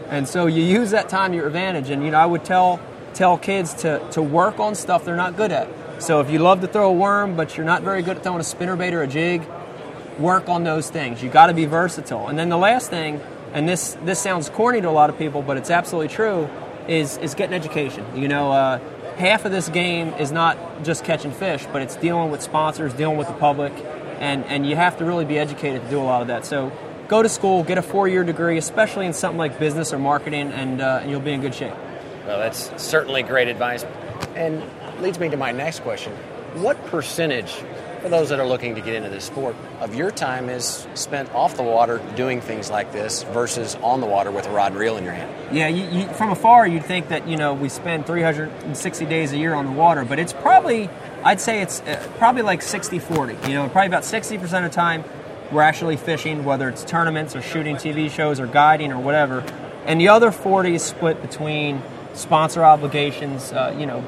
And 0.08 0.28
so 0.28 0.46
you 0.46 0.62
use 0.62 0.90
that 0.90 1.08
time 1.08 1.32
to 1.32 1.36
your 1.36 1.46
advantage. 1.46 1.90
And 1.90 2.04
you 2.04 2.10
know, 2.10 2.18
I 2.18 2.26
would 2.26 2.44
tell 2.44 2.80
tell 3.14 3.38
kids 3.38 3.72
to, 3.72 4.06
to 4.10 4.22
work 4.22 4.60
on 4.60 4.74
stuff 4.74 5.04
they're 5.04 5.16
not 5.16 5.36
good 5.36 5.50
at. 5.50 5.68
So 6.02 6.20
if 6.20 6.30
you 6.30 6.38
love 6.38 6.60
to 6.60 6.66
throw 6.66 6.90
a 6.90 6.92
worm, 6.92 7.34
but 7.34 7.56
you're 7.56 7.64
not 7.64 7.82
very 7.82 8.02
good 8.02 8.18
at 8.18 8.22
throwing 8.22 8.40
a 8.40 8.44
spinnerbait 8.44 8.92
or 8.92 9.02
a 9.02 9.06
jig, 9.06 9.42
work 10.18 10.48
on 10.50 10.64
those 10.64 10.90
things. 10.90 11.22
You 11.22 11.30
got 11.30 11.46
to 11.46 11.54
be 11.54 11.64
versatile. 11.64 12.28
And 12.28 12.38
then 12.38 12.50
the 12.50 12.58
last 12.58 12.90
thing, 12.90 13.20
and 13.52 13.68
this 13.68 13.96
this 14.04 14.20
sounds 14.20 14.50
corny 14.50 14.80
to 14.82 14.88
a 14.88 14.90
lot 14.90 15.08
of 15.08 15.18
people, 15.18 15.42
but 15.42 15.56
it's 15.56 15.70
absolutely 15.70 16.14
true, 16.14 16.48
is 16.88 17.16
is 17.18 17.34
getting 17.34 17.54
education. 17.54 18.04
You 18.14 18.28
know, 18.28 18.52
uh, 18.52 18.78
half 19.16 19.46
of 19.46 19.52
this 19.52 19.68
game 19.70 20.08
is 20.14 20.30
not 20.30 20.58
just 20.84 21.04
catching 21.04 21.32
fish, 21.32 21.66
but 21.72 21.80
it's 21.80 21.96
dealing 21.96 22.30
with 22.30 22.42
sponsors, 22.42 22.92
dealing 22.92 23.16
with 23.16 23.28
the 23.28 23.34
public, 23.34 23.72
and 24.20 24.44
and 24.44 24.66
you 24.66 24.76
have 24.76 24.98
to 24.98 25.04
really 25.04 25.24
be 25.24 25.38
educated 25.38 25.82
to 25.82 25.88
do 25.88 25.98
a 25.98 26.04
lot 26.04 26.20
of 26.20 26.28
that. 26.28 26.44
So 26.44 26.70
go 27.08 27.22
to 27.22 27.28
school, 27.28 27.62
get 27.62 27.78
a 27.78 27.82
four-year 27.82 28.24
degree, 28.24 28.58
especially 28.58 29.06
in 29.06 29.12
something 29.12 29.38
like 29.38 29.58
business 29.58 29.92
or 29.92 29.98
marketing, 29.98 30.52
and, 30.52 30.80
uh, 30.80 31.00
and 31.02 31.10
you'll 31.10 31.20
be 31.20 31.32
in 31.32 31.40
good 31.40 31.54
shape. 31.54 31.74
Well, 32.26 32.38
that's 32.38 32.70
certainly 32.82 33.22
great 33.22 33.48
advice, 33.48 33.84
and 34.34 34.62
leads 35.00 35.18
me 35.18 35.28
to 35.28 35.36
my 35.36 35.52
next 35.52 35.80
question: 35.80 36.12
What 36.54 36.84
percentage 36.86 37.52
for 38.06 38.08
those 38.08 38.28
that 38.28 38.38
are 38.38 38.46
looking 38.46 38.74
to 38.74 38.80
get 38.80 38.94
into 38.94 39.08
this 39.08 39.24
sport, 39.24 39.56
of 39.80 39.94
your 39.94 40.10
time 40.10 40.48
is 40.48 40.86
spent 40.94 41.32
off 41.34 41.56
the 41.56 41.62
water 41.62 42.00
doing 42.14 42.40
things 42.40 42.70
like 42.70 42.92
this 42.92 43.22
versus 43.24 43.74
on 43.76 44.00
the 44.00 44.06
water 44.06 44.30
with 44.30 44.46
a 44.46 44.50
rod 44.50 44.72
and 44.72 44.80
reel 44.80 44.96
in 44.96 45.04
your 45.04 45.12
hand? 45.12 45.56
Yeah, 45.56 45.68
you, 45.68 46.00
you, 46.00 46.08
from 46.14 46.30
afar, 46.30 46.66
you'd 46.66 46.84
think 46.84 47.08
that 47.08 47.26
you 47.26 47.36
know 47.36 47.54
we 47.54 47.68
spend 47.68 48.06
360 48.06 49.06
days 49.06 49.32
a 49.32 49.38
year 49.38 49.54
on 49.54 49.66
the 49.66 49.72
water, 49.72 50.04
but 50.04 50.18
it's 50.18 50.32
probably, 50.32 50.88
I'd 51.24 51.40
say 51.40 51.62
it's 51.62 51.80
uh, 51.80 52.08
probably 52.18 52.42
like 52.42 52.60
60-40. 52.60 53.48
You 53.48 53.54
know, 53.54 53.68
probably 53.68 53.88
about 53.88 54.02
60% 54.02 54.42
of 54.42 54.50
the 54.50 54.68
time 54.68 55.04
we're 55.52 55.62
actually 55.62 55.96
fishing, 55.96 56.44
whether 56.44 56.68
it's 56.68 56.84
tournaments 56.84 57.36
or 57.36 57.42
shooting 57.42 57.76
TV 57.76 58.10
shows 58.10 58.40
or 58.40 58.46
guiding 58.46 58.92
or 58.92 58.98
whatever, 58.98 59.44
and 59.86 60.00
the 60.00 60.08
other 60.08 60.32
40 60.32 60.74
is 60.74 60.82
split 60.82 61.22
between 61.22 61.80
sponsor 62.14 62.64
obligations, 62.64 63.52
uh, 63.52 63.74
you 63.78 63.86
know, 63.86 63.98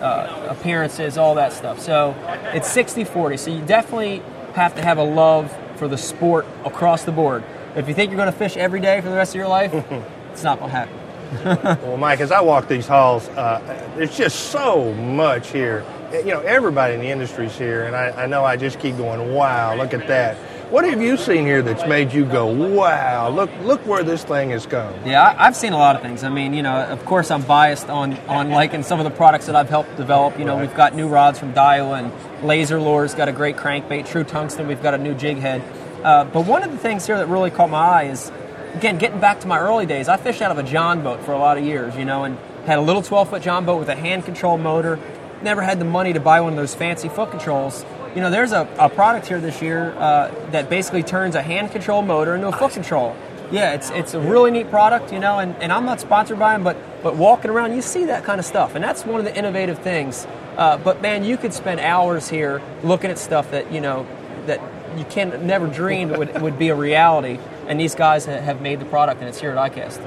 uh, 0.00 0.48
appearances, 0.50 1.16
all 1.16 1.36
that 1.36 1.52
stuff. 1.52 1.80
So 1.80 2.14
it's 2.52 2.70
60 2.70 3.04
40. 3.04 3.36
So 3.38 3.50
you 3.50 3.62
definitely 3.62 4.22
have 4.54 4.74
to 4.76 4.82
have 4.82 4.98
a 4.98 5.04
love 5.04 5.56
for 5.76 5.88
the 5.88 5.96
sport 5.96 6.46
across 6.64 7.04
the 7.04 7.12
board. 7.12 7.42
If 7.74 7.88
you 7.88 7.94
think 7.94 8.10
you're 8.10 8.18
going 8.18 8.30
to 8.30 8.38
fish 8.38 8.56
every 8.56 8.80
day 8.80 9.00
for 9.00 9.08
the 9.08 9.16
rest 9.16 9.32
of 9.32 9.36
your 9.36 9.48
life, 9.48 9.72
it's 10.32 10.44
not 10.44 10.58
going 10.58 10.70
to 10.70 10.76
happen. 10.76 11.00
well, 11.82 11.96
Mike, 11.96 12.20
as 12.20 12.30
I 12.30 12.40
walk 12.40 12.68
these 12.68 12.86
halls, 12.86 13.28
uh, 13.30 13.60
there's 13.96 14.16
just 14.16 14.50
so 14.50 14.92
much 14.94 15.50
here. 15.50 15.84
You 16.12 16.26
know, 16.26 16.40
everybody 16.40 16.94
in 16.94 17.00
the 17.00 17.08
industry 17.08 17.46
is 17.46 17.56
here, 17.56 17.84
and 17.84 17.96
I, 17.96 18.24
I 18.24 18.26
know 18.26 18.44
I 18.44 18.56
just 18.56 18.78
keep 18.78 18.96
going, 18.96 19.34
wow, 19.34 19.74
look 19.74 19.94
at 19.94 20.06
that 20.06 20.36
what 20.70 20.84
have 20.84 21.00
you 21.00 21.16
seen 21.16 21.44
here 21.44 21.62
that's 21.62 21.86
made 21.86 22.12
you 22.12 22.24
go, 22.24 22.46
wow, 22.46 23.28
look 23.28 23.50
look 23.62 23.84
where 23.86 24.02
this 24.02 24.24
thing 24.24 24.50
has 24.50 24.66
come? 24.66 24.92
Yeah, 25.04 25.34
I've 25.38 25.54
seen 25.54 25.72
a 25.72 25.78
lot 25.78 25.96
of 25.96 26.02
things. 26.02 26.24
I 26.24 26.30
mean, 26.30 26.54
you 26.54 26.62
know, 26.62 26.84
of 26.84 27.04
course 27.04 27.30
I'm 27.30 27.42
biased 27.42 27.88
on, 27.90 28.14
on 28.28 28.50
liking 28.50 28.82
some 28.82 28.98
of 28.98 29.04
the 29.04 29.10
products 29.10 29.46
that 29.46 29.56
I've 29.56 29.68
helped 29.68 29.96
develop. 29.96 30.38
You 30.38 30.44
know, 30.44 30.56
right. 30.56 30.66
we've 30.66 30.76
got 30.76 30.94
new 30.94 31.08
rods 31.08 31.38
from 31.38 31.52
Daiwa 31.52 31.98
and 32.04 32.44
Laser 32.44 32.80
Lures, 32.80 33.14
got 33.14 33.28
a 33.28 33.32
great 33.32 33.56
crankbait. 33.56 34.06
True 34.06 34.24
Tungsten, 34.24 34.66
we've 34.66 34.82
got 34.82 34.94
a 34.94 34.98
new 34.98 35.14
jig 35.14 35.38
head. 35.38 35.62
Uh, 36.02 36.24
but 36.24 36.46
one 36.46 36.62
of 36.62 36.70
the 36.70 36.78
things 36.78 37.06
here 37.06 37.16
that 37.16 37.28
really 37.28 37.50
caught 37.50 37.70
my 37.70 37.78
eye 37.78 38.04
is, 38.04 38.30
again, 38.74 38.98
getting 38.98 39.20
back 39.20 39.40
to 39.40 39.46
my 39.46 39.58
early 39.58 39.86
days, 39.86 40.08
I 40.08 40.16
fished 40.16 40.42
out 40.42 40.50
of 40.50 40.58
a 40.58 40.62
John 40.62 41.02
boat 41.02 41.22
for 41.22 41.32
a 41.32 41.38
lot 41.38 41.56
of 41.56 41.64
years, 41.64 41.96
you 41.96 42.04
know, 42.04 42.24
and 42.24 42.38
had 42.66 42.78
a 42.78 42.82
little 42.82 43.02
12 43.02 43.30
foot 43.30 43.42
John 43.42 43.64
boat 43.64 43.78
with 43.78 43.88
a 43.88 43.94
hand 43.94 44.24
control 44.24 44.58
motor. 44.58 44.98
Never 45.42 45.62
had 45.62 45.78
the 45.78 45.84
money 45.84 46.12
to 46.12 46.20
buy 46.20 46.40
one 46.40 46.52
of 46.52 46.56
those 46.56 46.74
fancy 46.74 47.08
foot 47.08 47.30
controls 47.30 47.84
you 48.14 48.20
know, 48.20 48.30
there's 48.30 48.52
a, 48.52 48.68
a 48.78 48.88
product 48.88 49.26
here 49.26 49.40
this 49.40 49.60
year 49.60 49.92
uh, 49.98 50.32
that 50.50 50.70
basically 50.70 51.02
turns 51.02 51.34
a 51.34 51.42
hand 51.42 51.72
control 51.72 52.02
motor 52.02 52.34
into 52.34 52.48
a 52.48 52.52
foot 52.52 52.72
control. 52.72 53.16
Yeah, 53.50 53.74
it's 53.74 53.90
it's 53.90 54.14
a 54.14 54.20
really 54.20 54.50
neat 54.50 54.70
product, 54.70 55.12
you 55.12 55.18
know, 55.18 55.38
and, 55.38 55.54
and 55.56 55.72
I'm 55.72 55.84
not 55.84 56.00
sponsored 56.00 56.38
by 56.38 56.54
them, 56.54 56.64
but 56.64 56.76
but 57.02 57.16
walking 57.16 57.50
around, 57.50 57.74
you 57.74 57.82
see 57.82 58.06
that 58.06 58.24
kind 58.24 58.38
of 58.38 58.46
stuff, 58.46 58.74
and 58.74 58.82
that's 58.82 59.04
one 59.04 59.20
of 59.20 59.26
the 59.26 59.36
innovative 59.36 59.80
things. 59.80 60.26
Uh, 60.56 60.78
but 60.78 61.02
man, 61.02 61.24
you 61.24 61.36
could 61.36 61.52
spend 61.52 61.80
hours 61.80 62.28
here 62.28 62.62
looking 62.82 63.10
at 63.10 63.18
stuff 63.18 63.50
that 63.50 63.70
you 63.70 63.80
know 63.80 64.06
that 64.46 64.60
you 64.96 65.04
can 65.04 65.46
never 65.46 65.66
dream 65.66 66.08
would 66.10 66.40
would 66.42 66.58
be 66.58 66.68
a 66.68 66.74
reality, 66.74 67.38
and 67.66 67.78
these 67.78 67.94
guys 67.94 68.24
have 68.24 68.62
made 68.62 68.80
the 68.80 68.86
product, 68.86 69.20
and 69.20 69.28
it's 69.28 69.40
here 69.40 69.50
at 69.50 69.72
ICAST. 69.72 70.00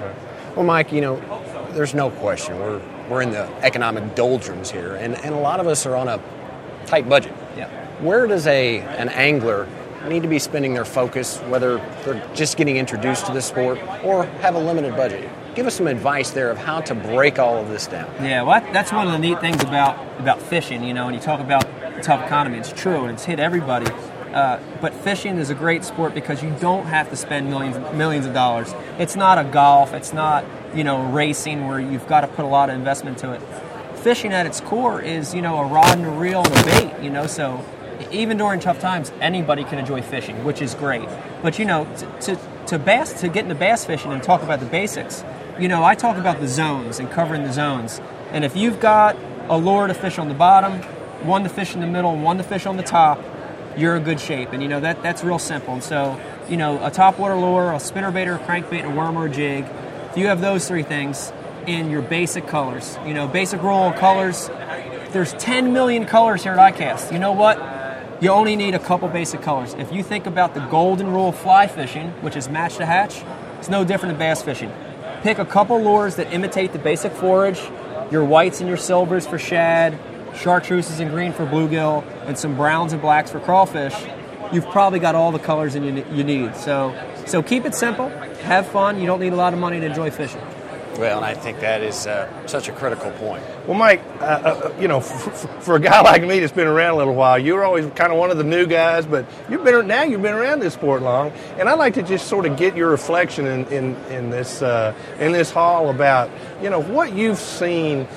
Well, 0.56 0.65
Mike, 0.65 0.91
you 0.91 1.02
know, 1.02 1.17
there's 1.74 1.93
no 1.93 2.10
question 2.10 2.58
we're 2.58 2.82
we're 3.08 3.22
in 3.22 3.32
the 3.32 3.48
economic 3.63 4.15
doldrums 4.15 4.72
here, 4.72 4.96
and, 4.96 5.15
and 5.15 5.36
a 5.36 5.39
lot 5.39 5.60
of 5.60 5.67
us 5.67 5.86
are 5.86 5.96
on 5.96 6.08
a 6.08 6.20
tight 6.88 7.08
budget. 7.08 7.34
Yeah 7.56 7.87
where 8.00 8.28
does 8.28 8.48
a 8.48 8.80
an 8.80 9.10
angler 9.10 9.68
need 10.08 10.24
to 10.24 10.30
be 10.30 10.40
spending 10.40 10.74
their 10.74 10.86
focus, 10.86 11.38
whether 11.50 11.78
they're 12.06 12.24
just 12.34 12.58
getting 12.58 12.78
introduced 12.78 13.26
to 13.26 13.34
the 13.34 13.42
sport 13.42 13.80
or 14.04 14.26
have 14.42 14.56
a 14.56 14.60
limited 14.60 14.96
budget? 14.96 15.30
Give 15.56 15.66
us 15.66 15.76
some 15.76 15.88
advice 15.88 16.32
there 16.32 16.52
of 16.52 16.58
how 16.58 16.82
to 16.82 16.94
break 16.94 17.40
all 17.40 17.58
of 17.58 17.70
this 17.70 17.88
down. 17.88 18.08
Yeah, 18.24 18.44
well, 18.44 18.62
that's 18.72 18.92
one 18.92 19.08
of 19.08 19.14
the 19.14 19.20
neat 19.20 19.40
things 19.40 19.62
about 19.64 19.98
about 20.20 20.42
fishing. 20.42 20.84
You 20.84 20.94
know, 20.94 21.06
when 21.06 21.16
you 21.16 21.20
talk 21.20 21.40
about 21.40 21.66
the 21.96 22.02
tough 22.02 22.24
economy, 22.26 22.58
it's 22.58 22.72
true 22.72 23.04
and 23.04 23.12
it's 23.12 23.26
hit 23.26 23.40
everybody. 23.40 23.92
Uh, 24.34 24.60
but 24.82 24.94
fishing 24.94 25.38
is 25.38 25.50
a 25.50 25.56
great 25.56 25.84
sport 25.84 26.14
because 26.14 26.44
you 26.44 26.56
don't 26.60 26.86
have 26.86 27.10
to 27.10 27.16
spend 27.16 27.50
millions 27.50 27.78
millions 27.96 28.26
of 28.26 28.34
dollars. 28.34 28.74
It's 29.00 29.16
not 29.16 29.40
a 29.40 29.44
golf. 29.44 29.94
It's 29.94 30.14
not 30.14 30.46
you 30.76 30.84
know 30.84 31.04
racing 31.08 31.68
where 31.68 31.80
you've 31.80 32.08
got 32.08 32.22
to 32.22 32.28
put 32.28 32.46
a 32.46 32.48
lot 32.48 32.70
of 32.70 32.76
investment 32.76 33.18
to 33.20 33.34
it. 33.34 33.42
Fishing 33.98 34.32
at 34.32 34.46
its 34.46 34.62
core 34.62 35.02
is 35.02 35.34
you 35.34 35.42
know 35.42 35.58
a 35.58 35.66
rod 35.66 35.98
and 35.98 36.06
a 36.06 36.12
reel 36.12 36.44
and 36.46 36.56
a 36.56 36.64
bait. 36.64 37.04
You 37.04 37.10
know, 37.10 37.26
so 37.26 37.66
even 38.12 38.38
during 38.38 38.60
tough 38.60 38.80
times, 38.80 39.12
anybody 39.22 39.64
can 39.64 39.80
enjoy 39.80 40.02
fishing, 40.02 40.44
which 40.44 40.62
is 40.62 40.76
great. 40.76 41.08
But 41.42 41.60
you 41.60 41.66
know, 41.66 41.86
to, 41.96 42.36
to, 42.36 42.40
to 42.68 42.80
bass 42.80 43.22
to 43.22 43.28
get 43.28 43.44
into 43.44 43.56
bass 43.56 43.86
fishing 43.86 44.12
and 44.12 44.22
talk 44.22 44.44
about 44.44 44.60
the 44.60 44.66
basics, 44.66 45.24
you 45.60 45.68
know, 45.68 45.84
I 45.84 45.96
talk 45.96 46.18
about 46.18 46.40
the 46.40 46.48
zones 46.48 47.00
and 47.00 47.10
covering 47.10 47.44
the 47.44 47.54
zones. 47.54 48.00
And 48.32 48.44
if 48.46 48.56
you've 48.56 48.80
got 48.80 49.16
a 49.50 49.58
lure 49.58 49.88
to 49.88 49.94
fish 49.94 50.20
on 50.20 50.28
the 50.28 50.34
bottom, 50.34 50.82
one 51.26 51.44
to 51.44 51.50
fish 51.50 51.74
in 51.74 51.82
the 51.82 51.88
middle, 51.88 52.16
one 52.16 52.38
to 52.38 52.44
fish 52.44 52.66
on 52.66 52.78
the 52.78 52.84
top, 52.84 53.24
you're 53.76 53.96
in 53.96 54.04
good 54.04 54.20
shape. 54.20 54.50
And 54.52 54.62
you 54.62 54.70
know 54.70 54.80
that 54.80 55.02
that's 55.04 55.24
real 55.24 55.40
simple. 55.40 55.74
And 55.74 55.84
so, 55.84 56.20
you 56.50 56.58
know, 56.58 56.84
a 56.84 56.92
topwater 56.92 57.40
lure, 57.40 57.72
a 57.72 57.78
spinnerbait 57.78 58.28
or 58.28 58.36
a 58.36 58.40
crankbait, 58.40 58.84
a 58.84 58.90
worm 58.90 59.18
or 59.18 59.26
a 59.26 59.30
jig, 59.30 59.66
if 60.12 60.18
you 60.18 60.28
have 60.28 60.42
those 60.42 60.68
three 60.68 60.84
things 60.84 61.32
in 61.68 61.92
your 61.92 62.02
basic 62.02 62.48
colors, 62.48 62.98
you 63.06 63.14
know, 63.14 63.28
basic 63.28 63.62
rule 63.62 63.92
colors. 63.92 64.50
There's 65.12 65.34
10 65.34 65.74
million 65.74 66.06
colors 66.06 66.44
here 66.44 66.54
at 66.54 66.76
ICAST. 66.76 67.12
You 67.12 67.20
know 67.20 67.34
what? 67.34 67.58
You 68.19 68.30
only 68.30 68.56
need 68.56 68.73
a 68.73 68.80
couple 68.80 69.08
basic 69.08 69.41
colors. 69.41 69.75
If 69.75 69.91
you 69.91 70.01
think 70.01 70.25
about 70.25 70.56
the 70.56 70.62
golden 70.62 71.08
rule 71.12 71.30
of 71.30 71.38
fly 71.38 71.67
fishing, 71.67 72.10
which 72.21 72.36
is 72.36 72.49
match 72.49 72.77
to 72.77 72.86
hatch, 72.86 73.23
it's 73.60 73.69
no 73.69 73.84
different 73.84 74.13
than 74.13 74.19
bass 74.19 74.41
fishing. 74.41 74.71
Pick 75.21 75.38
a 75.38 75.45
couple 75.45 75.80
lures 75.82 76.15
that 76.15 76.34
imitate 76.34 76.73
the 76.73 76.80
basic 76.80 77.12
forage, 77.12 77.60
your 78.12 78.23
whites 78.23 78.60
and 78.60 78.67
your 78.67 78.77
silvers 78.77 79.27
for 79.27 79.38
shad, 79.38 79.99
chartreuses 80.34 80.99
and 80.99 81.12
green 81.12 81.32
for 81.32 81.45
bluegill, 81.45 82.03
and 82.25 82.38
some 82.38 82.56
browns 82.56 82.93
and 82.93 83.01
blacks 83.01 83.32
for 83.32 83.39
crawfish. 83.39 83.93
You've 84.51 84.67
probably 84.69 84.99
got 84.99 85.13
all 85.13 85.32
the 85.32 85.39
colors 85.39 85.75
you 85.75 85.91
need. 85.91 86.56
So, 86.56 86.95
so 87.25 87.43
keep 87.43 87.65
it 87.65 87.75
simple, 87.75 88.10
have 88.43 88.65
fun. 88.67 88.99
You 88.99 89.06
don't 89.06 89.19
need 89.19 89.34
a 89.34 89.36
lot 89.36 89.53
of 89.53 89.60
money 89.60 89.80
to 89.80 89.86
enjoy 89.86 90.10
fishing. 90.10 90.41
Well, 90.98 91.18
and 91.18 91.26
I 91.26 91.36
think 91.36 91.60
that 91.60 91.84
is 91.84 92.08
uh, 92.08 92.48
such 92.48 92.70
a 92.70 92.72
critical 92.72 93.12
point. 93.12 93.44
Well, 93.68 93.78
Mike, 93.78 94.02
uh, 94.20 94.24
uh, 94.24 94.74
you 94.80 94.88
know, 94.88 95.00
for, 95.00 95.30
for, 95.62 95.76
a 95.76 95.80
guy 95.80 96.02
like 96.12 96.24
me 96.24 96.40
that's 96.40 96.52
been 96.52 96.68
around 96.68 96.96
a 96.96 96.98
little 96.98 97.14
while, 97.14 97.38
you 97.38 97.54
were 97.54 97.64
always 97.64 97.86
kind 97.92 98.12
of 98.12 98.18
one 98.18 98.32
of 98.32 98.38
the 98.38 98.44
new 98.44 98.66
guys, 98.66 99.06
but 99.06 99.26
you've 99.50 99.64
been 99.64 99.86
now 99.88 100.04
you've 100.04 100.24
been 100.24 100.34
around 100.34 100.60
this 100.60 100.74
sport 100.74 101.04
long, 101.04 101.32
and 101.60 101.70
I'd 101.70 101.78
like 101.78 101.94
to 101.96 102.04
just 102.04 102.28
sort 102.28 102.46
of 102.46 102.58
get 102.58 102.76
your 102.76 102.90
reflection 102.90 103.46
in 103.46 103.66
in, 103.68 103.96
in 104.10 104.30
this 104.32 104.62
uh, 104.62 104.96
in 105.20 105.32
this 105.32 105.52
hall 105.52 105.90
about 105.90 106.32
you 106.62 106.70
know 106.70 106.82
what 106.82 107.14
you've 107.14 107.40
seen. 107.40 108.08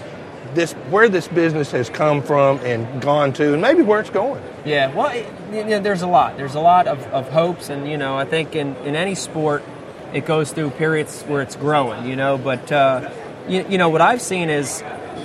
This 0.54 0.72
where 0.72 1.08
this 1.08 1.28
business 1.28 1.70
has 1.70 1.88
come 1.88 2.22
from 2.22 2.58
and 2.60 3.00
gone 3.00 3.32
to, 3.34 3.52
and 3.52 3.62
maybe 3.62 3.82
where 3.82 4.00
it's 4.00 4.10
going. 4.10 4.42
Yeah, 4.64 4.92
well, 4.92 5.14
you 5.52 5.64
know, 5.64 5.78
there's 5.78 6.02
a 6.02 6.08
lot. 6.08 6.36
There's 6.36 6.56
a 6.56 6.60
lot 6.60 6.88
of, 6.88 7.00
of 7.12 7.30
hopes, 7.30 7.68
and 7.68 7.88
you 7.88 7.96
know, 7.96 8.16
I 8.16 8.24
think 8.24 8.56
in, 8.56 8.74
in 8.78 8.96
any 8.96 9.14
sport, 9.14 9.62
it 10.12 10.26
goes 10.26 10.52
through 10.52 10.70
periods 10.70 11.22
where 11.22 11.42
it's 11.42 11.56
growing, 11.56 12.06
you 12.06 12.16
know. 12.16 12.38
But 12.38 12.70
uh, 12.70 13.10
you, 13.48 13.64
you, 13.68 13.78
know 13.78 13.88
what 13.88 14.00
I've 14.00 14.22
seen 14.22 14.50
is 14.50 14.82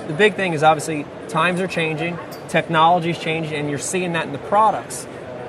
the 0.07 0.15
big 0.17 0.35
thing 0.35 0.53
is 0.53 0.63
obviously 0.63 1.05
times 1.29 1.59
are 1.61 1.67
changing, 1.67 2.17
technology 2.49 3.11
is 3.11 3.19
changing, 3.19 3.53
and 3.53 3.69
you're 3.69 3.79
seeing 3.79 4.13
that 4.13 4.25
in 4.25 4.31
the 4.31 4.39
products. 4.39 5.07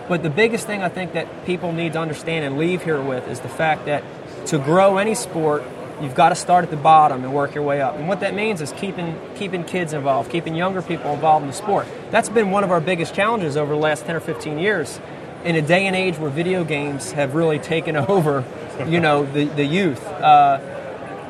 But 0.09 0.23
the 0.23 0.31
biggest 0.31 0.67
thing 0.67 0.83
I 0.83 0.89
think 0.89 1.15
that 1.15 1.45
people 1.47 1.73
need 1.73 1.95
to 1.95 1.99
understand 1.99 2.45
and 2.45 2.59
leave 2.59 2.85
here 2.85 3.01
with 3.01 3.29
is 3.29 3.41
the 3.41 3.49
fact 3.49 3.87
that 3.87 4.05
to 4.47 4.59
grow 4.59 4.99
any 4.99 5.15
sport, 5.15 5.65
you've 6.01 6.15
got 6.15 6.29
to 6.29 6.37
start 6.37 6.65
at 6.65 6.71
the 6.71 6.77
bottom 6.77 7.25
and 7.25 7.35
work 7.35 7.55
your 7.55 7.65
way 7.65 7.81
up. 7.81 7.97
And 7.97 8.07
what 8.07 8.21
that 8.21 8.35
means 8.35 8.61
is 8.61 8.73
keeping 8.73 9.19
keeping 9.35 9.65
kids 9.65 9.93
involved, 9.93 10.31
keeping 10.31 10.55
younger 10.55 10.83
people 10.83 11.13
involved 11.13 11.43
in 11.43 11.49
the 11.49 11.57
sport. 11.57 11.87
That's 12.11 12.29
been 12.29 12.51
one 12.51 12.65
of 12.65 12.71
our 12.71 12.81
biggest 12.81 13.15
challenges 13.15 13.57
over 13.57 13.75
the 13.75 13.81
last 13.81 14.07
10 14.07 14.17
or 14.17 14.21
15 14.21 14.59
years. 14.59 15.01
In 15.47 15.57
a 15.57 15.63
day 15.63 15.87
and 15.87 15.97
age 15.97 16.19
where 16.19 16.31
video 16.31 16.65
games 16.65 17.13
have 17.13 17.35
really 17.35 17.59
taken 17.59 17.97
over 18.15 18.45
you 18.87 19.01
know, 19.01 19.25
the, 19.25 19.45
the 19.45 19.65
youth, 19.65 20.05
uh, 20.07 20.61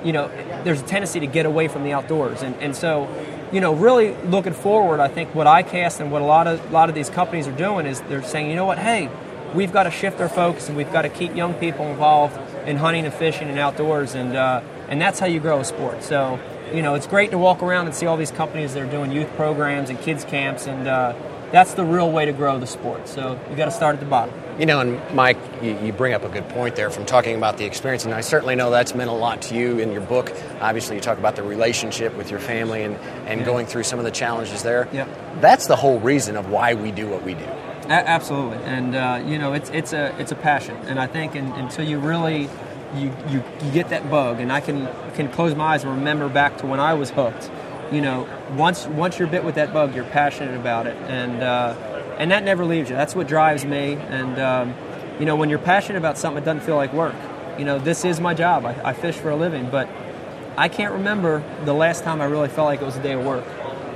you 0.05 0.13
know, 0.13 0.29
there's 0.65 0.81
a 0.81 0.85
tendency 0.85 1.21
to 1.21 1.27
get 1.27 1.47
away 1.47 1.69
from 1.69 1.85
the 1.85 1.93
outdoors. 1.93 2.43
And, 2.43 2.57
and 2.57 2.75
so 2.75 3.09
you 3.53 3.61
know, 3.61 3.75
really 3.75 4.15
looking 4.25 4.53
forward, 4.53 5.01
I 5.01 5.09
think 5.09 5.35
what 5.35 5.47
ICAST 5.47 6.01
and 6.01 6.11
what 6.11 6.23
a 6.23 6.25
lot 6.25 6.47
of 6.47 6.65
a 6.69 6.73
lot 6.73 6.89
of 6.89 6.95
these 6.95 7.11
companies 7.11 7.47
are 7.47 7.57
doing 7.57 7.87
is 7.87 8.01
they're 8.03 8.23
saying, 8.23 8.51
you 8.51 8.57
know 8.57 8.65
what, 8.65 8.79
hey, 8.79 9.09
we've 9.55 9.73
got 9.73 9.85
to 9.85 9.91
shift 9.91 10.21
our 10.21 10.29
focus 10.29 10.69
and 10.69 10.77
we've 10.77 10.93
got 10.93 11.03
to 11.03 11.09
keep 11.09 11.35
young 11.35 11.55
people 11.55 11.87
involved 11.87 12.37
in 12.67 12.77
hunting 12.77 13.05
and 13.05 13.15
fishing 13.15 13.49
and 13.49 13.59
outdoors, 13.59 14.15
and 14.15 14.37
uh, 14.37 14.63
and 14.89 15.01
that's 15.01 15.21
how 15.21 15.27
you 15.27 15.41
grow 15.41 15.61
a 15.61 15.65
sport. 15.65 16.03
So, 16.03 16.41
you 16.73 16.83
know, 16.83 16.95
it's 16.95 17.07
great 17.07 17.31
to 17.31 17.39
walk 17.39 17.63
around 17.63 17.87
and 17.87 17.95
see 17.95 18.07
all 18.07 18.17
these 18.17 18.33
companies 18.33 18.75
that 18.75 18.83
are 18.83 18.91
doing 18.91 19.13
youth 19.13 19.33
programs 19.37 19.91
and 19.91 20.01
kids 20.01 20.25
camps, 20.25 20.67
and 20.67 20.89
uh, 20.89 21.15
that's 21.53 21.75
the 21.75 21.85
real 21.85 22.11
way 22.11 22.25
to 22.25 22.33
grow 22.33 22.59
the 22.59 22.67
sport. 22.67 23.09
So 23.09 23.39
you 23.51 23.57
got 23.57 23.67
to 23.67 23.71
start 23.71 23.95
at 23.95 24.01
the 24.01 24.07
bottom. 24.07 24.35
You 24.59 24.67
know, 24.67 24.81
and 24.81 25.15
Mike, 25.15 25.37
you, 25.63 25.79
you, 25.81 25.93
bring 25.93 26.15
up 26.15 26.25
a 26.25 26.29
good 26.29 26.49
point 26.49 26.77
there 26.77 26.91
from 26.91 27.05
talking 27.05 27.37
about 27.37 27.59
the 27.59 27.67
experience, 27.67 28.05
and 28.05 28.15
I 28.15 28.23
certainly 28.23 28.55
know 28.55 28.71
that's 28.71 28.95
meant 28.95 29.11
a 29.11 29.15
lot 29.15 29.43
to 29.43 29.55
you 29.55 29.79
in 29.79 29.93
your 29.93 30.01
book. 30.01 30.33
Obviously, 30.61 30.97
you 30.97 31.03
talk 31.03 31.19
about 31.19 31.37
the 31.37 31.43
relationship 31.43 32.17
with 32.17 32.31
your 32.31 32.41
family 32.41 32.83
and, 32.83 32.97
and 33.27 33.41
yeah. 33.41 33.47
going 33.47 33.67
through 33.67 33.83
some 33.83 33.99
of 33.99 34.07
the 34.07 34.11
challenges 34.11 34.63
there. 34.63 34.89
Yep. 34.93 35.09
That's 35.41 35.67
the 35.67 35.77
whole 35.77 36.01
reason 36.01 36.37
of 36.37 36.49
why 36.49 36.73
we 36.75 36.91
do 36.91 37.07
what 37.07 37.23
we 37.23 37.35
do. 37.35 37.45
A- 37.45 38.09
absolutely, 38.09 38.65
and 38.65 38.95
uh, 38.95 39.23
you 39.27 39.39
know, 39.39 39.53
it's 39.53 39.71
it's 39.71 39.93
a 39.93 40.19
it's 40.19 40.33
a 40.33 40.37
passion, 40.37 40.77
and 40.87 40.99
I 40.99 41.07
think 41.07 41.37
in, 41.37 41.47
until 41.53 41.87
you 41.87 41.99
really 41.99 42.49
you, 42.95 43.13
you, 43.29 43.43
you 43.63 43.71
get 43.73 43.91
that 43.91 44.11
bug, 44.11 44.41
and 44.41 44.51
I 44.51 44.61
can 44.61 44.89
can 45.15 45.31
close 45.31 45.55
my 45.55 45.75
eyes 45.75 45.85
and 45.85 45.93
remember 45.93 46.29
back 46.29 46.59
to 46.59 46.67
when 46.67 46.81
I 46.81 46.95
was 46.95 47.11
hooked. 47.11 47.51
You 47.93 48.01
know, 48.01 48.29
once 48.57 48.87
once 48.87 49.19
you're 49.19 49.29
bit 49.29 49.45
with 49.45 49.55
that 49.57 49.73
bug, 49.73 49.95
you're 49.95 50.05
passionate 50.05 50.59
about 50.59 50.87
it, 50.87 50.97
and 51.09 51.43
uh, 51.43 51.75
and 52.19 52.31
that 52.31 52.43
never 52.43 52.65
leaves 52.65 52.91
you. 52.91 52.97
That's 52.97 53.15
what 53.15 53.29
drives 53.29 53.65
me. 53.65 53.95
And 53.95 54.39
um, 54.41 54.75
you 55.21 55.27
know, 55.27 55.37
when 55.37 55.51
you're 55.51 55.59
passionate 55.59 55.99
about 55.99 56.19
something, 56.19 56.43
it 56.43 56.47
doesn't 56.47 56.63
feel 56.63 56.77
like 56.77 56.93
work. 56.93 57.15
You 57.59 57.65
know, 57.65 57.79
this 57.79 58.05
is 58.05 58.21
my 58.21 58.35
job. 58.35 58.65
I, 58.65 58.91
I 58.91 58.93
fish 58.93 59.15
for 59.15 59.31
a 59.31 59.37
living, 59.37 59.71
but 59.71 59.89
I 60.57 60.69
can't 60.69 60.95
remember 60.95 61.43
the 61.65 61.75
last 61.75 62.03
time 62.03 62.21
I 62.21 62.25
really 62.25 62.49
felt 62.49 62.67
like 62.67 62.81
it 62.81 62.85
was 62.85 62.97
a 62.97 63.03
day 63.03 63.13
of 63.13 63.25
work 63.25 63.45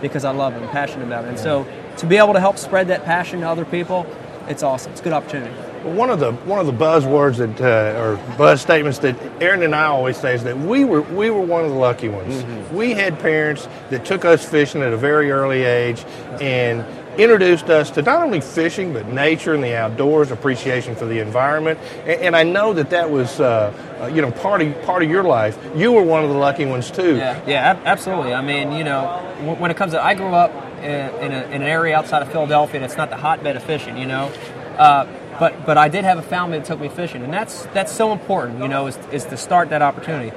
because 0.00 0.24
I 0.24 0.30
love 0.30 0.54
it 0.54 0.62
and 0.62 0.70
passionate 0.70 1.06
about 1.06 1.24
it. 1.24 1.28
And 1.28 1.38
so 1.38 1.66
to 1.98 2.06
be 2.06 2.16
able 2.16 2.32
to 2.34 2.40
help 2.40 2.58
spread 2.58 2.88
that 2.88 3.04
passion 3.04 3.40
to 3.40 3.48
other 3.48 3.64
people, 3.64 4.06
it's 4.48 4.62
awesome. 4.62 4.92
It's 4.92 5.00
a 5.00 5.04
good 5.04 5.12
opportunity. 5.12 5.54
One 5.90 6.10
of 6.10 6.20
the 6.20 6.32
one 6.32 6.60
of 6.60 6.66
the 6.66 6.72
buzzwords 6.72 7.38
that 7.38 7.60
uh, 7.60 8.00
or 8.00 8.16
buzz 8.38 8.60
statements 8.60 8.98
that 9.00 9.16
Aaron 9.42 9.62
and 9.62 9.74
I 9.74 9.86
always 9.86 10.16
say 10.16 10.34
is 10.34 10.44
that 10.44 10.56
we 10.56 10.84
were 10.84 11.02
we 11.02 11.30
were 11.30 11.40
one 11.40 11.64
of 11.64 11.70
the 11.70 11.76
lucky 11.76 12.08
ones. 12.08 12.42
Mm-hmm. 12.42 12.76
We 12.76 12.92
had 12.92 13.18
parents 13.18 13.68
that 13.90 14.04
took 14.04 14.24
us 14.24 14.48
fishing 14.48 14.82
at 14.82 14.92
a 14.92 14.96
very 14.96 15.30
early 15.32 15.64
age 15.64 16.04
and 16.40 16.84
introduced 17.18 17.68
us 17.70 17.90
to 17.90 18.02
not 18.02 18.22
only 18.22 18.40
fishing 18.40 18.92
but 18.92 19.06
nature 19.08 19.54
and 19.54 19.62
the 19.62 19.76
outdoors, 19.76 20.30
appreciation 20.30 20.94
for 20.94 21.06
the 21.06 21.18
environment. 21.18 21.78
And, 22.04 22.20
and 22.20 22.36
I 22.36 22.44
know 22.44 22.72
that 22.74 22.90
that 22.90 23.10
was 23.10 23.40
uh, 23.40 23.74
uh, 24.00 24.06
you 24.06 24.22
know 24.22 24.30
part 24.30 24.62
of 24.62 24.82
part 24.82 25.02
of 25.02 25.10
your 25.10 25.24
life. 25.24 25.58
You 25.74 25.92
were 25.92 26.02
one 26.02 26.22
of 26.22 26.30
the 26.30 26.36
lucky 26.36 26.66
ones 26.66 26.90
too. 26.90 27.16
Yeah, 27.16 27.42
yeah, 27.46 27.80
absolutely. 27.84 28.32
I 28.32 28.42
mean, 28.42 28.72
you 28.72 28.84
know, 28.84 29.06
when 29.58 29.70
it 29.70 29.76
comes 29.76 29.92
to 29.92 30.02
I 30.02 30.14
grew 30.14 30.34
up 30.34 30.52
in, 30.78 30.90
in, 31.24 31.32
a, 31.32 31.42
in 31.46 31.62
an 31.62 31.68
area 31.68 31.96
outside 31.96 32.22
of 32.22 32.30
Philadelphia 32.30 32.80
that's 32.80 32.96
not 32.96 33.10
the 33.10 33.16
hotbed 33.16 33.56
of 33.56 33.62
fishing. 33.62 33.96
You 33.96 34.06
know. 34.06 34.32
Uh, 34.78 35.06
but 35.40 35.66
but 35.66 35.76
I 35.78 35.88
did 35.88 36.04
have 36.04 36.18
a 36.18 36.22
family 36.22 36.58
that 36.58 36.66
took 36.66 36.78
me 36.78 36.88
fishing, 36.88 37.22
and 37.22 37.32
that's 37.32 37.64
that's 37.74 37.90
so 37.90 38.12
important, 38.12 38.60
you 38.60 38.68
know, 38.68 38.86
is, 38.86 38.96
is 39.10 39.24
to 39.24 39.36
start 39.36 39.70
that 39.70 39.82
opportunity. 39.82 40.36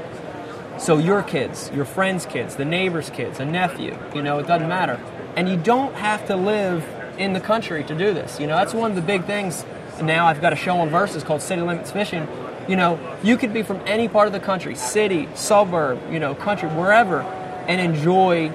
So 0.80 0.98
your 0.98 1.22
kids, 1.22 1.70
your 1.76 1.86
friends' 1.86 2.26
kids, 2.26 2.56
the 2.56 2.66
neighbor's 2.66 3.10
kids, 3.12 3.40
a 3.40 3.46
nephew, 3.46 3.96
you 4.16 4.24
know, 4.24 4.40
it 4.40 4.48
doesn't 4.48 4.68
matter, 4.68 5.00
and 5.36 5.48
you 5.48 5.58
don't 5.58 5.94
have 5.96 6.26
to 6.28 6.36
live 6.36 6.84
in 7.20 7.34
the 7.34 7.40
country 7.40 7.84
to 7.84 7.94
do 7.94 8.14
this. 8.14 8.40
You 8.40 8.48
know, 8.48 8.56
that's 8.56 8.74
one 8.74 8.90
of 8.90 8.96
the 8.96 9.04
big 9.04 9.26
things. 9.26 9.66
Now 10.02 10.26
I've 10.26 10.42
got 10.42 10.54
a 10.54 10.56
show 10.56 10.78
on 10.78 10.90
Versus 10.90 11.24
called 11.24 11.42
City 11.42 11.62
Limits 11.62 11.92
Fishing. 11.92 12.28
You 12.68 12.78
know, 12.78 12.98
you 13.22 13.38
could 13.38 13.54
be 13.54 13.62
from 13.62 13.82
any 13.86 14.08
part 14.08 14.28
of 14.28 14.34
the 14.34 14.40
country, 14.40 14.74
city, 14.74 15.28
suburb, 15.36 16.00
you 16.12 16.20
know, 16.20 16.34
country, 16.34 16.70
wherever, 16.70 17.22
and 17.68 17.80
enjoy 17.80 18.52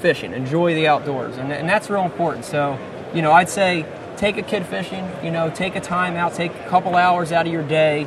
fishing, 0.00 0.32
enjoy 0.32 0.74
the 0.74 0.88
outdoors, 0.88 1.36
and, 1.38 1.52
and 1.52 1.68
that's 1.68 1.88
real 1.88 2.04
important. 2.04 2.44
So, 2.44 2.78
you 3.14 3.22
know, 3.22 3.32
I'd 3.32 3.48
say 3.48 3.86
take 4.18 4.36
a 4.36 4.42
kid 4.42 4.66
fishing, 4.66 5.08
you 5.22 5.30
know, 5.30 5.48
take 5.48 5.76
a 5.76 5.80
time 5.80 6.16
out, 6.16 6.34
take 6.34 6.54
a 6.54 6.68
couple 6.68 6.96
hours 6.96 7.32
out 7.32 7.46
of 7.46 7.52
your 7.52 7.62
day 7.62 8.06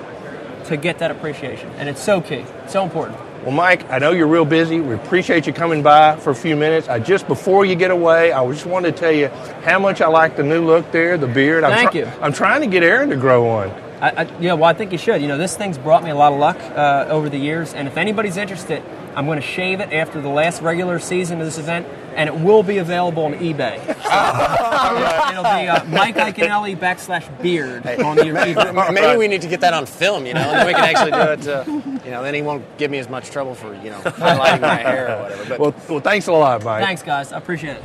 to 0.65 0.77
get 0.77 0.99
that 0.99 1.09
appreciation. 1.09 1.69
And 1.77 1.89
it's 1.89 2.01
so 2.01 2.21
key, 2.21 2.45
so 2.67 2.83
important. 2.83 3.17
Well, 3.43 3.51
Mike, 3.51 3.89
I 3.89 3.97
know 3.97 4.11
you're 4.11 4.27
real 4.27 4.45
busy. 4.45 4.79
We 4.79 4.93
appreciate 4.93 5.47
you 5.47 5.53
coming 5.53 5.81
by 5.81 6.15
for 6.17 6.29
a 6.29 6.35
few 6.35 6.55
minutes. 6.55 6.87
I 6.87 6.99
just 6.99 7.27
before 7.27 7.65
you 7.65 7.75
get 7.75 7.89
away, 7.89 8.31
I 8.31 8.45
just 8.51 8.67
wanted 8.67 8.95
to 8.95 8.99
tell 8.99 9.11
you 9.11 9.29
how 9.63 9.79
much 9.79 9.99
I 9.99 10.07
like 10.07 10.35
the 10.35 10.43
new 10.43 10.63
look 10.63 10.91
there, 10.91 11.17
the 11.17 11.27
beard. 11.27 11.63
I'm 11.63 11.71
Thank 11.71 11.95
you. 11.95 12.05
I'm 12.21 12.33
trying 12.33 12.61
to 12.61 12.67
get 12.67 12.83
Aaron 12.83 13.09
to 13.09 13.15
grow 13.15 13.43
one. 13.43 13.71
I, 14.01 14.23
I, 14.23 14.39
yeah, 14.39 14.53
well, 14.53 14.65
I 14.65 14.73
think 14.73 14.91
you 14.91 14.97
should. 14.97 15.21
You 15.21 15.27
know, 15.27 15.37
this 15.37 15.55
thing's 15.55 15.77
brought 15.77 16.03
me 16.03 16.09
a 16.09 16.15
lot 16.15 16.33
of 16.33 16.39
luck 16.39 16.57
uh, 16.59 17.05
over 17.09 17.29
the 17.29 17.37
years, 17.37 17.73
and 17.75 17.87
if 17.87 17.97
anybody's 17.97 18.35
interested, 18.35 18.81
I'm 19.15 19.25
going 19.25 19.39
to 19.39 19.45
shave 19.45 19.79
it 19.79 19.93
after 19.93 20.21
the 20.21 20.29
last 20.29 20.61
regular 20.61 20.97
season 20.97 21.39
of 21.39 21.45
this 21.45 21.57
event, 21.57 21.85
and 22.15 22.27
it 22.27 22.35
will 22.35 22.63
be 22.63 22.77
available 22.79 23.25
on 23.25 23.33
eBay. 23.35 23.79
So, 24.11 25.29
it'll 25.31 25.43
be 25.43 25.67
uh, 25.69 25.85
Mike 25.85 26.15
Iaconelli 26.15 26.75
backslash 26.77 27.41
beard 27.41 27.87
on 28.01 28.17
the 28.17 28.23
eBay. 28.23 28.93
Maybe 28.93 29.17
we 29.17 29.27
need 29.29 29.41
to 29.43 29.47
get 29.47 29.61
that 29.61 29.73
on 29.73 29.85
film, 29.85 30.25
you 30.25 30.33
know, 30.33 30.41
and 30.41 30.59
then 30.59 30.67
we 30.67 30.73
can 30.73 30.83
actually 30.83 31.11
do 31.11 31.17
it. 31.31 31.47
Uh, 31.47 31.63
you 32.03 32.11
know, 32.11 32.21
then 32.21 32.33
he 32.33 32.41
won't 32.41 32.65
give 32.77 32.91
me 32.91 32.97
as 32.97 33.07
much 33.07 33.29
trouble 33.29 33.55
for 33.55 33.73
you 33.75 33.89
know 33.89 33.99
highlighting 34.01 34.59
my 34.61 34.75
hair 34.75 35.17
or 35.17 35.21
whatever. 35.23 35.45
But, 35.45 35.59
well, 35.59 35.75
well, 35.87 35.99
thanks 36.01 36.27
a 36.27 36.33
lot, 36.33 36.63
Mike. 36.65 36.83
Thanks, 36.83 37.03
guys. 37.03 37.31
I 37.31 37.37
appreciate 37.37 37.77
it. 37.77 37.83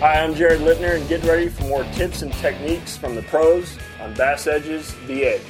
Hi, 0.00 0.24
I'm 0.24 0.34
Jared 0.34 0.62
Littner, 0.62 0.96
and 0.96 1.06
get 1.10 1.22
ready 1.24 1.50
for 1.50 1.64
more 1.64 1.84
tips 1.92 2.22
and 2.22 2.32
techniques 2.32 2.96
from 2.96 3.14
the 3.14 3.20
pros 3.20 3.76
on 4.00 4.14
Bass 4.14 4.46
Edge's 4.46 4.94
The 5.06 5.26
Edge. 5.26 5.42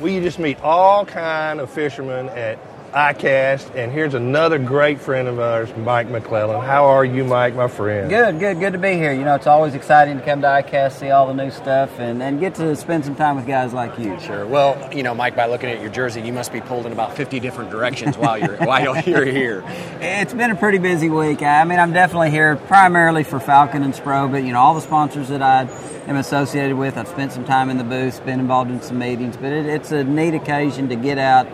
We 0.00 0.20
just 0.20 0.38
meet 0.38 0.58
all 0.62 1.04
kind 1.04 1.60
of 1.60 1.68
fishermen 1.70 2.30
at 2.30 2.58
ICAST, 2.96 3.74
and 3.74 3.92
here's 3.92 4.14
another 4.14 4.58
great 4.58 4.98
friend 4.98 5.28
of 5.28 5.38
ours, 5.38 5.68
Mike 5.76 6.08
McClelland. 6.08 6.64
How 6.64 6.86
are 6.86 7.04
you, 7.04 7.24
Mike, 7.24 7.54
my 7.54 7.68
friend? 7.68 8.08
Good, 8.08 8.40
good, 8.40 8.58
good 8.58 8.72
to 8.72 8.78
be 8.78 8.94
here. 8.94 9.12
You 9.12 9.22
know, 9.22 9.34
it's 9.34 9.46
always 9.46 9.74
exciting 9.74 10.16
to 10.16 10.24
come 10.24 10.40
to 10.40 10.46
ICAST, 10.46 10.92
see 11.00 11.10
all 11.10 11.26
the 11.26 11.34
new 11.34 11.50
stuff, 11.50 12.00
and, 12.00 12.22
and 12.22 12.40
get 12.40 12.54
to 12.54 12.74
spend 12.74 13.04
some 13.04 13.14
time 13.14 13.36
with 13.36 13.46
guys 13.46 13.74
like 13.74 13.98
you. 13.98 14.18
Sure. 14.20 14.46
Well, 14.46 14.94
you 14.94 15.02
know, 15.02 15.14
Mike, 15.14 15.36
by 15.36 15.44
looking 15.44 15.68
at 15.68 15.82
your 15.82 15.90
jersey, 15.90 16.22
you 16.22 16.32
must 16.32 16.54
be 16.54 16.62
pulled 16.62 16.86
in 16.86 16.92
about 16.92 17.14
50 17.14 17.38
different 17.38 17.70
directions 17.70 18.16
while 18.16 18.38
you're 18.38 18.56
while 18.64 19.02
you're 19.02 19.26
here. 19.26 19.62
It's 20.00 20.32
been 20.32 20.50
a 20.50 20.56
pretty 20.56 20.78
busy 20.78 21.10
week. 21.10 21.42
I 21.42 21.64
mean, 21.64 21.78
I'm 21.78 21.92
definitely 21.92 22.30
here 22.30 22.56
primarily 22.56 23.24
for 23.24 23.38
Falcon 23.38 23.82
and 23.82 23.92
Spro, 23.92 24.30
but 24.30 24.42
you 24.42 24.52
know, 24.52 24.60
all 24.60 24.74
the 24.74 24.80
sponsors 24.80 25.28
that 25.28 25.42
I 25.42 25.68
am 26.06 26.16
associated 26.16 26.76
with, 26.76 26.96
I've 26.96 27.08
spent 27.08 27.32
some 27.32 27.44
time 27.44 27.68
in 27.68 27.76
the 27.76 27.84
booth, 27.84 28.24
been 28.24 28.40
involved 28.40 28.70
in 28.70 28.80
some 28.80 28.98
meetings, 28.98 29.36
but 29.36 29.52
it, 29.52 29.66
it's 29.66 29.92
a 29.92 30.04
neat 30.04 30.34
occasion 30.34 30.88
to 30.88 30.96
get 30.96 31.18
out 31.18 31.46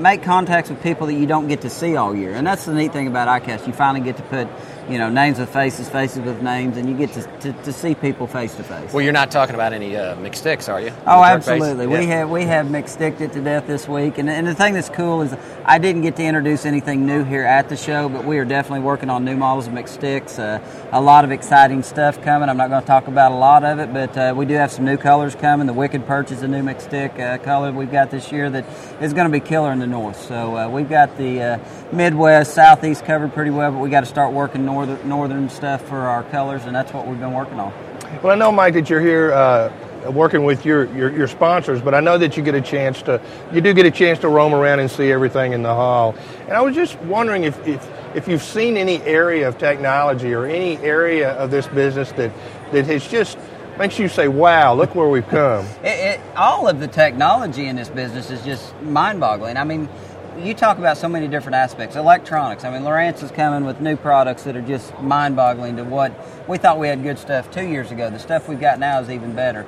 make 0.00 0.22
contacts 0.22 0.70
with 0.70 0.82
people 0.82 1.06
that 1.06 1.14
you 1.14 1.26
don't 1.26 1.48
get 1.48 1.60
to 1.62 1.70
see 1.70 1.96
all 1.96 2.14
year. 2.14 2.32
And 2.32 2.46
that's 2.46 2.64
the 2.64 2.74
neat 2.74 2.92
thing 2.92 3.06
about 3.06 3.28
ICAST. 3.42 3.66
You 3.66 3.72
finally 3.72 4.04
get 4.04 4.16
to 4.16 4.22
put 4.22 4.48
you 4.90 4.98
know, 4.98 5.08
names 5.08 5.38
with 5.38 5.52
faces, 5.52 5.88
faces 5.88 6.20
with 6.20 6.42
names, 6.42 6.76
and 6.76 6.88
you 6.88 6.96
get 6.96 7.12
to, 7.12 7.22
to, 7.38 7.52
to 7.52 7.72
see 7.72 7.94
people 7.94 8.26
face 8.26 8.54
to 8.56 8.64
face. 8.64 8.92
Well, 8.92 9.02
you're 9.02 9.12
not 9.12 9.30
talking 9.30 9.54
about 9.54 9.72
any 9.72 9.96
uh, 9.96 10.16
mixed 10.16 10.40
sticks, 10.40 10.68
are 10.68 10.80
you? 10.80 10.92
Oh, 11.06 11.22
absolutely. 11.22 11.86
Yeah. 11.86 11.98
We 11.98 12.06
have 12.06 12.30
we 12.30 12.42
have 12.44 12.70
mixed 12.70 12.94
sticked 12.94 13.20
it 13.20 13.32
to 13.32 13.40
death 13.40 13.66
this 13.66 13.88
week, 13.88 14.18
and, 14.18 14.28
and 14.28 14.46
the 14.46 14.54
thing 14.54 14.74
that's 14.74 14.88
cool 14.88 15.22
is 15.22 15.34
I 15.64 15.78
didn't 15.78 16.02
get 16.02 16.16
to 16.16 16.24
introduce 16.24 16.66
anything 16.66 17.06
new 17.06 17.24
here 17.24 17.44
at 17.44 17.68
the 17.68 17.76
show, 17.76 18.08
but 18.08 18.24
we 18.24 18.38
are 18.38 18.44
definitely 18.44 18.80
working 18.80 19.10
on 19.10 19.24
new 19.24 19.36
models 19.36 19.68
of 19.68 19.72
mixed 19.72 19.94
sticks. 19.94 20.38
Uh, 20.38 20.60
a 20.92 21.00
lot 21.00 21.24
of 21.24 21.30
exciting 21.30 21.82
stuff 21.82 22.20
coming. 22.22 22.48
I'm 22.48 22.56
not 22.56 22.68
going 22.68 22.82
to 22.82 22.86
talk 22.86 23.06
about 23.06 23.32
a 23.32 23.36
lot 23.36 23.64
of 23.64 23.78
it, 23.78 23.92
but 23.92 24.16
uh, 24.16 24.34
we 24.36 24.44
do 24.44 24.54
have 24.54 24.72
some 24.72 24.84
new 24.84 24.96
colors 24.96 25.34
coming. 25.34 25.66
The 25.66 25.72
Wicked 25.72 26.06
Perch 26.06 26.32
is 26.32 26.42
a 26.42 26.48
new 26.48 26.62
mixed 26.62 26.88
stick 26.88 27.18
uh, 27.18 27.38
color 27.38 27.70
we've 27.72 27.92
got 27.92 28.10
this 28.10 28.32
year 28.32 28.50
that 28.50 28.66
is 29.00 29.12
going 29.12 29.30
to 29.30 29.32
be 29.32 29.40
killer 29.40 29.72
in 29.72 29.78
the 29.78 29.86
north. 29.86 30.20
So 30.20 30.56
uh, 30.56 30.68
we've 30.68 30.88
got 30.88 31.16
the 31.16 31.42
uh, 31.42 31.58
Midwest, 31.92 32.54
Southeast 32.54 33.04
covered 33.04 33.32
pretty 33.32 33.50
well, 33.50 33.72
but 33.72 33.78
we 33.78 33.90
got 33.90 34.00
to 34.00 34.06
start 34.06 34.32
working 34.32 34.64
northern 34.64 35.08
northern 35.08 35.48
stuff 35.48 35.86
for 35.88 35.98
our 35.98 36.22
colors, 36.24 36.64
and 36.64 36.74
that's 36.74 36.92
what 36.92 37.06
we've 37.06 37.18
been 37.18 37.32
working 37.32 37.58
on. 37.58 37.72
Well, 38.22 38.32
I 38.32 38.36
know, 38.36 38.52
Mike, 38.52 38.74
that 38.74 38.90
you're 38.90 39.00
here 39.00 39.32
uh, 39.32 39.72
working 40.10 40.44
with 40.44 40.64
your, 40.64 40.92
your, 40.96 41.14
your, 41.16 41.28
sponsors, 41.28 41.80
but 41.80 41.94
I 41.94 42.00
know 42.00 42.18
that 42.18 42.36
you 42.36 42.42
get 42.42 42.54
a 42.54 42.60
chance 42.60 43.02
to, 43.02 43.20
you 43.52 43.60
do 43.60 43.72
get 43.72 43.86
a 43.86 43.90
chance 43.90 44.18
to 44.20 44.28
roam 44.28 44.54
around 44.54 44.80
and 44.80 44.90
see 44.90 45.12
everything 45.12 45.52
in 45.52 45.62
the 45.62 45.74
hall. 45.74 46.14
And 46.42 46.52
I 46.52 46.60
was 46.60 46.74
just 46.74 46.98
wondering 47.02 47.44
if, 47.44 47.66
if, 47.66 47.88
if 48.14 48.26
you've 48.26 48.42
seen 48.42 48.76
any 48.76 49.00
area 49.02 49.46
of 49.46 49.58
technology 49.58 50.32
or 50.32 50.46
any 50.46 50.76
area 50.78 51.32
of 51.32 51.50
this 51.50 51.66
business 51.68 52.10
that, 52.12 52.32
that 52.72 52.86
has 52.86 53.06
just 53.06 53.38
makes 53.78 53.98
you 53.98 54.08
say, 54.08 54.28
wow, 54.28 54.74
look 54.74 54.94
where 54.94 55.08
we've 55.08 55.28
come. 55.28 55.64
it, 55.84 56.18
it, 56.18 56.20
all 56.36 56.68
of 56.68 56.80
the 56.80 56.88
technology 56.88 57.66
in 57.66 57.76
this 57.76 57.88
business 57.88 58.30
is 58.30 58.44
just 58.44 58.78
mind 58.82 59.20
boggling. 59.20 59.56
I 59.56 59.64
mean, 59.64 59.88
you 60.42 60.54
talk 60.54 60.78
about 60.78 60.96
so 60.96 61.08
many 61.08 61.28
different 61.28 61.56
aspects. 61.56 61.96
Electronics. 61.96 62.64
I 62.64 62.70
mean, 62.70 62.82
Lowrance 62.82 63.22
is 63.22 63.30
coming 63.30 63.64
with 63.64 63.80
new 63.80 63.96
products 63.96 64.44
that 64.44 64.56
are 64.56 64.62
just 64.62 64.98
mind-boggling 65.00 65.76
to 65.76 65.84
what 65.84 66.12
we 66.48 66.58
thought 66.58 66.78
we 66.78 66.88
had 66.88 67.02
good 67.02 67.18
stuff 67.18 67.50
two 67.50 67.66
years 67.66 67.90
ago. 67.90 68.10
The 68.10 68.18
stuff 68.18 68.48
we've 68.48 68.60
got 68.60 68.78
now 68.78 69.00
is 69.00 69.10
even 69.10 69.34
better. 69.34 69.66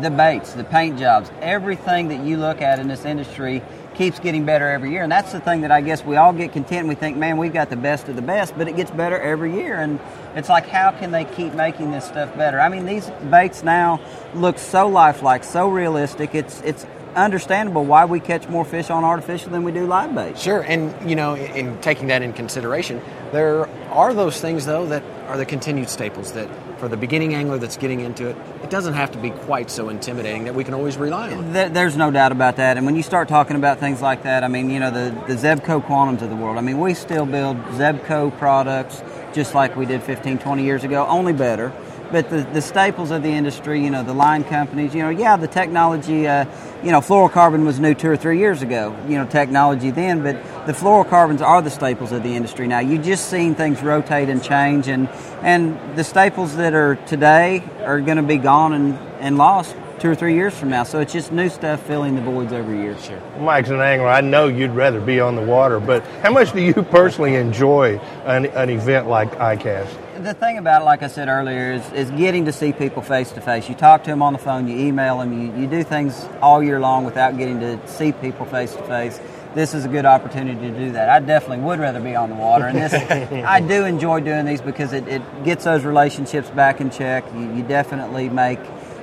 The 0.00 0.10
baits, 0.10 0.52
the 0.52 0.64
paint 0.64 0.98
jobs, 0.98 1.30
everything 1.40 2.08
that 2.08 2.24
you 2.24 2.36
look 2.36 2.62
at 2.62 2.78
in 2.78 2.88
this 2.88 3.04
industry 3.04 3.62
keeps 3.94 4.20
getting 4.20 4.44
better 4.44 4.68
every 4.68 4.92
year. 4.92 5.02
And 5.02 5.10
that's 5.10 5.32
the 5.32 5.40
thing 5.40 5.62
that 5.62 5.72
I 5.72 5.80
guess 5.80 6.04
we 6.04 6.16
all 6.16 6.32
get 6.32 6.52
content. 6.52 6.86
We 6.86 6.94
think, 6.94 7.16
man, 7.16 7.36
we've 7.36 7.52
got 7.52 7.68
the 7.68 7.76
best 7.76 8.08
of 8.08 8.14
the 8.14 8.22
best, 8.22 8.56
but 8.56 8.68
it 8.68 8.76
gets 8.76 8.92
better 8.92 9.18
every 9.18 9.54
year. 9.54 9.76
And 9.76 9.98
it's 10.36 10.48
like, 10.48 10.68
how 10.68 10.92
can 10.92 11.10
they 11.10 11.24
keep 11.24 11.52
making 11.54 11.90
this 11.90 12.04
stuff 12.04 12.34
better? 12.36 12.60
I 12.60 12.68
mean, 12.68 12.86
these 12.86 13.08
baits 13.30 13.64
now 13.64 14.00
look 14.34 14.58
so 14.58 14.86
lifelike, 14.88 15.42
so 15.42 15.68
realistic. 15.68 16.34
It's 16.34 16.60
it's 16.62 16.86
understandable 17.16 17.84
why 17.84 18.04
we 18.04 18.20
catch 18.20 18.48
more 18.48 18.64
fish 18.64 18.90
on 18.90 19.04
artificial 19.04 19.50
than 19.50 19.62
we 19.64 19.72
do 19.72 19.86
live 19.86 20.14
bait. 20.14 20.38
Sure, 20.38 20.60
and 20.60 21.08
you 21.08 21.16
know, 21.16 21.34
in, 21.34 21.68
in 21.68 21.80
taking 21.80 22.08
that 22.08 22.22
in 22.22 22.32
consideration, 22.32 23.00
there 23.32 23.66
are 23.90 24.14
those 24.14 24.40
things 24.40 24.66
though 24.66 24.86
that 24.86 25.02
are 25.28 25.36
the 25.36 25.46
continued 25.46 25.88
staples 25.88 26.32
that 26.32 26.48
for 26.78 26.88
the 26.88 26.96
beginning 26.96 27.34
angler 27.34 27.58
that's 27.58 27.76
getting 27.76 28.00
into 28.00 28.28
it, 28.28 28.36
it 28.62 28.70
doesn't 28.70 28.94
have 28.94 29.10
to 29.10 29.18
be 29.18 29.30
quite 29.30 29.68
so 29.70 29.88
intimidating 29.88 30.44
that 30.44 30.54
we 30.54 30.62
can 30.62 30.74
always 30.74 30.96
rely 30.96 31.32
on. 31.32 31.52
There- 31.52 31.68
There's 31.68 31.96
no 31.96 32.10
doubt 32.12 32.30
about 32.32 32.56
that. 32.56 32.76
And 32.76 32.86
when 32.86 32.94
you 32.94 33.02
start 33.02 33.26
talking 33.28 33.56
about 33.56 33.78
things 33.80 34.00
like 34.00 34.22
that, 34.22 34.44
I 34.44 34.48
mean, 34.48 34.70
you 34.70 34.78
know, 34.78 34.90
the, 34.92 35.10
the 35.26 35.34
Zebco 35.34 35.84
Quantums 35.84 36.22
of 36.22 36.30
the 36.30 36.36
world, 36.36 36.56
I 36.56 36.60
mean, 36.60 36.78
we 36.78 36.94
still 36.94 37.26
build 37.26 37.56
Zebco 37.74 38.36
products 38.38 39.02
just 39.32 39.54
like 39.56 39.76
we 39.76 39.86
did 39.86 40.02
15, 40.04 40.38
20 40.38 40.62
years 40.64 40.84
ago, 40.84 41.04
only 41.06 41.32
better. 41.32 41.72
But 42.12 42.30
the, 42.30 42.42
the 42.54 42.62
staples 42.62 43.10
of 43.10 43.22
the 43.22 43.28
industry, 43.30 43.84
you 43.84 43.90
know, 43.90 44.02
the 44.02 44.14
line 44.14 44.42
companies, 44.44 44.94
you 44.94 45.02
know, 45.02 45.10
yeah, 45.10 45.36
the 45.36 45.48
technology, 45.48 46.26
uh, 46.28 46.46
you 46.82 46.92
know, 46.92 47.00
fluorocarbon 47.00 47.64
was 47.64 47.80
new 47.80 47.94
two 47.94 48.08
or 48.08 48.16
three 48.16 48.38
years 48.38 48.62
ago, 48.62 48.96
you 49.08 49.16
know, 49.16 49.26
technology 49.26 49.90
then, 49.90 50.22
but 50.22 50.36
the 50.66 50.72
fluorocarbons 50.72 51.40
are 51.40 51.60
the 51.60 51.70
staples 51.70 52.12
of 52.12 52.22
the 52.22 52.36
industry 52.36 52.66
now. 52.66 52.78
You've 52.78 53.04
just 53.04 53.28
seen 53.28 53.54
things 53.54 53.82
rotate 53.82 54.28
and 54.28 54.42
change, 54.42 54.86
and, 54.88 55.08
and 55.42 55.78
the 55.96 56.04
staples 56.04 56.56
that 56.56 56.74
are 56.74 56.94
today 56.94 57.64
are 57.84 58.00
going 58.00 58.18
to 58.18 58.22
be 58.22 58.36
gone 58.36 58.72
and, 58.72 58.94
and 59.20 59.38
lost 59.38 59.74
two 59.98 60.08
or 60.08 60.14
three 60.14 60.34
years 60.34 60.54
from 60.54 60.68
now. 60.68 60.84
So 60.84 61.00
it's 61.00 61.12
just 61.12 61.32
new 61.32 61.48
stuff 61.48 61.82
filling 61.82 62.14
the 62.14 62.22
voids 62.22 62.52
every 62.52 62.80
year. 62.80 62.96
Sure. 62.98 63.20
Mike's 63.40 63.70
an 63.70 63.80
angler. 63.80 64.08
I 64.08 64.20
know 64.20 64.46
you'd 64.46 64.70
rather 64.70 65.00
be 65.00 65.18
on 65.18 65.34
the 65.34 65.42
water, 65.42 65.80
but 65.80 66.04
how 66.22 66.30
much 66.30 66.52
do 66.52 66.62
you 66.62 66.74
personally 66.74 67.34
enjoy 67.34 67.98
an, 68.24 68.46
an 68.46 68.70
event 68.70 69.08
like 69.08 69.32
ICAST? 69.32 70.07
The 70.18 70.34
thing 70.34 70.58
about 70.58 70.82
it, 70.82 70.84
like 70.84 71.04
I 71.04 71.06
said 71.06 71.28
earlier, 71.28 71.74
is, 71.74 71.92
is 71.92 72.10
getting 72.10 72.46
to 72.46 72.52
see 72.52 72.72
people 72.72 73.02
face 73.02 73.30
to 73.32 73.40
face. 73.40 73.68
You 73.68 73.76
talk 73.76 74.02
to 74.02 74.10
them 74.10 74.20
on 74.20 74.32
the 74.32 74.38
phone, 74.40 74.66
you 74.66 74.76
email 74.76 75.18
them, 75.20 75.32
you, 75.32 75.62
you 75.62 75.68
do 75.68 75.84
things 75.84 76.28
all 76.42 76.60
year 76.60 76.80
long 76.80 77.04
without 77.04 77.38
getting 77.38 77.60
to 77.60 77.86
see 77.86 78.10
people 78.10 78.44
face 78.44 78.74
to 78.74 78.82
face. 78.82 79.20
This 79.54 79.74
is 79.74 79.84
a 79.84 79.88
good 79.88 80.04
opportunity 80.04 80.58
to 80.72 80.76
do 80.76 80.92
that. 80.92 81.08
I 81.08 81.20
definitely 81.20 81.64
would 81.64 81.78
rather 81.78 82.00
be 82.00 82.16
on 82.16 82.30
the 82.30 82.34
water, 82.34 82.66
and 82.66 82.76
this 82.76 82.92
I 83.44 83.60
do 83.60 83.84
enjoy 83.84 84.18
doing 84.18 84.44
these 84.44 84.60
because 84.60 84.92
it, 84.92 85.06
it 85.06 85.22
gets 85.44 85.62
those 85.62 85.84
relationships 85.84 86.50
back 86.50 86.80
in 86.80 86.90
check. 86.90 87.24
You, 87.34 87.54
you 87.54 87.62
definitely 87.62 88.28
make 88.28 88.58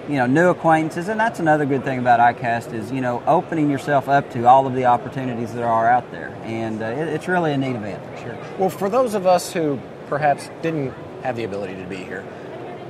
you 0.10 0.18
know 0.18 0.26
new 0.26 0.50
acquaintances, 0.50 1.08
and 1.08 1.18
that's 1.18 1.40
another 1.40 1.66
good 1.66 1.86
thing 1.86 1.98
about 1.98 2.20
ICAST 2.20 2.74
is 2.74 2.92
you 2.92 3.00
know 3.00 3.24
opening 3.26 3.72
yourself 3.72 4.10
up 4.10 4.30
to 4.32 4.46
all 4.46 4.68
of 4.68 4.76
the 4.76 4.84
opportunities 4.86 5.54
that 5.54 5.64
are 5.64 5.90
out 5.90 6.12
there, 6.12 6.36
and 6.44 6.84
uh, 6.84 6.88
it, 6.88 7.08
it's 7.08 7.30
really 7.30 7.54
a 7.54 7.58
neat 7.58 7.76
event. 7.76 8.04
Sure. 8.20 8.38
Well, 8.60 8.70
for 8.70 8.90
those 8.90 9.14
of 9.14 9.26
us 9.26 9.54
who 9.54 9.80
perhaps 10.08 10.50
didn't 10.62 10.94
have 11.24 11.36
the 11.36 11.44
ability 11.44 11.76
to 11.76 11.86
be 11.86 11.98
here, 11.98 12.26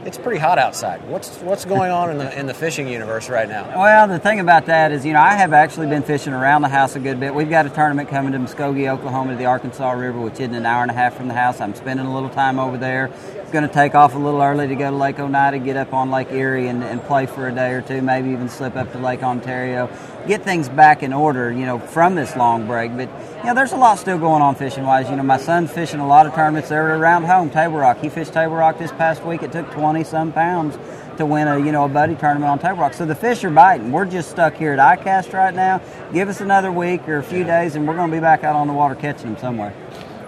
it's 0.05 0.17
pretty 0.17 0.39
hot 0.39 0.59
outside. 0.59 1.07
What's 1.09 1.37
what's 1.39 1.65
going 1.65 1.91
on 1.91 2.11
in 2.11 2.17
the 2.19 2.39
in 2.39 2.45
the 2.45 2.53
fishing 2.53 2.87
universe 2.87 3.27
right 3.27 3.49
now? 3.49 3.79
Well, 3.79 4.07
the 4.07 4.19
thing 4.19 4.39
about 4.39 4.67
that 4.67 4.91
is, 4.91 5.03
you 5.05 5.13
know, 5.13 5.19
I 5.19 5.33
have 5.33 5.51
actually 5.51 5.87
been 5.87 6.03
fishing 6.03 6.31
around 6.31 6.61
the 6.61 6.69
house 6.69 6.95
a 6.95 6.99
good 6.99 7.19
bit. 7.19 7.33
We've 7.33 7.49
got 7.49 7.65
a 7.65 7.69
tournament 7.69 8.09
coming 8.09 8.33
to 8.33 8.39
Muskogee, 8.39 8.87
Oklahoma, 8.87 9.31
to 9.31 9.37
the 9.37 9.45
Arkansas 9.45 9.91
River, 9.91 10.19
which 10.19 10.39
isn't 10.39 10.53
an 10.53 10.65
hour 10.65 10.83
and 10.83 10.91
a 10.91 10.93
half 10.93 11.17
from 11.17 11.27
the 11.27 11.33
house. 11.33 11.59
I'm 11.59 11.73
spending 11.73 12.05
a 12.05 12.13
little 12.13 12.29
time 12.29 12.59
over 12.59 12.77
there. 12.77 13.11
Going 13.55 13.69
to 13.69 13.73
take 13.73 13.95
off 13.95 14.15
a 14.15 14.17
little 14.17 14.41
early 14.41 14.67
to 14.67 14.75
go 14.75 14.91
to 14.91 14.97
Lake 14.97 15.17
Oneida, 15.17 15.59
get 15.59 15.77
up 15.77 15.93
on 15.93 16.11
Lake 16.11 16.29
Erie, 16.29 16.67
and, 16.67 16.83
and 16.83 17.01
play 17.01 17.25
for 17.25 17.47
a 17.47 17.55
day 17.55 17.71
or 17.71 17.81
two. 17.81 18.01
Maybe 18.01 18.31
even 18.31 18.49
slip 18.49 18.75
up 18.75 18.91
to 18.91 18.97
Lake 18.97 19.23
Ontario, 19.23 19.89
get 20.27 20.43
things 20.43 20.67
back 20.67 21.03
in 21.03 21.13
order. 21.13 21.53
You 21.53 21.65
know, 21.65 21.79
from 21.79 22.15
this 22.15 22.35
long 22.35 22.67
break. 22.67 22.91
But 22.97 23.07
you 23.37 23.45
know, 23.45 23.53
there's 23.53 23.71
a 23.71 23.77
lot 23.77 23.97
still 23.97 24.17
going 24.17 24.41
on 24.41 24.55
fishing 24.55 24.83
wise. 24.83 25.09
You 25.09 25.15
know, 25.15 25.23
my 25.23 25.37
son's 25.37 25.71
fishing 25.71 26.01
a 26.01 26.05
lot 26.05 26.25
of 26.25 26.35
tournaments 26.35 26.67
there 26.67 26.97
around 26.97 27.23
home. 27.23 27.49
Table 27.49 27.77
Rock. 27.77 27.99
He 28.01 28.09
fished 28.09 28.33
Table 28.33 28.55
Rock 28.55 28.77
this 28.77 28.91
past 28.91 29.23
week. 29.23 29.41
It 29.41 29.53
took 29.53 29.71
20 29.71 30.03
some 30.03 30.33
pounds 30.33 30.77
to 31.15 31.25
win 31.25 31.47
a 31.47 31.57
you 31.57 31.71
know 31.71 31.85
a 31.85 31.87
buddy 31.87 32.15
tournament 32.15 32.49
on 32.51 32.59
Table 32.59 32.79
Rock. 32.79 32.93
So 32.93 33.05
the 33.05 33.15
fish 33.15 33.41
are 33.45 33.49
biting. 33.49 33.93
We're 33.93 34.03
just 34.03 34.31
stuck 34.31 34.55
here 34.55 34.73
at 34.73 34.99
ICAST 34.99 35.31
right 35.31 35.55
now. 35.55 35.79
Give 36.11 36.27
us 36.27 36.41
another 36.41 36.73
week 36.73 37.07
or 37.07 37.19
a 37.19 37.23
few 37.23 37.45
days, 37.45 37.75
and 37.75 37.87
we're 37.87 37.95
going 37.95 38.11
to 38.11 38.17
be 38.17 38.19
back 38.19 38.43
out 38.43 38.57
on 38.57 38.67
the 38.67 38.73
water 38.73 38.95
catching 38.95 39.31
them 39.31 39.37
somewhere. 39.37 39.73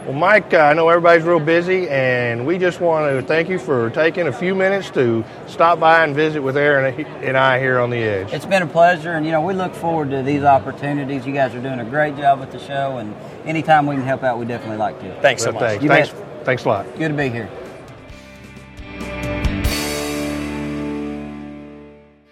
Well, 0.07 0.15
Mike, 0.15 0.53
uh, 0.53 0.59
I 0.59 0.73
know 0.73 0.87
everybody's 0.87 1.25
real 1.25 1.41
busy, 1.41 1.89
and 1.89 2.47
we 2.47 2.57
just 2.57 2.79
want 2.79 3.11
to 3.11 3.21
thank 3.27 3.49
you 3.49 3.59
for 3.59 3.89
taking 3.89 4.27
a 4.27 4.31
few 4.31 4.55
minutes 4.55 4.89
to 4.91 5.25
stop 5.47 5.81
by 5.81 6.05
and 6.05 6.15
visit 6.15 6.41
with 6.41 6.55
Aaron 6.55 7.05
and 7.21 7.35
I 7.35 7.59
here 7.59 7.77
on 7.77 7.89
the 7.89 7.97
edge. 7.97 8.31
It's 8.31 8.45
been 8.45 8.61
a 8.61 8.67
pleasure, 8.67 9.11
and 9.11 9.25
you 9.25 9.33
know 9.33 9.41
we 9.41 9.53
look 9.53 9.75
forward 9.75 10.09
to 10.11 10.23
these 10.23 10.43
opportunities. 10.43 11.27
You 11.27 11.33
guys 11.33 11.53
are 11.55 11.61
doing 11.61 11.81
a 11.81 11.83
great 11.83 12.15
job 12.15 12.39
with 12.39 12.53
the 12.53 12.59
show, 12.59 12.99
and 12.99 13.13
anytime 13.45 13.85
we 13.85 13.95
can 13.95 14.05
help 14.05 14.23
out, 14.23 14.39
we 14.39 14.45
definitely 14.45 14.77
like 14.77 14.97
to. 15.01 15.13
Thanks 15.19 15.43
so 15.43 15.51
Well, 15.51 15.59
much. 15.59 15.69
Thanks. 15.71 15.83
You 15.83 15.89
Thanks, 15.89 16.09
bet. 16.11 16.45
thanks 16.45 16.63
a 16.63 16.69
lot. 16.69 16.85
Good 16.97 17.09
to 17.09 17.13
be 17.13 17.27
here. 17.27 17.49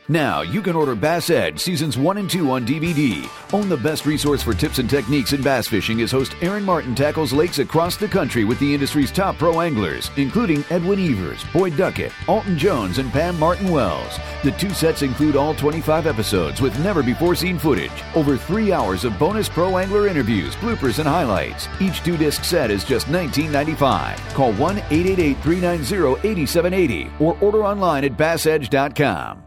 Now 0.08 0.42
you 0.42 0.62
can 0.62 0.76
order 0.76 0.94
Bass 0.94 1.32
Edge 1.32 1.60
Seasons 1.60 1.98
1 1.98 2.18
and 2.18 2.30
2 2.30 2.52
on 2.52 2.64
DVD. 2.64 3.28
Own 3.54 3.68
the 3.68 3.78
best 3.78 4.06
resource 4.06 4.44
for 4.44 4.54
tips 4.54 4.78
and 4.78 4.88
techniques 4.88 5.34
in 5.34 5.42
bass 5.42 5.68
fishing 5.68 6.00
as 6.02 6.12
host 6.12 6.36
Aaron 6.42 6.64
Martin 6.64 6.94
tackles 6.94 7.34
lakes 7.34 7.58
across 7.58 7.98
the 7.98 8.08
country 8.08 8.44
with 8.44 8.60
the 8.60 8.72
industry's 8.72 9.12
top 9.12 9.36
pro 9.40 9.62
anglers, 9.62 10.12
including 10.18 10.64
Edwin 10.70 11.00
Evers, 11.00 11.44
Boyd 11.52 11.76
Duckett, 11.76 12.12
Alton 12.28 12.56
Jones, 12.56 13.00
and 13.00 13.12
Pam 13.12 13.40
Martin 13.40 13.72
Wells. 13.72 14.20
The 14.44 14.52
two 14.52 14.70
sets 14.70 15.02
include 15.02 15.36
all 15.36 15.56
25 15.56 16.06
episodes 16.06 16.62
with 16.62 16.78
never 16.84 17.02
before 17.02 17.34
seen 17.34 17.58
footage, 17.58 18.04
over 18.14 18.38
three 18.38 18.72
hours 18.72 19.06
of 19.06 19.18
bonus 19.18 19.50
pro 19.50 19.80
angler 19.80 20.08
interviews, 20.08 20.56
bloopers, 20.58 21.00
and 21.00 21.08
highlights. 21.08 21.68
Each 21.82 22.04
two 22.04 22.16
disc 22.16 22.44
set 22.44 22.70
is 22.70 22.84
just 22.84 23.08
$19.95. 23.08 24.18
Call 24.36 24.54
1 24.54 24.78
888 24.78 25.38
390 25.40 26.30
8780 26.30 27.12
or 27.20 27.36
order 27.42 27.66
online 27.66 28.04
at 28.04 28.16
bassedge.com. 28.16 29.45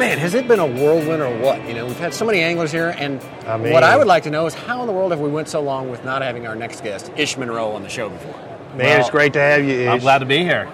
Man, 0.00 0.16
has 0.16 0.32
it 0.32 0.48
been 0.48 0.60
a 0.60 0.66
whirlwind 0.66 1.20
or 1.20 1.38
what? 1.40 1.68
You 1.68 1.74
know, 1.74 1.84
we've 1.84 1.98
had 1.98 2.14
so 2.14 2.24
many 2.24 2.40
anglers 2.40 2.72
here, 2.72 2.94
and 2.96 3.22
mean- 3.62 3.70
what 3.70 3.82
I 3.84 3.98
would 3.98 4.06
like 4.06 4.22
to 4.22 4.30
know 4.30 4.46
is 4.46 4.54
how 4.54 4.80
in 4.80 4.86
the 4.86 4.94
world 4.94 5.10
have 5.10 5.20
we 5.20 5.28
went 5.28 5.46
so 5.46 5.60
long 5.60 5.90
with 5.90 6.06
not 6.06 6.22
having 6.22 6.46
our 6.46 6.56
next 6.56 6.82
guest, 6.82 7.12
Ish 7.18 7.36
Monroe, 7.36 7.72
on 7.72 7.82
the 7.82 7.90
show 7.90 8.08
before? 8.08 8.34
Man, 8.76 8.98
it's 8.98 9.10
great 9.10 9.34
to 9.34 9.40
have 9.40 9.62
you, 9.62 9.74
Ish. 9.74 9.88
I'm 9.90 9.98
glad 9.98 10.20
to 10.20 10.24
be 10.24 10.38
here. 10.38 10.70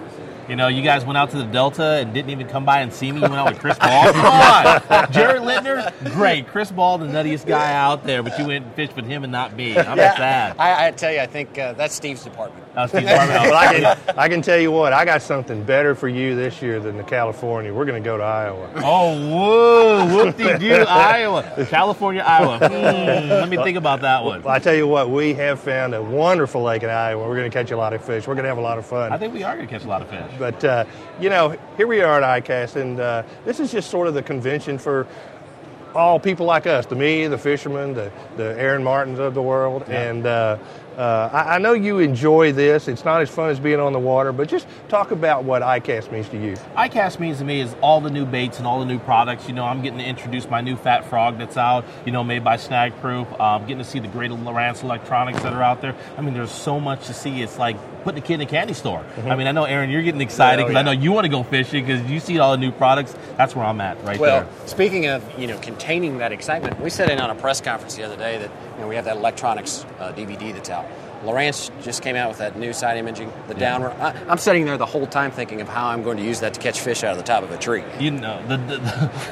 You 0.47 0.55
know, 0.55 0.69
you 0.69 0.81
guys 0.81 1.03
went 1.03 1.17
out 1.17 1.31
to 1.31 1.37
the 1.37 1.45
Delta 1.45 1.83
and 1.83 2.13
didn't 2.13 2.31
even 2.31 2.47
come 2.47 2.63
by 2.63 2.79
and 2.79 2.93
see 2.93 3.11
me. 3.11 3.17
You 3.17 3.23
went 3.23 3.35
out 3.35 3.49
with 3.51 3.59
Chris 3.59 3.77
Ball. 3.77 4.13
Come 4.13 4.25
on, 4.25 5.11
Jared 5.11 5.41
Littner, 5.41 6.13
great. 6.13 6.47
Chris 6.47 6.71
Ball, 6.71 6.97
the 6.97 7.05
nuttiest 7.05 7.45
guy 7.45 7.73
out 7.73 8.05
there, 8.05 8.23
but 8.23 8.39
you 8.39 8.45
went 8.45 8.65
and 8.65 8.73
fished 8.73 8.95
with 8.95 9.05
him 9.05 9.23
and 9.23 9.31
not 9.31 9.55
me. 9.55 9.77
I'm 9.77 9.97
Yeah, 9.97 10.15
sad. 10.15 10.55
I, 10.57 10.87
I 10.87 10.91
tell 10.91 11.11
you, 11.11 11.19
I 11.19 11.25
think 11.25 11.57
uh, 11.59 11.73
that's 11.73 11.93
Steve's 11.95 12.23
department. 12.23 12.65
Oh, 12.77 12.87
Steve's 12.87 13.07
department. 13.07 13.41
well, 13.43 13.55
I 13.55 13.73
can, 13.73 14.17
I 14.17 14.29
can 14.29 14.41
tell 14.41 14.57
you 14.57 14.71
what, 14.71 14.93
I 14.93 15.03
got 15.03 15.21
something 15.21 15.63
better 15.63 15.95
for 15.95 16.07
you 16.07 16.35
this 16.35 16.61
year 16.61 16.79
than 16.79 16.95
the 16.95 17.03
California. 17.03 17.73
We're 17.73 17.85
going 17.85 18.01
to 18.01 18.07
go 18.07 18.17
to 18.17 18.23
Iowa. 18.23 18.69
Oh, 18.77 19.29
whoa, 19.29 20.15
whoop-de-doo, 20.25 20.85
Iowa. 20.87 21.67
California, 21.69 22.23
Iowa. 22.25 22.57
Hmm, 22.59 23.29
let 23.29 23.49
me 23.49 23.57
think 23.57 23.77
about 23.77 24.01
that 24.01 24.23
one. 24.23 24.43
Well, 24.43 24.53
I 24.53 24.59
tell 24.59 24.75
you 24.75 24.87
what, 24.87 25.09
we 25.09 25.33
have 25.33 25.59
found 25.59 25.93
a 25.93 26.01
wonderful 26.01 26.63
lake 26.63 26.83
in 26.83 26.89
Iowa. 26.89 27.27
We're 27.27 27.35
going 27.35 27.51
to 27.51 27.57
catch 27.57 27.71
a 27.71 27.77
lot 27.77 27.93
of 27.93 28.03
fish. 28.03 28.27
We're 28.27 28.35
going 28.35 28.43
to 28.43 28.49
have 28.49 28.57
a 28.57 28.61
lot 28.61 28.77
of 28.77 28.85
fun. 28.85 29.11
I 29.11 29.17
think 29.17 29.33
we 29.33 29.43
are 29.43 29.55
going 29.55 29.67
to 29.67 29.73
catch 29.73 29.83
a 29.83 29.89
lot 29.89 30.01
of 30.01 30.09
fish. 30.09 30.36
But, 30.37 30.63
uh, 30.63 30.85
you 31.19 31.29
know, 31.29 31.57
here 31.77 31.87
we 31.87 32.01
are 32.01 32.21
at 32.21 32.43
ICAST, 32.43 32.75
and 32.75 32.99
uh, 32.99 33.23
this 33.45 33.59
is 33.59 33.71
just 33.71 33.89
sort 33.89 34.07
of 34.07 34.13
the 34.13 34.23
convention 34.23 34.77
for 34.77 35.07
all 35.95 36.19
people 36.19 36.45
like 36.45 36.67
us, 36.67 36.85
the 36.85 36.95
me, 36.95 37.27
the 37.27 37.37
fishermen, 37.37 37.93
the, 37.93 38.11
the 38.35 38.59
Aaron 38.59 38.83
Martins 38.83 39.19
of 39.19 39.33
the 39.33 39.41
world. 39.41 39.83
And 39.89 40.25
uh, 40.97 41.29
I, 41.31 41.55
I 41.55 41.57
know 41.59 41.73
you 41.73 41.99
enjoy 41.99 42.51
this. 42.51 42.87
It's 42.87 43.05
not 43.05 43.21
as 43.21 43.29
fun 43.29 43.49
as 43.51 43.59
being 43.59 43.79
on 43.79 43.93
the 43.93 43.99
water, 43.99 44.31
but 44.31 44.49
just 44.49 44.67
talk 44.89 45.11
about 45.11 45.43
what 45.43 45.61
ICAST 45.61 46.11
means 46.11 46.27
to 46.29 46.37
you. 46.43 46.53
ICAST 46.75 47.19
means 47.19 47.37
to 47.37 47.45
me 47.45 47.61
is 47.61 47.75
all 47.81 48.01
the 48.01 48.09
new 48.09 48.25
baits 48.25 48.57
and 48.57 48.65
all 48.65 48.79
the 48.79 48.85
new 48.85 48.97
products. 48.99 49.47
You 49.47 49.53
know, 49.53 49.63
I'm 49.63 49.81
getting 49.83 49.99
to 49.99 50.05
introduce 50.05 50.49
my 50.49 50.61
new 50.61 50.75
Fat 50.75 51.05
Frog 51.05 51.37
that's 51.37 51.55
out, 51.57 51.85
you 52.05 52.11
know, 52.11 52.23
made 52.23 52.43
by 52.43 52.57
Snag 52.57 52.99
Proof. 52.99 53.27
Um, 53.39 53.61
getting 53.63 53.77
to 53.77 53.83
see 53.83 53.99
the 53.99 54.07
great 54.07 54.31
Lowrance 54.31 54.83
electronics 54.83 55.41
that 55.43 55.53
are 55.53 55.61
out 55.61 55.81
there. 55.81 55.95
I 56.17 56.21
mean, 56.21 56.33
there's 56.33 56.51
so 56.51 56.79
much 56.79 57.05
to 57.07 57.13
see. 57.13 57.41
It's 57.41 57.59
like 57.59 57.77
putting 58.03 58.23
a 58.23 58.25
kid 58.25 58.35
in 58.35 58.41
a 58.41 58.45
candy 58.45 58.73
store. 58.73 59.03
Mhm. 59.17 59.31
I 59.31 59.35
mean, 59.35 59.47
I 59.47 59.51
know, 59.51 59.65
Aaron, 59.65 59.89
you're 59.89 60.01
getting 60.01 60.21
excited 60.21 60.63
Oh, 60.63 60.67
because 60.67 60.79
I 60.79 60.83
know 60.83 60.91
you 60.91 61.11
want 61.11 61.25
to 61.25 61.29
go 61.29 61.43
fishing 61.43 61.85
because 61.85 62.09
you 62.09 62.19
see 62.19 62.39
all 62.39 62.51
the 62.51 62.57
new 62.57 62.71
products. 62.71 63.13
That's 63.35 63.55
where 63.55 63.65
I'm 63.65 63.81
at 63.81 64.03
right 64.03 64.17
well, 64.19 64.41
there. 64.41 64.45
Well, 64.45 64.67
speaking 64.67 65.07
of 65.07 65.23
you 65.37 65.45
know 65.47 65.59
containing 65.59 66.17
that 66.19 66.31
excitement, 66.31 66.79
we 66.81 66.89
sat 66.89 67.09
in 67.09 67.19
on 67.19 67.29
a 67.29 67.35
press 67.35 67.61
conference 67.61 67.95
the 67.95 68.03
other 68.03 68.17
day 68.17 68.39
that 68.39 68.49
you 68.77 68.83
know 68.83 68.87
we 68.87 68.95
have 68.95 69.05
that 69.05 69.17
electronics 69.17 69.85
uh, 69.99 70.13
DVD 70.13 70.53
that's 70.53 70.69
out. 70.69 70.85
Lowrance 71.23 71.71
just 71.81 72.03
came 72.03 72.15
out 72.15 72.29
with 72.29 72.37
that 72.37 72.59
new 72.59 72.71
side 72.73 72.95
imaging, 72.95 73.31
the 73.47 73.55
Yeah. 73.55 73.59
downward. 73.59 73.93
I, 73.99 74.13
I'm 74.29 74.37
sitting 74.37 74.65
there 74.65 74.77
the 74.77 74.85
whole 74.85 75.07
time 75.07 75.31
thinking 75.31 75.61
of 75.61 75.67
how 75.67 75.87
I'm 75.87 76.03
going 76.03 76.17
to 76.17 76.23
use 76.23 76.41
that 76.41 76.53
to 76.53 76.59
catch 76.59 76.79
fish 76.79 77.03
out 77.03 77.13
of 77.13 77.17
the 77.17 77.23
top 77.23 77.41
of 77.41 77.49
a 77.49 77.57
tree. 77.57 77.83
You 77.99 78.11
know 78.11 78.39
the 78.47 78.57
the, 78.57 78.77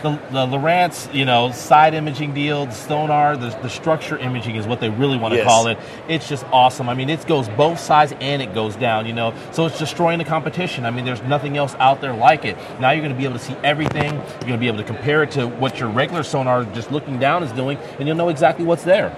the, 0.01 0.19
the 0.31 0.45
Lowrance, 0.47 1.13
you 1.13 1.25
know, 1.25 1.51
side 1.51 1.93
imaging 1.93 2.33
deal, 2.33 2.65
the 2.65 2.71
sonar, 2.71 3.37
the, 3.37 3.49
the 3.61 3.69
structure 3.69 4.17
imaging 4.17 4.55
is 4.55 4.65
what 4.65 4.79
they 4.79 4.89
really 4.89 5.19
want 5.19 5.33
to 5.33 5.37
Yes. 5.37 5.47
call 5.47 5.67
it. 5.67 5.77
It's 6.07 6.27
just 6.27 6.43
awesome. 6.45 6.89
I 6.89 6.95
mean, 6.95 7.07
it 7.11 7.25
goes 7.27 7.47
both 7.49 7.79
sides 7.79 8.15
and 8.19 8.41
it 8.41 8.55
goes 8.55 8.75
down. 8.75 9.05
You 9.05 9.13
know, 9.13 9.35
so 9.51 9.67
it's 9.67 9.77
destroying 9.77 10.17
the 10.17 10.25
competition. 10.25 10.85
I 10.87 10.89
mean, 10.89 11.05
there's 11.05 11.21
nothing 11.21 11.55
else 11.55 11.75
out 11.75 12.01
there 12.01 12.13
like 12.15 12.45
it. 12.45 12.57
Now 12.79 12.91
you're 12.91 13.03
going 13.03 13.13
to 13.13 13.17
be 13.17 13.25
able 13.25 13.37
to 13.37 13.43
see 13.45 13.55
everything. 13.63 14.11
You're 14.15 14.39
going 14.39 14.53
to 14.53 14.57
be 14.57 14.67
able 14.67 14.79
to 14.79 14.83
compare 14.85 15.21
it 15.21 15.29
to 15.31 15.47
what 15.47 15.79
your 15.79 15.89
regular 15.89 16.23
sonar 16.23 16.63
just 16.65 16.91
looking 16.91 17.19
down 17.19 17.43
is 17.43 17.51
doing, 17.51 17.77
and 17.99 18.07
you'll 18.07 18.17
know 18.17 18.29
exactly 18.29 18.65
what's 18.65 18.83
there. 18.83 19.15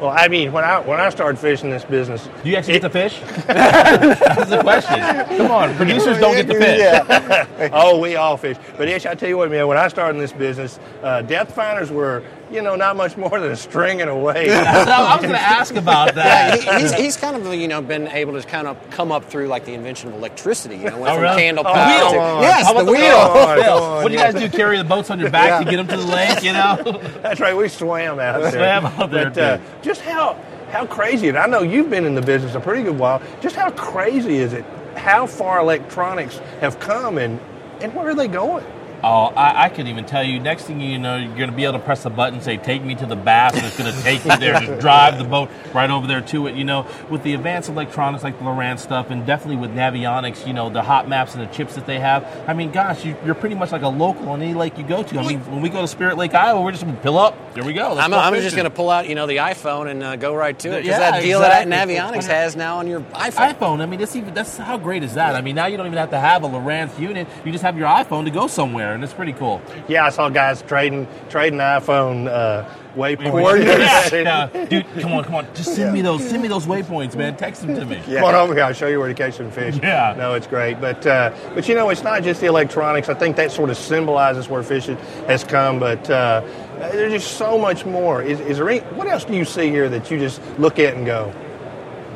Well, 0.00 0.10
I 0.10 0.28
mean, 0.28 0.52
when 0.52 0.62
I 0.64 0.80
when 0.80 1.00
I 1.00 1.08
started 1.08 1.38
fishing 1.38 1.70
this 1.70 1.84
business, 1.84 2.28
Do 2.42 2.50
you 2.50 2.56
actually 2.56 2.74
get 2.74 2.82
to 2.82 2.90
fish? 2.90 3.18
That's 3.46 4.50
the 4.50 4.60
question. 4.60 5.00
Come 5.38 5.50
on, 5.50 5.74
producers 5.76 6.18
don't 6.18 6.34
get 6.34 6.46
to 6.48 6.58
fish. 6.58 7.70
oh, 7.72 7.98
we 7.98 8.16
all 8.16 8.36
fish. 8.36 8.58
But 8.76 8.88
Ish, 8.88 9.06
I 9.06 9.14
tell 9.14 9.28
you 9.28 9.38
what, 9.38 9.50
man, 9.50 9.66
when 9.66 9.78
I 9.78 9.88
started 9.88 10.16
in 10.16 10.20
this 10.20 10.32
business, 10.34 10.78
uh, 11.02 11.22
depth 11.22 11.54
finders 11.54 11.90
were, 11.90 12.22
you 12.50 12.62
know, 12.62 12.76
not 12.76 12.96
much 12.96 13.16
more 13.16 13.40
than 13.40 13.50
a 13.50 13.56
string 13.56 14.00
and 14.00 14.08
a 14.10 14.14
weight. 14.16 14.50
I 14.52 15.14
was 15.16 15.20
going 15.22 15.34
to 15.34 15.40
ask 15.40 15.74
about 15.74 16.14
Yeah, 16.14 16.56
he, 16.56 16.80
he's, 16.82 16.92
he's 16.94 17.16
kind 17.16 17.34
of 17.36 17.52
you 17.54 17.66
know 17.68 17.80
been 17.82 18.06
able 18.08 18.40
to 18.40 18.46
kind 18.46 18.66
of 18.68 18.76
come 18.90 19.10
up 19.10 19.24
through 19.24 19.48
like 19.48 19.64
the 19.64 19.72
invention 19.74 20.08
of 20.10 20.14
electricity. 20.14 20.76
You 20.76 20.90
know, 20.90 20.98
went 20.98 21.10
Oh, 21.10 21.14
from 21.14 21.22
really? 21.22 21.36
candle 21.42 21.64
Oh, 21.66 21.72
power 21.72 21.88
wheel. 21.88 22.10
to- 22.10 22.16
Come 22.16 22.36
on. 22.36 22.42
yes, 22.42 22.66
How 22.66 22.72
the 22.72 22.80
about 22.80 22.92
wheel. 22.92 23.56
wheel? 23.62 23.96
What 24.02 24.08
do 24.08 24.12
you 24.14 24.20
guys 24.20 24.34
do? 24.34 24.48
Carry 24.48 24.78
the 24.78 24.84
boats 24.84 25.10
on 25.10 25.18
your 25.18 25.30
back 25.30 25.48
Yeah. 25.48 25.58
to 25.64 25.64
get 25.70 25.76
them 25.78 25.88
to 25.88 25.96
the 25.96 26.12
lake? 26.12 26.42
You 26.42 26.52
know? 26.52 27.00
That's 27.22 27.40
right. 27.40 27.56
We 27.56 27.68
swam 27.68 28.20
out 28.20 28.40
there. 28.42 28.52
Swam 28.52 28.86
out 28.86 29.10
there, 29.10 29.30
But, 29.30 29.38
uh, 29.38 29.56
too. 29.56 29.62
just 29.82 30.00
how 30.02 30.38
how 30.70 30.84
crazy, 30.86 31.28
and 31.28 31.38
I 31.38 31.46
know 31.46 31.62
you've 31.62 31.90
been 31.90 32.04
in 32.04 32.14
the 32.16 32.20
business 32.22 32.54
a 32.56 32.60
pretty 32.60 32.82
good 32.82 32.98
while. 32.98 33.22
Just 33.40 33.54
how 33.56 33.70
crazy 33.70 34.36
is 34.38 34.52
it? 34.52 34.64
How 34.96 35.26
far 35.26 35.60
electronics 35.60 36.38
have 36.60 36.78
come, 36.80 37.18
and 37.18 37.38
and 37.80 37.94
where 37.94 38.08
are 38.08 38.14
they 38.14 38.28
going? 38.28 38.64
Oh, 39.02 39.26
I, 39.26 39.64
I 39.64 39.68
couldn't 39.68 39.88
even 39.88 40.04
tell 40.06 40.24
you. 40.24 40.40
Next 40.40 40.64
thing 40.64 40.80
you 40.80 40.98
know, 40.98 41.16
you're 41.16 41.36
going 41.36 41.50
to 41.50 41.56
be 41.56 41.64
able 41.64 41.74
to 41.78 41.84
press 41.84 42.04
a 42.04 42.10
button, 42.10 42.40
say 42.40 42.56
"Take 42.56 42.82
me 42.82 42.94
to 42.96 43.06
the 43.06 43.16
bass," 43.16 43.54
and 43.54 43.64
it's 43.64 43.78
going 43.78 43.92
to 43.92 44.02
take 44.02 44.24
you 44.24 44.36
there. 44.36 44.58
Just 44.60 44.80
drive 44.80 45.18
the 45.18 45.24
boat 45.24 45.48
right 45.74 45.90
over 45.90 46.06
there 46.06 46.20
to 46.22 46.46
it. 46.46 46.54
You 46.56 46.64
know, 46.64 46.86
with 47.10 47.22
the 47.22 47.34
advanced 47.34 47.68
electronics 47.68 48.24
like 48.24 48.38
the 48.38 48.44
Lowrance 48.44 48.80
stuff, 48.80 49.10
and 49.10 49.24
definitely 49.26 49.56
with 49.56 49.70
Navionics, 49.72 50.46
you 50.46 50.52
know, 50.52 50.70
the 50.70 50.82
hot 50.82 51.08
maps 51.08 51.34
and 51.34 51.42
the 51.46 51.52
chips 51.52 51.74
that 51.74 51.86
they 51.86 51.98
have. 52.00 52.26
I 52.48 52.52
mean, 52.54 52.72
gosh, 52.72 53.04
you, 53.04 53.16
you're 53.24 53.34
pretty 53.34 53.54
much 53.54 53.72
like 53.72 53.82
a 53.82 53.88
local 53.88 54.28
on 54.30 54.42
any 54.42 54.54
lake 54.54 54.78
you 54.78 54.84
go 54.84 55.02
to. 55.02 55.18
I 55.18 55.26
mean, 55.26 55.40
when 55.50 55.62
we 55.62 55.68
go 55.68 55.80
to 55.80 55.88
Spirit 55.88 56.16
Lake, 56.16 56.34
Iowa, 56.34 56.60
we're 56.62 56.72
just 56.72 56.84
going 56.84 56.96
to 56.96 57.02
pull 57.02 57.18
up. 57.18 57.36
Here 57.54 57.64
we 57.64 57.72
go. 57.72 57.96
I'm, 57.98 58.10
go 58.10 58.18
I'm 58.18 58.34
just 58.34 58.56
going 58.56 58.64
to 58.64 58.70
pull 58.70 58.90
out, 58.90 59.08
you 59.08 59.14
know, 59.14 59.26
the 59.26 59.36
iPhone 59.36 59.90
and 59.90 60.02
uh, 60.02 60.16
go 60.16 60.34
right 60.34 60.58
to 60.58 60.68
it 60.68 60.82
because 60.82 60.98
Yeah, 60.98 61.10
that 61.10 61.22
deal 61.22 61.40
that. 61.40 61.66
Navionics 61.66 62.26
has 62.26 62.56
now 62.56 62.78
on 62.78 62.86
your 62.86 63.00
iPhone. 63.00 63.54
iPhone. 63.54 63.80
I 63.80 63.86
mean, 63.86 64.00
that's 64.00 64.14
even 64.16 64.34
that's 64.34 64.56
how 64.56 64.76
great 64.78 65.02
is 65.02 65.14
that? 65.14 65.34
I 65.34 65.40
mean, 65.40 65.54
now 65.54 65.66
you 65.66 65.76
don't 65.76 65.86
even 65.86 65.98
have 65.98 66.10
to 66.10 66.18
have 66.18 66.44
a 66.44 66.48
Lowrance 66.48 66.98
unit. 66.98 67.26
You 67.44 67.52
just 67.52 67.62
have 67.64 67.76
your 67.78 67.88
iPhone 67.88 68.24
to 68.24 68.30
go 68.30 68.46
somewhere, 68.46 68.85
and 68.94 69.04
it's 69.04 69.12
pretty 69.12 69.32
cool. 69.32 69.60
Yeah, 69.88 70.06
I 70.06 70.10
saw 70.10 70.28
guys 70.28 70.62
trading 70.62 71.06
trading 71.28 71.58
iPhone 71.58 72.28
uh, 72.28 72.68
waypoint 72.96 73.64
Yeah, 73.64 74.48
yeah. 74.52 74.64
Dude, 74.66 74.86
come 75.00 75.12
on, 75.12 75.24
come 75.24 75.34
on. 75.36 75.46
Just 75.54 75.74
send 75.74 75.92
me 75.92 76.00
those. 76.00 76.28
Send 76.28 76.42
me 76.42 76.48
those 76.48 76.66
waypoints, 76.66 77.14
man. 77.14 77.36
Text 77.36 77.62
them 77.62 77.74
to 77.76 77.84
me. 77.84 78.00
Come 78.06 78.24
on 78.24 78.34
over 78.34 78.54
here. 78.54 78.64
I'll 78.64 78.72
show 78.72 78.88
you 78.88 78.98
where 78.98 79.08
to 79.08 79.14
catch 79.14 79.34
some 79.34 79.50
fish. 79.50 79.78
Yeah. 79.82 80.14
No, 80.16 80.34
it's 80.34 80.46
great. 80.46 80.80
But 80.80 81.06
uh, 81.06 81.32
but 81.54 81.68
you 81.68 81.74
know, 81.74 81.90
it's 81.90 82.02
not 82.02 82.22
just 82.22 82.40
the 82.40 82.46
electronics. 82.46 83.08
I 83.08 83.14
think 83.14 83.36
that 83.36 83.52
sort 83.52 83.70
of 83.70 83.76
symbolizes 83.76 84.48
where 84.48 84.62
fishing 84.62 84.96
has 85.26 85.44
come. 85.44 85.78
But 85.78 86.08
uh, 86.10 86.42
there's 86.78 87.12
just 87.12 87.36
so 87.36 87.58
much 87.58 87.84
more. 87.84 88.22
Is, 88.22 88.40
is 88.40 88.58
there 88.58 88.68
any? 88.68 88.80
What 88.96 89.06
else 89.06 89.24
do 89.24 89.34
you 89.34 89.44
see 89.44 89.68
here 89.68 89.88
that 89.88 90.10
you 90.10 90.18
just 90.18 90.40
look 90.58 90.78
at 90.78 90.94
and 90.94 91.06
go, 91.06 91.32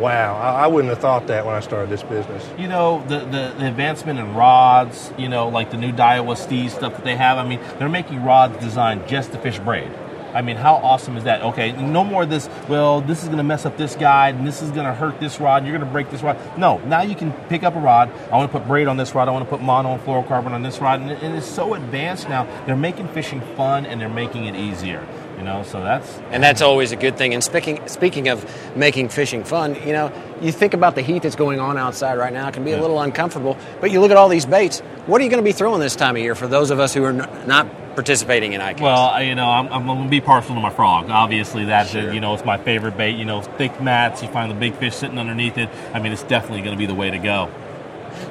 "Wow, 0.01 0.37
I, 0.37 0.65
I 0.65 0.67
wouldn't 0.67 0.91
have 0.91 1.01
thought 1.01 1.27
that 1.29 1.47
when 1.47 1.55
I 1.55 1.61
started 1.61 1.91
this 1.91 2.03
business." 2.03 2.49
You 2.59 2.69
know, 2.69 3.05
the, 3.09 3.19
the, 3.21 3.55
the 3.59 3.67
advancement 3.69 4.19
in 4.19 4.35
rods, 4.35 5.13
you 5.19 5.29
know, 5.29 5.49
like 5.49 5.71
the 5.71 5.77
new 5.77 5.93
Daiwa 5.93 6.37
Steez 6.37 6.71
stuff 6.71 6.95
that 6.97 7.05
they 7.05 7.17
have. 7.17 7.39
I 7.39 7.47
mean, 7.47 7.61
they're 7.79 7.89
making 7.89 8.25
rods 8.25 8.57
designed 8.59 9.07
just 9.07 9.33
to 9.33 9.39
fish 9.39 9.59
braid. 9.59 9.91
I 10.35 10.43
mean, 10.43 10.57
how 10.57 10.77
awesome 10.77 11.17
is 11.17 11.25
that? 11.25 11.43
Okay, 11.43 11.73
no 11.73 12.05
more 12.05 12.23
of 12.23 12.31
this, 12.31 12.49
well, 12.69 13.01
this 13.01 13.23
is 13.23 13.27
going 13.27 13.39
to 13.39 13.45
mess 13.45 13.67
up 13.67 13.77
this 13.77 13.97
guide 13.97 14.37
and 14.37 14.47
this 14.47 14.63
is 14.63 14.71
going 14.71 14.87
to 14.87 14.95
hurt 14.95 15.19
this 15.21 15.41
rod, 15.41 15.65
you're 15.65 15.77
going 15.77 15.87
to 15.87 15.93
break 15.93 16.11
this 16.11 16.23
rod. 16.23 16.39
No, 16.59 16.79
now 16.79 17.03
you 17.03 17.15
can 17.15 17.33
pick 17.49 17.63
up 17.63 17.75
a 17.75 17.81
rod. 17.81 18.11
I 18.31 18.37
want 18.37 18.51
to 18.51 18.59
put 18.59 18.67
braid 18.67 18.87
on 18.87 18.97
this 18.97 19.15
rod, 19.15 19.29
I 19.29 19.33
want 19.33 19.45
to 19.45 19.51
put 19.51 19.61
mono 19.61 19.93
and 19.93 20.03
fluorocarbon 20.03 20.53
on 20.53 20.63
this 20.63 20.79
rod. 20.79 21.01
And 21.01 21.37
it's 21.37 21.47
so 21.47 21.75
advanced 21.75 22.29
now. 22.29 22.45
They're 22.67 22.77
making 22.77 23.09
fishing 23.09 23.41
fun 23.57 23.87
and 23.87 24.01
they're 24.01 24.09
making 24.09 24.47
it 24.47 24.55
easier, 24.55 25.07
you 25.41 25.47
know, 25.47 25.63
so 25.63 25.81
that's. 25.81 26.19
And 26.31 26.43
that's 26.43 26.61
always 26.61 26.93
a 26.93 26.97
good 26.97 27.17
thing. 27.17 27.33
And 27.33 27.43
speaking 27.43 27.87
speaking 27.89 28.29
of 28.29 28.45
making 28.77 29.09
fishing 29.09 29.43
fun, 29.43 29.75
you 29.87 29.93
know, 29.93 30.13
you 30.43 30.53
think 30.53 30.75
about 30.75 30.95
the 30.95 31.03
heat 31.03 31.23
that's 31.23 31.35
going 31.35 31.59
on 31.59 31.79
outside 31.79 32.19
right 32.19 32.33
now. 32.33 32.49
It 32.49 32.55
can 32.55 32.65
be 32.65 32.73
a 32.73 32.81
little 32.81 33.01
uncomfortable. 33.01 33.57
But 33.81 33.91
you 33.91 34.01
look 34.01 34.11
at 34.11 34.19
all 34.19 34.29
these 34.29 34.45
baits. 34.45 34.81
What 35.07 35.21
are 35.21 35.25
you 35.25 35.31
going 35.31 35.43
to 35.43 35.49
be 35.49 35.53
throwing 35.53 35.81
this 35.81 35.97
time 35.97 36.15
of 36.15 36.23
year 36.23 36.35
for 36.35 36.47
those 36.47 36.71
of 36.71 36.79
us 36.79 36.93
who 36.93 37.03
are 37.05 37.11
n- 37.11 37.49
not 37.49 37.67
participating 37.95 38.53
in 38.53 38.61
ICAST? 38.61 38.81
Well, 38.83 39.23
you 39.23 39.35
know, 39.35 39.49
I'm, 39.49 39.67
I'm 39.73 39.87
going 39.87 40.05
to 40.05 40.11
be 40.11 40.21
partial 40.21 40.55
to 40.55 40.61
my 40.61 40.71
frog. 40.71 41.09
Obviously, 41.09 41.65
that's 41.65 41.95
uh, 41.95 42.11
you 42.13 42.21
know, 42.21 42.35
it's 42.35 42.45
my 42.45 42.59
favorite 42.59 42.99
bait. 42.99 43.17
You 43.17 43.25
know, 43.25 43.41
thick 43.41 43.81
mats. 43.81 44.23
You 44.23 44.29
find 44.29 44.51
the 44.51 44.55
big 44.55 44.75
fish 44.75 44.95
sitting 44.95 45.19
underneath 45.19 45.57
it. 45.57 45.71
I 45.95 46.01
mean, 46.01 46.13
it's 46.13 46.23
definitely 46.23 46.61
going 46.61 46.77
to 46.77 46.79
be 46.79 46.87
the 46.87 46.95
way 46.95 47.11
to 47.11 47.19
go. 47.19 47.51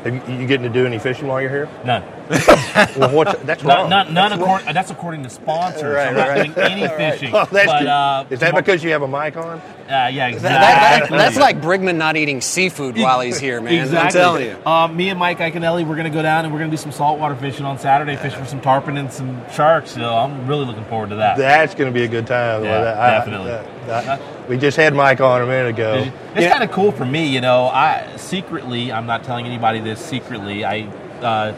Are 0.05 0.11
you, 0.11 0.21
you 0.27 0.45
getting 0.45 0.63
to 0.63 0.69
do 0.69 0.85
any 0.85 0.99
fishing 0.99 1.27
while 1.27 1.41
you're 1.41 1.49
here? 1.49 1.69
None. 1.83 2.03
well, 2.95 3.11
what, 3.11 3.45
that's 3.47 3.63
Not, 3.63 3.77
wrong. 3.79 3.89
not, 3.89 4.11
none 4.11 4.29
That's 4.29 4.41
according, 4.41 4.73
that's 4.73 4.91
according 4.91 5.23
to 5.23 5.29
sponsors. 5.31 5.95
Right, 5.95 6.09
I'm 6.09 6.15
not 6.15 6.27
right. 6.27 6.53
doing 6.55 6.71
any 6.71 6.85
All 6.85 6.95
right. 6.95 7.13
fishing. 7.13 7.33
Oh, 7.33 7.45
that's 7.51 7.65
but, 7.71 7.87
uh, 7.87 8.25
Is 8.29 8.39
that 8.41 8.53
because 8.55 8.83
you 8.83 8.91
have 8.91 9.01
a 9.01 9.07
mic 9.07 9.35
on? 9.35 9.57
Uh, 9.57 9.61
yeah, 10.13 10.27
exactly. 10.27 10.49
That- 10.49 11.09
that- 11.09 11.17
that's 11.17 11.37
like 11.37 11.59
Brigman 11.59 11.95
not 11.95 12.17
eating 12.17 12.41
seafood 12.41 12.97
while 12.97 13.19
he's 13.21 13.39
here, 13.39 13.59
man. 13.61 13.73
Exactly. 13.73 13.97
I'm 14.05 14.11
telling 14.11 14.45
you. 14.45 14.57
Um, 14.65 14.95
me 14.95 15.09
and 15.09 15.17
Mike 15.17 15.39
Iaconelli, 15.39 15.87
we're 15.87 15.95
going 15.95 16.03
to 16.03 16.15
go 16.15 16.21
down 16.21 16.45
and 16.45 16.53
we're 16.53 16.59
going 16.59 16.69
to 16.69 16.77
do 16.77 16.81
some 16.81 16.91
saltwater 16.91 17.35
fishing 17.35 17.65
on 17.65 17.79
Saturday, 17.79 18.15
fish 18.15 18.33
for 18.35 18.45
some 18.45 18.61
tarpon 18.61 18.97
and 18.97 19.11
some 19.11 19.41
sharks. 19.51 19.89
So 19.91 20.03
I'm 20.15 20.45
really 20.45 20.65
looking 20.65 20.85
forward 20.85 21.09
to 21.09 21.15
that. 21.15 21.37
That's 21.37 21.73
going 21.73 21.91
to 21.91 21.97
be 21.99 22.05
a 22.05 22.07
good 22.07 22.27
time. 22.27 22.63
Yeah, 22.63 22.81
Well, 22.81 22.99
I- 22.99 23.09
definitely. 23.11 23.51
I- 23.51 24.13
I- 24.15 24.19
we 24.47 24.57
just 24.57 24.77
had 24.77 24.93
Mike 24.93 25.19
on 25.21 25.41
a 25.41 25.45
minute 25.47 25.69
ago. 25.69 26.05
It's 26.35 26.51
kind 26.51 26.63
of 26.63 26.71
cool 26.71 26.91
for 26.91 27.05
me, 27.05 27.27
you 27.27 27.41
know. 27.41 27.65
I 27.67 28.05
secretly, 28.17 28.91
I'm 28.91 29.07
not 29.07 29.23
telling 29.23 29.45
anybody 29.47 29.79
this. 29.79 29.99
Secretly, 29.99 30.63
I 30.65 30.87
uh, 31.21 31.53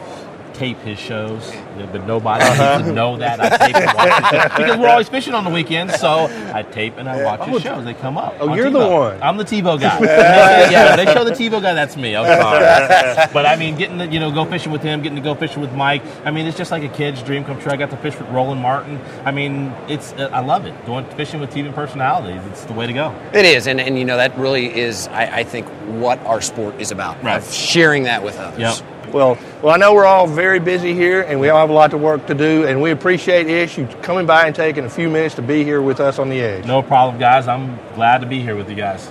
tape 0.54 0.78
his 0.80 0.98
shows, 0.98 1.50
but 1.92 2.06
nobody 2.06 2.44
Uh-huh. 2.44 2.76
needs 2.78 2.88
to 2.88 2.94
know 2.94 3.16
that. 3.18 3.40
I 3.40 3.48
tape 3.56 3.76
and 3.76 3.86
watch 3.96 4.08
his 4.32 4.40
shows 4.40 4.56
because 4.56 4.76
we're 4.78 4.88
always 4.88 5.08
fishing 5.08 5.34
on 5.34 5.44
the 5.44 5.50
weekends. 5.50 5.98
So 6.00 6.28
I 6.54 6.62
tape 6.62 6.96
and 6.98 7.08
I 7.08 7.22
watch 7.24 7.40
Oh, 7.42 7.46
his 7.46 7.62
shows. 7.62 7.84
They 7.84 7.94
come 7.94 8.16
up. 8.18 8.34
oh, 8.40 8.54
you're 8.54 8.70
the 8.70 8.78
one. 8.86 9.22
I'm 9.22 9.36
the 9.36 9.44
TiVo 9.44 9.80
guy. 9.80 9.98
yeah, 10.70 10.96
they 10.96 11.04
show 11.06 11.24
the 11.24 11.30
TiVo 11.32 11.60
guy. 11.62 11.74
That's 11.74 11.96
me. 11.96 12.14
I'm 12.16 12.26
sorry, 12.26 13.28
but 13.32 13.46
I 13.46 13.56
mean, 13.56 13.76
getting 13.76 13.98
to 13.98 14.06
you 14.06 14.20
know 14.20 14.30
go 14.30 14.44
fishing 14.44 14.72
with 14.72 14.82
him, 14.82 15.02
getting 15.02 15.16
to 15.16 15.22
go 15.22 15.34
fishing 15.34 15.60
with 15.60 15.72
Mike. 15.72 16.02
I 16.24 16.30
mean, 16.30 16.46
it's 16.46 16.56
just 16.58 16.70
like 16.70 16.82
a 16.82 16.88
kid's 16.88 17.22
dream 17.22 17.44
come 17.44 17.60
true. 17.60 17.72
I 17.72 17.76
got 17.76 17.90
to 17.90 17.96
fish 17.96 18.18
with 18.18 18.28
Roland 18.30 18.60
Martin. 18.60 19.00
I 19.24 19.30
mean, 19.30 19.72
it's 19.88 20.12
I 20.14 20.40
love 20.40 20.66
it. 20.66 20.74
Going 20.86 21.04
fishing 21.16 21.40
with 21.40 21.50
TV 21.50 21.72
personalities. 21.74 22.40
It's 22.50 22.64
the 22.64 22.72
way 22.74 22.86
to 22.86 22.92
go. 22.92 23.14
It 23.32 23.44
is, 23.44 23.66
and, 23.66 23.80
and 23.80 23.98
you 23.98 24.04
know 24.04 24.16
that 24.16 24.36
really 24.38 24.74
is, 24.78 25.08
I, 25.08 25.38
I 25.38 25.44
think, 25.44 25.66
what 26.00 26.18
our 26.26 26.40
sport 26.40 26.80
is 26.80 26.90
about. 26.90 27.22
Right. 27.22 27.36
Of 27.36 27.52
sharing 27.52 28.04
that 28.04 28.22
with 28.22 28.38
others. 28.38 28.82
Well, 29.12 29.36
well, 29.60 29.74
I 29.74 29.76
know 29.76 29.92
we're 29.92 30.06
all 30.06 30.26
very 30.26 30.58
busy 30.58 30.94
here, 30.94 31.20
and 31.20 31.38
we 31.38 31.50
all 31.50 31.60
have 31.60 31.68
a 31.68 31.74
lot 31.74 31.92
of 31.92 32.00
work 32.00 32.26
to 32.28 32.34
do, 32.34 32.66
and 32.66 32.80
we 32.80 32.92
appreciate 32.92 33.46
Ish 33.46 33.76
you 33.76 33.86
coming 34.00 34.24
by 34.24 34.46
and 34.46 34.56
taking 34.56 34.84
a 34.84 34.90
few 34.90 35.10
minutes 35.10 35.34
to 35.34 35.42
be 35.42 35.64
here 35.64 35.82
with 35.82 36.00
us 36.00 36.18
on 36.18 36.30
the 36.30 36.40
edge. 36.40 36.64
No 36.64 36.82
problem, 36.82 37.18
guys. 37.18 37.46
I'm 37.46 37.78
glad 37.94 38.22
to 38.22 38.26
be 38.26 38.40
here 38.40 38.56
with 38.56 38.70
you 38.70 38.74
guys. 38.74 39.10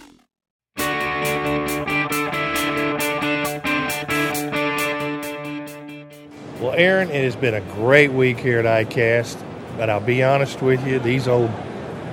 Well, 6.71 6.79
Aaron, 6.79 7.09
it 7.09 7.25
has 7.25 7.35
been 7.35 7.53
a 7.53 7.59
great 7.59 8.13
week 8.13 8.39
here 8.39 8.57
at 8.57 8.87
ICAST, 8.87 9.37
but 9.75 9.89
I'll 9.89 9.99
be 9.99 10.23
honest 10.23 10.61
with 10.61 10.87
you, 10.87 10.99
these 10.99 11.27
old 11.27 11.51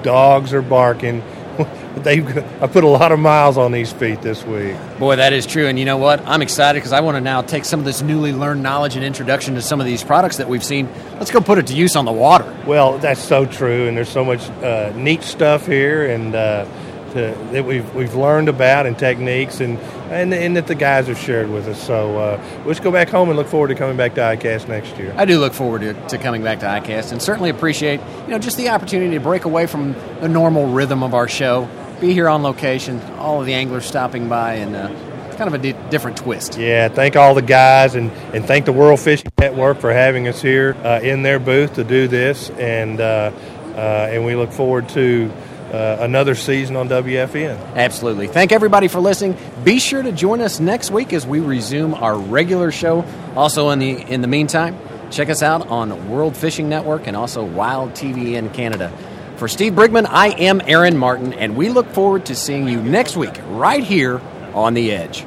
dogs 0.03 0.53
are 0.53 0.63
barking. 0.63 1.23
they 1.99 2.23
I 2.61 2.67
put 2.67 2.83
a 2.83 2.89
lot 2.89 3.13
of 3.13 3.21
miles 3.21 3.57
on 3.57 3.71
these 3.71 3.93
feet 3.93 4.21
this 4.21 4.45
week. 4.45 4.75
Boy, 4.99 5.15
that 5.15 5.33
is 5.33 5.47
true. 5.47 5.69
And 5.69 5.79
you 5.79 5.85
know 5.85 5.99
what? 5.99 6.27
I'm 6.27 6.43
excited 6.43 6.79
because 6.79 6.93
I 6.93 7.03
want 7.03 7.17
to 7.17 7.21
now 7.21 7.41
take 7.41 7.65
some 7.65 7.79
of 7.79 7.87
this 7.87 8.03
newly 8.03 8.33
learned 8.33 8.61
knowledge 8.61 8.97
and 8.97 9.05
introduction 9.05 9.55
to 9.55 9.63
some 9.63 9.79
of 9.79 9.87
these 9.87 10.03
products 10.03 10.39
that 10.39 10.49
we've 10.49 10.65
seen. 10.65 10.89
Let's 11.13 11.31
go 11.31 11.41
put 11.41 11.59
it 11.59 11.69
to 11.69 11.75
use 11.75 11.95
on 11.95 12.05
the 12.05 12.11
water. 12.11 12.53
Well, 12.67 12.99
that's 12.99 13.23
so 13.23 13.47
true, 13.47 13.87
and 13.87 13.97
there's 13.97 14.09
so 14.09 14.25
much 14.25 14.41
uh, 14.65 14.93
neat 14.97 15.23
stuff 15.23 15.69
here, 15.69 16.11
and 16.11 16.35
uh, 16.35 16.65
to, 17.13 17.21
that 17.53 17.65
we've 17.65 17.95
we've 17.95 18.17
learned 18.17 18.49
about 18.49 18.87
and 18.87 18.99
techniques, 18.99 19.61
and, 19.61 19.79
and 20.11 20.33
and 20.33 20.57
that 20.57 20.67
the 20.67 20.75
guys 20.75 21.07
have 21.07 21.19
shared 21.19 21.51
with 21.51 21.67
us. 21.69 21.83
So 21.83 22.19
uh, 22.19 22.63
let's 22.67 22.81
go 22.81 22.91
back 22.91 23.09
home 23.09 23.29
and 23.29 23.37
look 23.37 23.49
forward 23.49 23.69
to 23.69 23.75
coming 23.75 23.97
back 23.97 24.15
to 24.15 24.21
ICAST 24.21 24.69
next 24.69 24.97
year. 24.97 25.15
I 25.17 25.25
do 25.25 25.39
look 25.39 25.53
forward 25.53 25.81
to, 25.83 25.95
to 26.09 26.19
coming 26.19 26.43
back 26.43 26.61
to 26.61 26.67
ICAST 26.67 27.13
and 27.13 27.23
certainly 27.23 27.51
appreciate, 27.51 28.01
you 28.23 28.29
know, 28.29 28.39
just 28.39 28.57
the 28.57 28.71
opportunity 28.71 29.15
to 29.15 29.21
break 29.21 29.45
away 29.45 29.67
from 29.67 29.95
the 30.21 30.29
normal 30.29 30.67
rhythm 30.67 31.03
of 31.03 31.15
our 31.15 31.29
show, 31.29 31.69
be 32.01 32.13
here 32.13 32.29
on 32.29 32.43
location, 32.43 33.01
all 33.19 33.41
of 33.41 33.47
the 33.47 33.55
anglers 33.55 33.85
stopping 33.85 34.29
by 34.29 34.55
and 34.55 34.77
uh, 34.77 34.89
kind 35.37 35.55
of 35.55 35.55
a 35.55 35.59
di- 35.59 35.91
different 35.91 36.17
twist. 36.17 36.59
Yeah, 36.59 36.89
thank 36.89 37.17
all 37.17 37.35
the 37.35 37.43
guys 37.43 37.95
and, 37.95 38.11
and 38.35 38.45
thank 38.45 38.65
the 38.65 38.73
World 38.73 39.01
Fishing 39.01 39.31
Network 39.39 39.79
for 39.79 39.93
having 39.93 40.27
us 40.27 40.43
here 40.43 40.77
uh, 40.83 41.01
in 41.03 41.23
their 41.23 41.39
booth 41.39 41.75
to 41.75 41.85
do 41.85 42.09
this. 42.09 42.51
And, 42.51 43.01
uh, 43.01 43.31
uh, 43.75 44.09
and 44.11 44.25
we 44.25 44.35
look 44.35 44.51
forward 44.51 44.89
to 44.91 45.31
uh, 45.73 45.99
another 46.01 46.35
season 46.35 46.77
on 46.77 46.89
WFN. 46.89 47.75
Absolutely. 47.75 48.27
Thank 48.27 48.53
everybody 48.53 48.89
for 48.89 49.01
listening. 49.01 49.37
Be 49.65 49.79
sure 49.79 50.03
to 50.03 50.13
join 50.13 50.41
us 50.41 50.61
next 50.61 50.91
week 50.91 51.13
as 51.13 51.27
we 51.27 51.41
resume 51.41 51.95
our 51.95 52.19
regular 52.19 52.71
show. 52.71 53.05
Also, 53.37 53.71
in 53.71 53.79
the 53.79 53.91
in 53.91 54.21
the 54.21 54.29
meantime, 54.29 54.79
check 55.11 55.29
us 55.29 55.43
out 55.43 55.69
on 55.69 56.09
World 56.11 56.37
Fishing 56.37 56.69
Network 56.69 57.07
and 57.07 57.17
also 57.17 57.45
Wild 57.45 57.93
TV 57.93 58.35
in 58.35 58.51
Canada. 58.51 58.93
For 59.37 59.47
Steve 59.47 59.75
Brigman, 59.75 60.07
I 60.09 60.29
am 60.31 60.61
Aaron 60.65 60.97
Martin, 60.97 61.33
and 61.33 61.57
we 61.57 61.69
look 61.69 61.89
forward 61.91 62.27
to 62.27 62.35
seeing 62.35 62.67
you 62.67 62.83
next 62.83 63.17
week 63.17 63.35
right 63.51 63.85
here 63.85 64.21
on 64.53 64.75
the 64.75 64.91
Edge. 64.91 65.25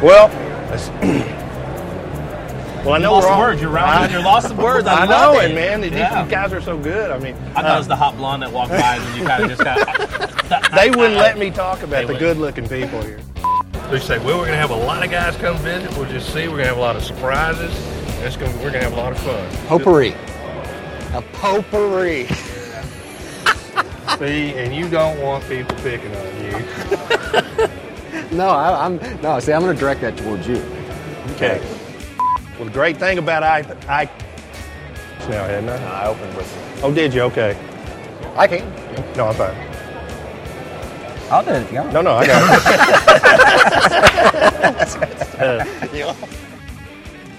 Well, 0.00 0.28
well, 2.84 2.94
I 2.94 2.98
know 2.98 3.12
lost 3.12 3.24
we're 3.24 3.30
some 3.30 3.32
all- 3.34 3.40
words. 3.40 3.60
You're 3.62 3.70
right. 3.70 4.10
You're 4.10 4.22
lost 4.22 4.48
some 4.48 4.56
words. 4.56 4.86
I 4.86 5.02
I 5.04 5.06
know 5.06 5.38
it. 5.40 5.50
it, 5.50 5.54
man. 5.54 5.80
These 5.80 5.92
Yeah. 5.92 6.26
guys 6.28 6.52
are 6.52 6.60
so 6.60 6.76
good. 6.78 7.10
I 7.10 7.18
mean, 7.18 7.34
I 7.54 7.62
thought 7.62 7.64
uh, 7.64 7.74
it 7.74 7.78
was 7.78 7.88
the 7.88 7.96
hot 7.96 8.16
blonde 8.16 8.42
that 8.42 8.52
walked 8.52 8.70
by, 8.70 8.96
and 8.96 9.18
you 9.20 9.26
kind 9.26 9.42
of 9.44 9.50
just 9.50 9.62
got. 9.62 10.72
they 10.74 10.90
wouldn't 10.90 11.16
let 11.16 11.38
me 11.38 11.50
talk 11.50 11.82
about 11.82 12.06
the 12.06 12.14
good-looking 12.14 12.68
people 12.68 13.00
here. 13.02 13.20
They 13.90 13.98
say, 13.98 14.18
well, 14.18 14.38
we're 14.38 14.46
going 14.46 14.52
to 14.52 14.56
have 14.56 14.70
a 14.70 14.74
lot 14.76 15.04
of 15.04 15.10
guys 15.10 15.36
come 15.36 15.56
visit. 15.58 15.90
We'll 15.98 16.08
just 16.08 16.32
see. 16.32 16.48
We're 16.48 16.56
going 16.56 16.64
to 16.64 16.68
have 16.68 16.78
a 16.78 16.80
lot 16.80 16.96
of 16.96 17.04
surprises. 17.04 17.74
And 18.16 18.24
it's 18.24 18.36
going. 18.36 18.52
We're 18.54 18.70
going 18.70 18.84
to 18.84 18.90
have 18.90 18.92
a 18.94 18.96
lot 18.96 19.12
of 19.12 19.18
fun. 19.18 19.50
Potpourri. 19.66 20.14
A 21.14 21.22
potpourri. 21.34 22.26
See, 24.18 24.52
and 24.54 24.74
you 24.74 24.88
don't 24.88 25.20
want 25.20 25.46
people 25.48 25.74
picking 25.76 26.14
on 26.16 26.44
you. 26.44 27.68
No, 28.30 28.48
I, 28.48 28.86
I'm 28.86 28.96
no. 29.20 29.38
See, 29.40 29.52
I'm 29.52 29.60
going 29.60 29.74
to 29.74 29.78
direct 29.80 30.00
that 30.00 30.16
towards 30.16 30.46
you. 30.46 30.56
Okay. 31.32 31.60
Well, 32.62 32.68
the 32.68 32.74
great 32.74 32.96
thing 32.96 33.18
about 33.18 33.42
I, 33.42 33.58
I 33.88 34.04
now 35.28 35.44
hadn't 35.48 35.68
I? 35.68 36.02
I 36.04 36.06
opened 36.06 36.36
with. 36.36 36.80
Oh, 36.84 36.94
did 36.94 37.12
you? 37.12 37.22
Okay. 37.22 37.58
I 38.36 38.46
can. 38.46 38.62
No, 39.16 39.26
I'm 39.26 39.34
fine. 39.34 39.56
I'll 41.28 41.44
do 41.44 41.50
it 41.50 41.62
if 41.62 41.72
you 41.72 41.78
want. 41.80 41.92
No, 41.92 42.02
no, 42.02 42.12
I 42.12 42.24
got 42.24 42.42
it. 45.98 46.16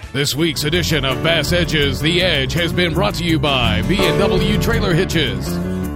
This 0.12 0.34
week's 0.34 0.64
edition 0.64 1.06
of 1.06 1.22
Bass 1.24 1.52
Edges 1.52 2.00
The 2.00 2.20
Edge 2.22 2.52
has 2.52 2.74
been 2.74 2.92
brought 2.92 3.14
to 3.14 3.24
you 3.24 3.38
by 3.38 3.82
B&W 3.88 4.60
Trailer 4.60 4.92
Hitches, 4.94 5.48